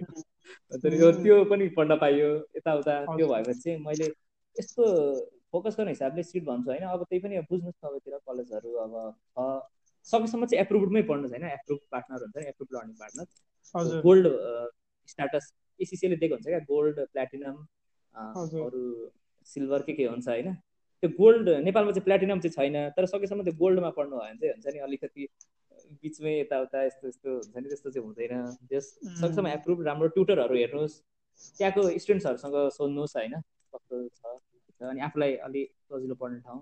त्यो 1.25 1.43
पनि 1.51 1.67
पढ्न 1.77 1.97
पाइयो 2.03 2.29
यताउता। 2.57 2.93
त्यो 3.17 3.27
भएपछि 3.33 3.59
चाहिँ 3.61 3.77
मैले 3.85 4.07
यस्तो 4.55 4.83
फोकस 5.51 5.75
गर्ने 5.77 5.91
हिसाबले 5.91 6.23
सिट 6.23 6.43
भन्छु 6.45 6.69
होइन। 6.71 6.83
अब 6.87 7.03
त्यही 7.03 7.21
पनि 7.23 7.39
बुझ्नुहोस् 7.49 7.79
तपाईँतिर 7.81 8.17
कलेजहरू 8.27 8.69
अब 8.85 8.93
छ। 9.35 9.39
सकेसम्म 10.07 10.45
चाहिँ 10.45 10.61
एप्रुभडमै 10.65 11.01
पढ्नुहोस् 11.09 11.33
होइन 11.33 11.45
एप्रुभ 11.49 11.79
पार्टनर 11.91 12.19
हुन्छ 12.25 12.35
नि 12.37 12.47
approve 12.53 12.69
learning 12.75 12.95
partner. 13.01 13.25
Gold 14.05 14.25
status 15.07 15.45
एसिसिएले 15.79 16.15
दिएको 16.21 16.35
हुन्छ 16.35 16.47
क्या? 16.47 16.59
गोल्ड 16.71 16.95
प्लेटिनम 17.13 17.57
अरू 18.13 18.83
सिल्भर 19.53 19.81
के 19.87 19.93
के 19.93 20.05
हुन्छ 20.05 20.27
होइन? 20.27 20.53
त्यो 21.03 21.09
गोल्ड 21.17 21.49
नेपालमा 21.65 21.91
चाहिँ 21.91 22.05
प्लेटिनम 22.05 22.39
चाहिँ 22.39 22.53
छैन 22.57 22.75
तर 22.97 23.05
सकेसम्म 23.13 23.43
त्यो 23.43 23.53
गोल्डमा 23.57 23.89
पढ्नु 23.97 24.15
भयो 24.15 24.25
भने 24.25 24.37
चाहिँ 24.41 24.53
हुन्छ 24.53 24.73
नि 24.73 24.79
अलिकति 24.87 25.27
बिचमै 26.01 26.33
यताउता 26.39 26.83
यस्तो 26.83 27.07
यस्तो 27.07 27.29
हुन्छ 27.31 27.55
नि 27.57 27.67
त्यस्तो 27.67 27.89
चाहिँ 27.91 28.05
हुँदैन। 28.05 28.33
त्यस 28.69 28.85
सकेसम्म 29.21 29.47
एप्रुभ 29.47 29.81
राम्रो 29.87 30.07
ट्युटरहरू 30.15 30.55
हेर्नुहोस्। 30.55 30.95
त्यहाँको 31.57 31.81
स्टुडेन्ट्सहरूसँग 31.97 32.55
सोध्नुहोस् 32.77 33.15
होइन 33.17 33.33
कस्तो 33.73 33.95
छ 34.17 34.21
अनि 34.81 35.01
आफूलाई 35.01 35.35
अलिक 35.47 35.67
सजिलो 35.89 36.15
पढ्ने 36.15 36.39
ठाउँ। 36.41 36.61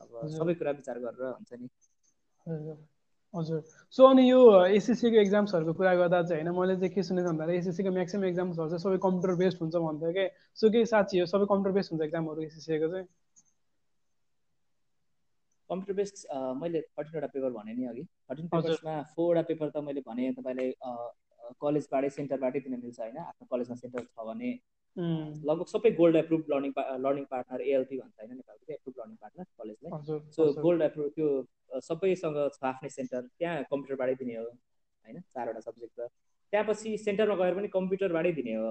अब 0.00 0.08
सबै 0.36 0.54
कुरा 0.60 0.70
विचार 0.78 0.98
गरेर 0.98 1.32
हुन्छ 1.32 1.52
नि। 1.60 1.68
हजुर। 3.34 3.60
सो 3.94 4.06
अनि 4.06 4.22
यो 4.30 4.40
एसएससीको 4.76 5.16
एक्जाम्सहरूको 5.20 5.72
कुरा 5.78 5.94
गर्दा 5.94 6.22
चाहिँ 6.22 6.42
होइन 6.42 6.56
मैले 6.58 6.74
चाहिँ 6.76 6.94
के 6.94 7.02
सुनेको 7.02 7.28
भन्दाखेरि 7.30 7.58
एसएससीको 7.58 7.90
म्याक्सिमम् 7.98 8.28
एक्जाम्सहरू 8.28 8.68
चाहिँ 8.68 8.82
सबै 8.84 8.98
कम्प्युटर 9.06 9.34
बेस्ड 9.42 9.58
हुन्छ 9.62 9.76
भन्थ्यो 9.86 10.10
कि? 10.18 10.24
सो 10.58 10.70
के 10.70 10.84
साँच्ची 10.92 11.18
हो? 11.20 11.26
सबै 11.32 11.46
कम्प्युटर 11.52 11.74
बेस्ड 11.78 11.90
हुन्छ 11.92 12.02
एक्जामहरू 12.04 12.42
एसएससीको 12.42 12.88
चाहिँ? 12.92 13.06
कम्प्युटर 15.70 15.94
बेस्ड 15.94 16.16
मैले 16.60 16.80
थर्टिनवटा 16.80 17.26
पेपर 17.34 17.50
भने 17.54 17.74
नि 17.74 17.86
अघि। 17.86 18.02
थर्टिन 18.30 18.46
पेपर्समा 18.50 18.94
फोरवटा 19.14 19.42
पेपर 19.50 19.68
त 19.70 19.84
मैले 19.86 20.00
भने 20.10 20.32
तपाईँलाई 20.34 20.74
कलेजबाटै 21.62 22.10
सेन्टरबाटै 22.18 22.60
दिन 22.66 22.80
मिल्छ 22.82 22.98
होइन। 23.00 23.16
आफ्नो 23.30 23.46
कलेजमा 23.52 23.76
सेन्टर 23.82 24.02
छ 24.10 24.26
भने 24.26 24.50
लगभग 24.96 25.66
सबै 25.66 25.90
gold 25.92 26.16
approve 26.16 26.42
learning 26.50 26.72
learning 27.04 27.24
partner 27.30 27.60
ALP 27.62 27.98
भन्छ 27.98 28.16
होइन 28.20 28.34
नेपालको 28.36 28.72
एप्रुभ 28.72 28.94
लर्निङ 29.00 29.16
पार्टनर 29.16 29.46
कलेजलाई। 29.58 29.92
सो 30.32 30.52
गोल्ड 30.62 30.82
एप्रुभ 30.82 31.08
त्यो 31.16 31.28
सबैसँग 31.80 32.38
छ 32.54 32.64
आफ्नै 32.64 32.90
सेन्टर 32.90 33.22
त्यहाँ 33.22 33.62
कम्प्युटरबाटै 33.70 34.14
दिने 34.22 34.36
हो 34.36 34.44
होइन 34.44 35.20
चारवटा 35.34 35.60
सब्जेक्ट 35.60 35.92
छ 35.96 36.08
त्यहाँपछि 36.52 36.96
सेन्टरमा 36.98 37.34
गएर 37.36 37.54
पनि 37.54 37.68
कम्प्युटरबाटै 37.70 38.32
दिने 38.32 38.54
हो 38.54 38.68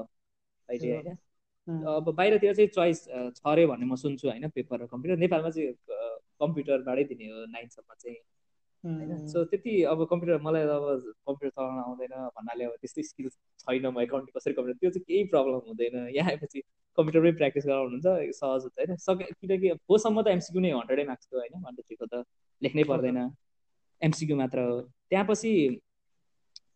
अहिले 0.69 0.93
होइन। 0.93 1.17
अब 1.67 2.09
बाहिरतिर 2.15 2.53
चाहिँ 2.55 2.69
चोइस 2.75 2.99
छ 3.37 3.41
अरे 3.45 3.65
भन्ने 3.67 3.85
म 3.85 3.95
सुन्छु 3.95 4.27
होइन 4.29 4.49
पेपर 4.49 4.81
र 4.81 4.85
कम्प्युटर। 4.87 5.17
नेपालमा 5.19 5.49
चाहिँ 5.49 5.73
कम्प्युटरबाटै 6.41 7.03
दिने 7.11 7.25
हो 7.31 7.45
नाइनसम्म 7.55 7.93
चाहिँ। 7.95 8.17
होइन? 8.83 9.27
सो 9.27 9.43
त्यति 9.45 9.73
अब 9.83 10.05
कम्प्युटर 10.09 10.41
मलाई 10.41 10.63
अब 10.63 11.13
कम्प्युटर 11.27 11.49
चलाउन 11.49 11.79
आउँदैन 11.79 12.13
भन्नाले 12.37 12.63
अब 12.65 12.75
त्यस्तै 12.81 13.03
स्किल्स 13.03 13.33
छैन 13.59 13.87
म 13.87 14.01
एकाउन्टिङ 14.01 14.31
कसरी 14.37 14.53
कम्प्युटर 14.53 14.79
त्यो 14.79 14.91
चाहिँ 14.91 15.05
केही 15.07 15.23
प्रब्लम 15.33 15.59
हुँदैन। 15.67 15.95
यहाँ 16.15 16.29
आएपछि 16.31 16.59
कम्प्युटरमै 16.97 17.31
प्र्याक्टिस 17.31 17.65
गराउनुहुन्छ 17.65 18.07
सहज 18.39 18.61
हुन्छ 18.63 18.79
होइन? 18.79 18.95
सके 18.95 19.25
किनकि 19.41 19.69
होसम्म 19.89 20.21
त 20.21 20.27
एमसिक्यु 20.37 20.61
नै 20.61 20.71
हन्ड्रेडै 20.71 21.05
मार्क्सको 21.11 21.35
होइन? 21.37 21.53
हन्ड्रेड 21.67 21.85
थ्रीको 21.85 22.05
त 22.05 22.23
लेख्नै 22.61 22.83
पर्दैन। 22.91 23.19
एमसिक्यू 24.01 24.35
मात्र 24.37 24.59
हो। 24.69 24.81
त्यहाँ 25.09 25.25
पछि 25.29 25.53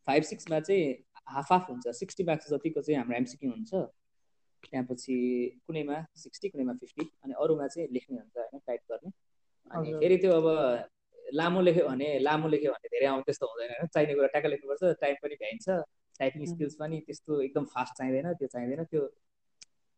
फाइभ 0.07 0.23
सिक्समा 0.23 0.59
चाहिँ 0.59 0.85
हाफ 1.27 1.51
हाफ 1.51 1.69
हुन्छ। 1.69 1.85
सिक्सटी 1.95 2.23
मार्क्स 2.23 2.49
जतिको 2.51 2.81
चाहिँ 2.81 2.99
हाम्रो 2.99 3.17
एमसिक्यू 3.17 3.51
हुन्छ। 3.51 3.73
त्यहाँपछि 4.63 5.15
कुनैमा 5.67 5.97
सिक्सटी 6.15 6.49
कुनैमा 6.49 6.73
फिफ्टी 6.81 7.03
अनि 7.23 7.33
अरूमा 7.43 7.67
चाहिँ 7.67 7.87
लेख्ने 7.91 8.17
हुन्छ 8.17 8.37
होइन? 8.37 8.59
टाइप 8.67 8.81
गर्ने। 8.91 9.11
अनि 9.71 9.93
फेरि 9.99 10.17
त्यो 10.17 10.31
अब 10.31 10.47
लामो 11.33 11.61
लेख्यो 11.61 11.87
भने 11.87 12.07
लामो 12.19 12.47
लेख्यो 12.47 12.71
भने 12.71 12.87
धेरै 12.93 13.07
आउँ 13.07 13.21
त्यस्तो 13.23 13.45
हुँदैन 13.47 13.69
होइन? 13.71 13.87
चाहिने 13.87 14.13
कुरा 14.13 14.27
ट्याक्क 14.33 14.47
लेख्नुपर्छ 14.53 14.83
टाइप 15.01 15.17
पनि 15.23 15.35
भ्याइन्छ 15.41 15.67
टाइपिङ 16.19 16.45
स्किल्स 16.45 16.75
पनि 16.79 16.99
त्यस्तो 17.07 17.41
एकदम 17.41 17.65
फास्ट 17.73 17.93
चाहिँदैन 17.97 18.33
त्यो 18.39 18.47
चाहिँदैन 18.47 18.83
त्यो 18.91 19.01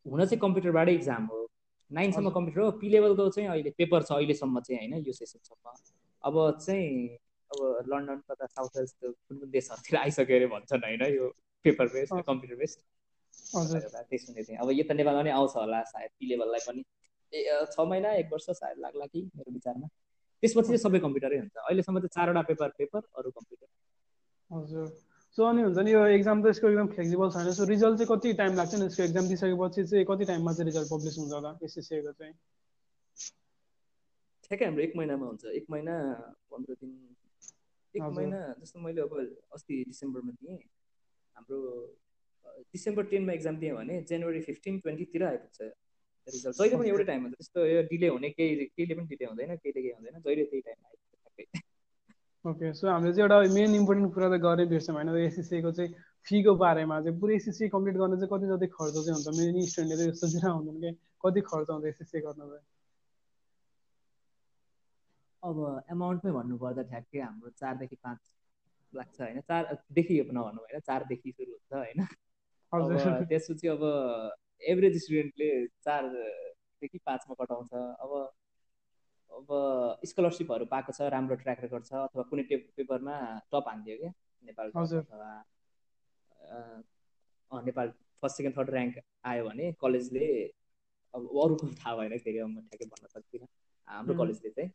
हुन 0.06 0.26
चाहिँ 0.26 0.40
कम्प्युटरबाटै 0.40 0.94
इक्जाम 0.96 1.24
हो। 1.26 1.40
नाइनसम्म 1.92 2.30
कम्प्युटर 2.36 2.62
हो 2.62 2.72
पी 2.82 2.90
लेभलको 2.90 3.30
चाहिँ 3.30 3.50
अहिले 3.50 3.72
पेपर 3.78 4.04
छ 4.04 4.12
अहिलेसम्म 4.12 4.60
चाहिँ 4.60 4.80
होइन? 4.80 5.04
यो 5.08 5.14
सेसनसम्म 5.14 5.74
अब 6.24 6.36
चाहिँ 6.66 7.18
अब 7.52 7.60
लन्डन 7.90 8.22
कता 8.30 8.46
साउथ 8.46 8.78
वेल्स 8.78 8.94
कुन 9.02 9.38
कुन 9.40 9.50
देशहरूतिर 9.52 9.98
आइसक्यो 10.00 10.36
अरे 10.38 10.48
भन्छन् 10.54 10.84
होइन? 10.86 11.04
यो 11.16 11.30
पेपर 11.66 11.86
बेस्ड 11.94 12.22
कम्प्युटर 12.26 12.56
बेस्ड। 12.56 12.80
त्यसो 14.10 14.34
चाहिँ। 14.34 14.58
अब 14.58 14.72
यो 14.72 14.84
त 14.84 14.92
नेपालमा 14.98 15.22
पनि 15.22 15.30
आउँछ 15.30 15.56
होला 15.56 15.82
सायद 15.92 16.10
पी 16.20 16.26
लेभललाई 16.30 16.62
पनि। 16.68 16.84
छ 17.74 17.80
महिना 17.80 18.14
एक 18.16 18.28
वर्ष 18.32 18.50
सायद 18.58 18.78
लाग्ला 18.80 19.06
कि 19.06 19.22
मेरो 19.36 19.52
विचारमा? 19.54 19.88
त्यसपछि 20.44 20.68
चाहिँ 20.68 20.84
सबै 20.86 21.00
कम्प्युटरै 21.06 21.38
हुन्छ। 21.40 21.56
अहिलेसम्म 21.58 22.00
चाहिँ 22.00 22.14
चारवटा 22.16 22.42
पेपर 22.50 22.70
पेपर 22.78 23.02
अरू 23.18 23.30
कम्प्युटर। 23.38 23.68
हजुर। 24.52 24.88
सो 25.38 25.44
अनि 25.44 25.62
हुन्छ 25.62 25.78
नि 25.86 25.92
यो 25.92 26.02
एक्जाम 26.16 26.44
त 26.44 26.46
यसको 26.48 26.68
एकदम 26.70 26.88
फ्लेक्सिबल 26.96 27.30
छैन 27.36 27.52
सो 27.54 27.64
रिजल्ट 27.66 27.98
चाहिँ 28.00 28.10
कति 28.12 28.34
टाइम 28.42 28.56
लाग्छ 28.56 28.74
नि 28.76 28.86
यसको 28.86 29.04
एक्जाम 29.04 29.26
दिइसकेपछि 29.28 29.84
चाहिँ 29.84 30.06
कति 30.12 30.26
टाइममा 30.32 30.52
चाहिँ 30.54 30.68
रिजल्ट 30.72 30.88
पब्लिस 30.92 31.18
हुन्छ 31.20 31.34
होला 31.34 31.52
एसएससीको 31.64 32.12
चाहिँ? 32.12 32.34
ठ्याक्कै 34.44 34.66
हाम्रो 34.66 34.84
एक 34.84 34.94
महिनामा 34.96 35.26
हुन्छ। 35.26 35.44
एक 35.60 35.66
महिना 35.70 35.94
पन्ध्र 36.52 36.74
दिन। 36.80 36.92
एक 37.96 38.04
महिना 38.16 38.40
जस्तो 38.62 38.80
मैले 38.80 39.02
अब 39.02 39.14
अस्ति 39.56 39.84
डिसेम्बरमा 39.88 40.32
दिएँ। 40.32 40.58
हाम्रो 41.36 41.60
डिसेम्बर 42.72 43.04
टेनमा 43.12 43.34
एक्जाम 43.34 43.56
दिएँ 43.60 43.74
भने 43.76 44.02
जनवरी 44.10 44.42
फिफ्टिन 44.42 44.80
ट्वेन्टीतिर 44.80 45.24
आइपुग्छ। 45.24 45.60
रिजल्ट 46.28 46.56
जहिले 46.58 46.78
पनि 46.78 46.90
एउटै 46.90 47.06
टाइम 47.06 47.22
हुन्छ 47.24 47.36
त्यस्तो 47.36 47.66
यो 47.66 47.82
डिले 47.90 48.08
हुने 48.08 48.30
केही 48.30 48.66
केहीले 48.66 48.94
पनि 48.96 49.08
डिले 49.08 49.26
हुँदैन 49.26 49.56
केहीले 49.56 49.82
केही 49.82 49.94
हुँदैन 49.94 50.20
जहिले 50.20 50.46
त्यही 50.46 50.62
टाइममा 50.62 50.88
आइपुग्छ 50.90 51.64
ओके 52.46 52.74
सो 52.74 52.88
हामीले 52.88 53.14
चाहिँ 53.14 53.24
एउटा 53.26 53.38
मेन 53.54 53.76
इम्पोर्टेन्ट 53.76 54.14
कुरा 54.14 54.28
त 54.30 54.40
गरेँ 54.42 54.68
बिर्स्यौँ 54.70 54.96
होइन। 54.98 55.10
एसएससीको 55.18 55.72
चाहिँ 55.72 55.92
फीको 56.28 56.54
बारेमा 56.56 57.00
चाहिँ 57.02 57.20
पुरै 57.20 57.36
एसएससी 57.36 57.70
कम्प्लिट 57.70 57.96
गर्न 57.98 58.14
चाहिँ 58.16 58.30
कति 58.34 58.46
जति 58.52 58.68
खर्च 58.76 58.94
चाहिँ 58.96 59.16
हुन्छ? 59.16 59.28
मेन 59.40 59.56
स्टुडेन्टले 59.66 59.98
चाहिँ 59.98 60.12
यस्तो 60.12 60.28
सोचिरहेको 60.28 60.58
हुँदैन 60.58 60.78
कि? 60.82 60.92
कति 61.26 61.42
खर्च 61.42 61.70
हुन्छ 61.70 61.86
एसएससी 61.86 62.20
गर्न 62.22 62.40
चाहिँ 62.52 62.66
अब 65.44 65.58
एमाउन्टमै 65.92 66.32
भन्नुपर्दा 66.32 66.82
ठ्याक्कै 66.92 67.20
हाम्रो 67.20 67.50
चारदेखि 67.62 67.98
पाँच 68.06 68.22
लाग्छ 68.94 69.18
होइन। 69.22 69.40
चारदेखि 69.50 70.14
नभनौँ 70.22 70.64
होइन 70.64 70.80
चारदेखि 70.80 71.30
सुरु 71.32 71.52
हुन्छ 71.52 71.74
होइन। 71.82 72.00
त्यसपछि 73.26 73.68
अब 73.68 73.82
एभरेज 74.62 74.96
स्टुडेन्टले 75.04 75.50
चारदेखि 75.86 76.98
पाँचमा 77.06 77.34
कटाउँछ 77.44 77.72
अब 77.74 78.12
अब 79.32 79.48
स्कलरसिपहरू 80.10 80.66
पाएको 80.72 80.92
छ 80.98 81.00
राम्रो 81.14 81.36
ट्र्याक 81.38 81.60
रेकर्ड 81.62 81.84
छ 81.86 81.94
अथवा 82.02 82.24
कुनै 82.30 82.44
टे 82.50 82.56
पेपरमा 82.78 83.16
टप 83.52 83.66
हानिदियो 83.70 83.98
क्या? 83.98 84.12
नेपाल 84.44 84.68
अथवा 84.72 85.32
Nepal 87.52 87.88
first 88.22 88.38
second 88.38 88.58
third 88.58 88.70
rank 88.76 88.96
आयो 89.32 89.42
भने 89.48 89.66
कलेजले 89.82 90.28
अब 91.14 91.22
अरूको 91.44 91.66
थाहा 91.82 91.96
भएन 91.98 92.18
फेरि 92.18 92.40
म 92.44 92.62
ठ्याक्कै 92.70 92.88
भन्न 92.94 93.06
सक्दिनँ। 93.08 93.48
हाम्रो 93.88 94.14
कलेजले 94.20 94.50
चाहिँ 94.50 94.70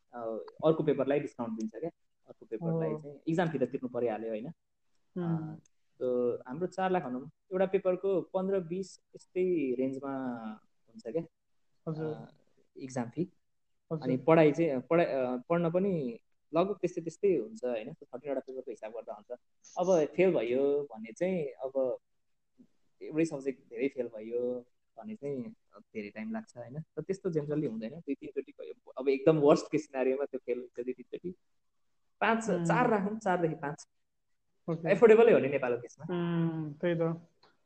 अर्को 0.66 0.82
पेपरलाई 0.88 1.20
डिस्काउन्ट 1.20 1.52
दिन्छ 1.58 1.74
क्या? 1.74 1.90
अर्को 2.28 2.46
पेपरलाई 2.46 2.92
चाहिँ 3.02 3.16
इक्जाम 3.26 3.48
फिस 3.50 3.62
तिर्नु 3.72 3.88
परिहाल्यो 3.96 4.30
होइन। 4.30 4.48
हाम्रो 6.46 6.66
चार 6.66 6.90
लाख 6.90 7.02
भनौँ। 7.04 7.28
एउटा 7.50 7.66
पेपरको 7.66 8.10
पन्ध्र 8.34 8.60
बिस 8.70 8.88
यस्तै 9.16 9.46
रेन्जमा 9.78 10.14
हुन्छ 10.88 11.04
क्या 11.16 11.24
इक्जाम 12.76 13.08
फी 13.10 13.22
अनि 13.90 14.16
पढाइ 14.26 14.52
चाहिँ 14.52 14.80
पढाइ 14.90 15.06
पढ्न 15.48 15.70
पनि 15.70 15.94
लगभग 16.52 16.76
त्यस्तै 16.82 17.02
त्यस्तै 17.02 17.30
हुन्छ 17.36 17.64
होइन 17.64 17.92
थर्टिनवटा 17.94 18.40
पेपरको 18.46 18.70
हिसाब 18.70 18.92
गर्दा 18.92 19.12
हुन्छ। 19.14 19.30
अब 19.76 19.88
फेल 20.16 20.30
भयो 20.34 20.62
भने 20.90 21.12
चाहिँ 21.12 21.44
अब 21.66 21.74
एउटै 23.00 23.24
सब्जेक्ट 23.24 23.60
धेरै 23.70 23.88
फेल 23.88 24.08
भयो 24.14 24.42
भने 24.96 25.14
चाहिँ 25.14 25.42
धेरै 25.94 26.10
टाइम 26.10 26.32
लाग्छ 26.32 26.56
होइन। 26.56 26.80
तर 26.80 27.02
त्यस्तो 27.02 27.30
जेनरली 27.30 27.66
हुँदैन 27.66 27.94
दुई 28.00 28.14
तिनचोटि 28.14 28.52
भयो। 28.58 28.74
अब 28.98 29.08
एकदम 29.08 29.38
वर्स्ट 29.40 29.70
केस 29.72 29.86
सिनारीमा 29.86 30.24
त्यो 30.24 30.40
फेल 30.46 30.58
हुन्छ 30.58 30.84
दुई 30.84 30.92
तिनचोटि। 30.92 31.34
पाँच 32.20 32.40
चार 32.68 32.90
राखौँ 32.90 33.18
चारदेखि 33.18 33.54
पाँच। 33.62 33.86
एफोर्डेबलै 34.94 35.32
हो 35.32 35.38
नि 35.38 35.48
नेपालको 35.48 35.80
केसमा 35.82 36.04
त्यही 36.80 36.94
त। 36.94 37.02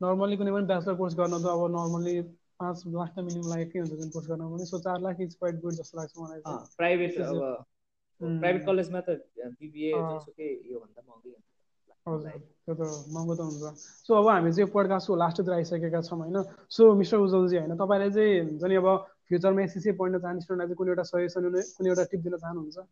नर्मली 0.01 0.37
कुनै 0.37 0.53
पनि 0.53 0.67
ब्याचलर 0.67 0.95
कोर्स 0.97 1.15
गर्न 1.17 1.39
त 1.39 1.47
अब 1.49 1.63
नर्मली 1.71 2.15
पाँच 2.59 2.83
लाख 2.93 3.11
त 3.11 3.25
मिनिमम 3.27 3.49
लागेकै 3.49 3.79
हुन्छ 3.79 3.95
जुन 3.95 4.11
कोर्स 4.11 4.29
गर्न 4.29 4.51
पनि। 4.51 4.67
सो 4.67 4.81
चार 4.81 5.01
लाख 5.01 5.21
इज 5.21 5.35
क्वाइट 5.37 5.61
गुड 5.61 5.75
जस्तो 5.75 5.99
लाग्छ 5.99 6.13
मलाई 6.19 6.41
प्राइभेट 6.77 7.21
अब 7.23 7.43
प्राइभेट 8.21 8.67
कलेजमा 8.67 9.01
त 9.03 9.19
बिबिए 9.57 9.93
जसुकै 10.09 10.51
योभन्दा 10.69 11.03
महँगै 11.03 11.31
हुन्छ। 11.31 11.43
हजुर 12.07 12.39
त्यो 12.61 12.75
त 12.75 12.83
महँगो 13.09 13.35
त 13.35 13.41
हुन्छ। 13.43 13.73
सो 14.03 14.15
अब 14.15 14.29
हामी 14.29 14.53
चाहिँ 14.53 14.71
पोडकास्टको 14.73 15.17
लास्टतिर 15.17 15.55
आइसकेका 15.55 16.01
छौँ 16.03 16.19
होइन। 16.21 16.39
सो 16.71 16.89
मिस्टर 16.97 17.19
उज्जवलजी 17.19 17.57
होइन 17.59 17.77
तपाईँले 17.77 18.11
चाहिँ 18.13 18.41
हुन्छ 18.43 18.65
नि 18.67 18.77
अब 18.77 18.89
फ्युचरमा 19.27 19.63
एसएससी 19.63 19.97
पढ्न 19.99 20.19
चाहने 20.21 20.41
स्टुडेन्टलाई 20.41 20.69
चाहिँ 20.69 20.79
कुनै 20.79 20.91
एउटा 20.91 21.09
सजेसन 21.11 21.51
कुनै 21.73 21.91
एउटा 21.91 22.05
टिप 22.13 22.21
दिन 22.23 22.37
चाहनुहुन्छ? 22.39 22.87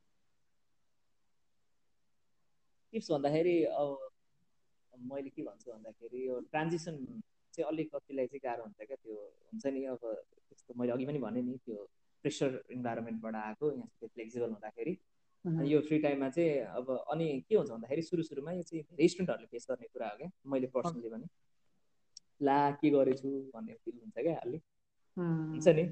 टिप्स 2.93 3.11
भन्दाखेरि 3.11 3.55
अब 3.77 3.97
मैले 5.13 5.31
के 5.31 5.43
भन्छु 5.43 5.73
भन्दाखेरि 5.73 6.27
यो 6.27 6.41
ट्रान्जिसन 6.53 6.97
चाहिँ 7.55 7.67
अलिक 7.69 7.89
कतिलाई 7.95 8.27
चाहिँ 8.27 8.41
गाह्रो 8.45 8.63
हुन्छ 8.65 8.81
क्या? 8.89 8.97
त्यो 8.97 9.15
हुन्छ 9.15 9.65
नि 9.67 9.85
अब 9.93 10.03
त्यस्तो 10.03 10.75
मैले 10.81 10.93
अघि 10.93 11.07
पनि 11.07 11.19
भनेँ 11.19 11.43
नि 11.43 11.57
त्यो 11.67 11.79
प्रेसर 12.25 12.51
इन्भाइरोमेन्टबाट 12.73 13.35
आएको 13.35 13.73
यहाँ 13.73 14.09
फ्लेक्सिबल 14.09 14.51
हुँदाखेरि। 14.51 14.97
यो 15.71 15.81
फ्री 15.87 15.99
टाइममा 15.99 16.29
चाहिँ 16.31 16.51
अब 16.79 16.87
अनि 17.13 17.27
के 17.49 17.55
हुन्छ 17.57 17.71
भन्दाखेरि 17.71 18.03
सुरु 18.03 18.23
सुरुमा 18.23 18.53
यो 18.53 18.63
चाहिँ 18.63 18.83
धेरै 18.83 19.09
स्टुडेन्टहरूले 19.09 19.49
फेस 19.53 19.67
गर्ने 19.71 19.87
कुरा 19.93 20.09
हो 20.09 20.17
क्या? 20.17 20.31
मैले 20.47 20.67
पर्सनली 20.75 21.09
भने। 21.15 21.27
ला 22.47 22.59
के 22.81 22.91
गरेछु 22.91 23.29
भन्ने 23.55 23.75
फिल 23.85 23.95
हुन्छ 24.03 24.19
क्या 24.19 24.37
अलि 24.45 24.59
हुन्छ 25.17 25.69
नि? 25.69 25.83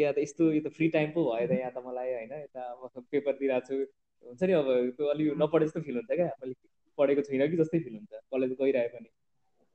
यहाँ 0.00 0.12
त 0.14 0.18
यस्तो 0.18 0.52
यो 0.52 0.60
त 0.62 0.72
फ्री 0.76 0.88
टाइम 0.94 1.10
पो 1.14 1.24
भयो 1.32 1.46
त 1.48 1.58
यहाँ 1.58 1.72
त 1.74 1.82
मलाई 1.86 2.12
होइन 2.14 2.32
यता 2.32 2.62
पेपर 3.10 3.32
दिइरहेको 3.38 3.66
छु। 3.66 3.76
हुन्छ 4.24 4.42
नि 4.42 4.52
अब 4.52 4.68
त्यो 4.96 5.06
अलिक 5.10 5.34
नपढे 5.42 5.66
जस्तो 5.66 5.80
फिल 5.82 5.96
हुन्छ 6.00 6.10
क्या? 6.12 6.30
मैले 6.42 6.54
पढेको 7.00 7.22
छुइनँ 7.28 7.48
कि 7.50 7.56
जस्तै 7.62 7.78
फिल 7.86 7.94
हुन्छ। 7.94 8.12
कलेज 8.32 8.52
गइरहे 8.60 8.88
पनि। 8.94 9.10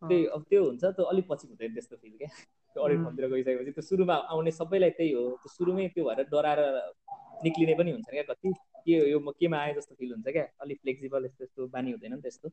त्यही 0.02 0.26
अब 0.36 0.42
त्यो 0.50 0.64
हुन्छ 0.64 0.84
त्यो 0.86 1.06
अलिक 1.12 1.26
पछि 1.30 1.48
हुँदैन 1.48 1.74
त्यस्तो 1.74 1.96
फिल 1.98 2.14
क्या। 2.18 2.30
त्यो 2.76 2.84
अडिट 2.84 3.00
फर्मतिर 3.04 3.26
गइसकेपछि 3.34 3.72
त्यो 3.72 3.84
सुरुमा 3.90 4.16
आउने 4.34 4.52
सबैलाई 4.52 4.90
त्यही 4.98 5.12
हो। 5.14 5.24
त्यो 5.42 5.50
सुरुमै 5.56 5.88
त्यो 5.96 6.04
भएर 6.06 6.24
डराएर 6.32 6.62
निक्लिने 7.44 7.74
पनि 7.80 7.92
हुन्छ 7.92 8.08
क्या 8.10 8.24
कति। 8.30 8.54
के 8.86 8.98
यो 9.12 9.20
म 9.20 9.32
केमा 9.40 9.58
आएँ 9.58 9.74
जस्तो 9.76 9.96
फिल 9.96 10.12
हुन्छ 10.14 10.28
क्या। 10.28 10.46
अलिक 10.62 10.78
फ्लेक्सिबल 10.84 11.26
यस्तो 11.26 11.44
यस्तो 11.44 11.68
बानी 11.74 11.92
हुँदैन 11.92 12.14
नि 12.14 12.22
त्यस्तो। 12.22 12.50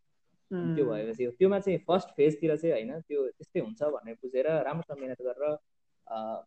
त्यो 0.51 0.85
भएपछि 0.85 1.27
त्योमा 1.39 1.59
चाहिँ 1.65 1.79
फर्स्ट 1.89 2.09
फेजतिर 2.17 2.57
चाहिँ 2.57 2.73
होइन 2.73 3.01
त्यो 3.09 3.21
त्यस्तै 3.37 3.61
हुन्छ 3.61 3.81
भनेर 3.95 4.15
बुझेर 4.23 4.47
राम्रोसँग 4.69 4.99
मिहिनेत 5.01 5.21
गरेर 5.29 5.57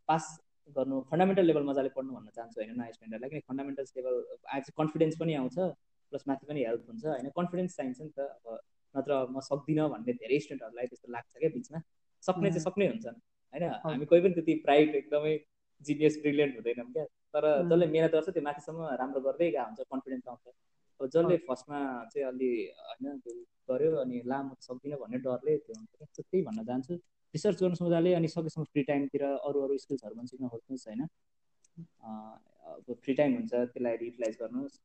पास 0.09 0.25
गर्नु 0.77 0.95
फन्डामेन्टल 1.09 1.45
लेभल 1.45 1.63
मजाले 1.69 1.89
पढ्नु 1.95 2.11
भन्न 2.13 2.29
चाहन्छु 2.37 2.57
होइन 2.61 2.71
नयाँ 2.79 2.91
स्टुडेन्टहरूलाई 2.93 3.29
किन 3.29 3.41
फन्डामेन्टल्स 3.49 3.91
लेभल 3.97 4.15
आज 4.55 4.69
कन्फिडेन्स 4.79 5.15
पनि 5.21 5.33
आउँछ। 5.41 5.57
प्लस 6.15 6.23
माथि 6.27 6.45
पनि 6.47 6.63
हेल्प 6.63 6.83
हुन्छ 6.87 7.05
होइन? 7.05 7.29
कन्फिडेन्स 7.35 7.75
चाहिन्छ 7.77 7.99
नि 8.01 8.09
त 8.09 8.19
अब 8.19 8.59
नत्र 8.95 9.11
म 9.27 9.39
सक्दिनँ 9.43 9.87
भन्ने 9.91 10.13
धेरै 10.15 10.39
स्टुडेन्टहरूलाई 10.39 10.87
त्यस्तो 10.87 11.11
लाग्छ 11.11 11.31
क्या 11.37 11.49
बिचमा। 11.51 11.79
सक्ने 12.23 12.49
चाहिँ 12.49 12.63
सक्ने 12.63 12.85
हुन्छन् 12.87 13.17
होइन? 13.53 13.63
हामी 13.83 14.05
कोही 14.05 14.21
पनि 14.21 14.33
त्यति 14.33 14.53
प्राइड 14.65 14.95
एकदमै 14.95 15.33
जिनियस 15.81 16.15
ब्रिलियन्ट 16.21 16.55
हुँदैनौँ 16.55 16.87
क्या। 16.93 17.05
तर 17.33 17.43
जसले 17.63 17.85
मिहिनेत 17.87 18.11
गर्छ 18.11 18.29
त्यो 18.31 18.43
माथिसम्म 18.43 18.79
राम्रो 19.01 19.21
गर्दै 19.27 19.49
गएको 19.49 19.65
हुन्छ 19.65 19.79
कन्फिडेन्स 19.91 20.27
आउँछ। 20.27 20.45
अब 20.99 21.07
जसले 21.07 21.37
फर्स्टमा 21.47 21.79
चाहिँ 22.13 22.27
अलि 22.27 22.49
होइन 22.79 23.19
त्यो 23.19 23.33
गऱ्यो 23.69 23.91
अनि 23.97 24.21
ला 24.25 24.41
म 24.41 24.55
सक्दिनँ 24.61 24.97
भन्ने 25.03 25.17
डरले 25.19 25.57
त्यो 25.57 25.75
हुन्छ 25.75 26.19
त्यही 26.19 26.41
भन्न 26.47 26.63
चाहन्छु। 26.63 26.93
रिसर्च 27.33 27.57
गर्नुहोस् 27.61 27.83
मजाले 27.83 28.13
अनि 28.13 28.27
सकेसम्म 28.27 28.63
फ्री 28.71 28.83
टाइमतिर 28.83 29.23
अरू 29.43 29.57
अरू 29.61 29.77
स्किल्सहरू 29.77 30.15
पनि 30.15 30.27
सिक्न 30.27 30.47
खोज्नुहोस् 30.47 30.87
होइन? 30.87 31.01
अब 32.65 32.93
फ्री 33.03 33.13
टाइम 33.13 33.31
हुन्छ 33.35 33.53
त्यसलाई 33.53 33.97
युटिलाइज 34.01 34.37
गर्नुहोस्। 34.39 34.75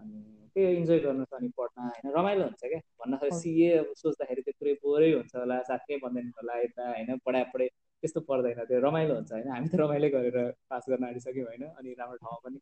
अनि 0.00 0.16
त्यही 0.56 0.76
इन्जोय 0.76 0.98
गर्नुहोस् 1.06 1.34
अनि 1.38 1.48
पढ्न 1.58 1.78
होइन 1.86 2.12
रमाइलो 2.16 2.44
हुन्छ 2.48 2.62
क्या। 2.72 2.80
भन्दाखेरि 3.00 3.34
सिए 3.40 3.70
अब 3.78 3.88
सोच्दाखेरि 4.02 4.42
त्यो 4.46 4.54
पुरै 4.60 4.72
बोरै 4.84 5.10
हुन्छ 5.16 5.32
होला 5.36 5.56
साथी 5.68 5.92
नै 5.92 5.98
भन्दैन 6.04 6.32
होला 6.38 6.54
यता 6.62 6.84
होइन 6.92 7.10
पढाइ 7.26 7.68
त्यस्तो 8.02 8.20
पर्दैन। 8.30 8.64
त्यो 8.70 8.80
रमाइलो 8.86 9.14
हुन्छ 9.18 9.30
होइन। 9.32 9.48
हामी 9.54 9.68
त 9.68 9.74
रमाइलो 9.82 10.08
गरेर 10.16 10.38
पास 10.70 10.82
गर्न 10.90 11.04
आँटिसक्यौँ 11.10 11.46
होइन। 11.50 11.64
अनि 11.76 11.88
राम्रो 12.00 12.16
ठाउँमा 12.22 12.40
पनि 12.44 12.58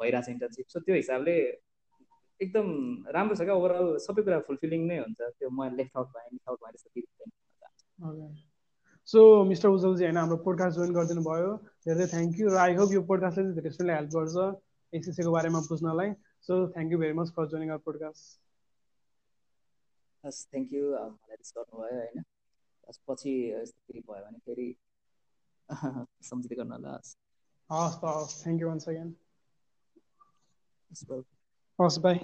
भइरहेछ 0.00 0.28
इन्टर्नसिप 0.28 0.66
सो 0.74 0.78
त्यो 0.86 0.94
हिसाबले 0.94 1.34
एकदम 2.40 2.66
राम्रो 3.14 3.34
छ 3.38 3.40
क्या। 3.46 3.54
ओभरअल 3.60 3.88
सबै 4.06 4.22
कुरा 4.26 4.38
फुलफिलिङ 4.48 4.86
नै 4.90 4.98
हुन्छ। 4.98 5.20
त्यो 5.38 5.48
म 5.50 5.70
लेफ्ट 5.78 5.96
आउट 5.98 6.08
भएँ 6.14 6.28
मिस 6.34 6.44
आउट 6.48 6.58
भएँ 6.62 6.72
जस्तो 6.74 6.88
सो 9.08 9.20
मिस्टर 9.50 9.68
उज्जवलजी 9.68 10.04
होइन 10.04 10.16
हाम्रो 10.16 10.36
पोडकास्ट 10.46 10.76
जोइन 10.78 10.92
गरिदिनु 10.94 11.22
भयो 11.26 11.52
धेरै 11.86 12.06
थ्याङ्क 12.12 12.40
यू 12.40 12.48
र 12.54 12.56
आई 12.64 12.74
होप 12.78 12.90
यो 12.92 13.00
पोडकास्टले 13.10 13.44
चाहिँ 13.44 13.56
धेरै 13.56 13.70
स्टुडेन्टलाई 13.74 13.96
हेल्प 13.98 14.10
गर्छ 14.16 14.36
एसिसीको 14.92 15.30
बारेमा 15.36 15.60
बुझ्नलाई। 15.68 16.10
So 16.48 16.56
thank 16.68 16.92
you 16.92 16.98
very 16.98 17.12
much 17.14 17.30
for 17.36 17.46
joining 17.46 17.70
our 17.70 17.82
podcast 17.84 18.40
हस् 20.24 20.40
थ्याङ्क 20.46 20.72
यू 20.72 20.84
मलाई 20.90 21.36
रिस 21.36 21.52
गर्नुभयो 21.56 21.96
होइन 21.96 22.24
पछि 23.08 23.32
यस्तो 23.50 23.80
फेरि 23.86 24.00
भयो 24.02 24.24
भने 24.24 24.38
फेरि 24.44 24.68
सम्झिँदै 26.24 26.56
गर्नु 26.56 26.74
होला 26.74 26.94
हस् 26.94 27.12
हस् 27.70 27.98
हस् 28.04 28.38
थ्याङ्क 28.42 28.60
यू 28.60 28.70
वन्स 28.70 28.88
अगेन 28.88 29.14
हस् 30.92 31.04
हस् 31.78 31.98
बाई 32.00 32.18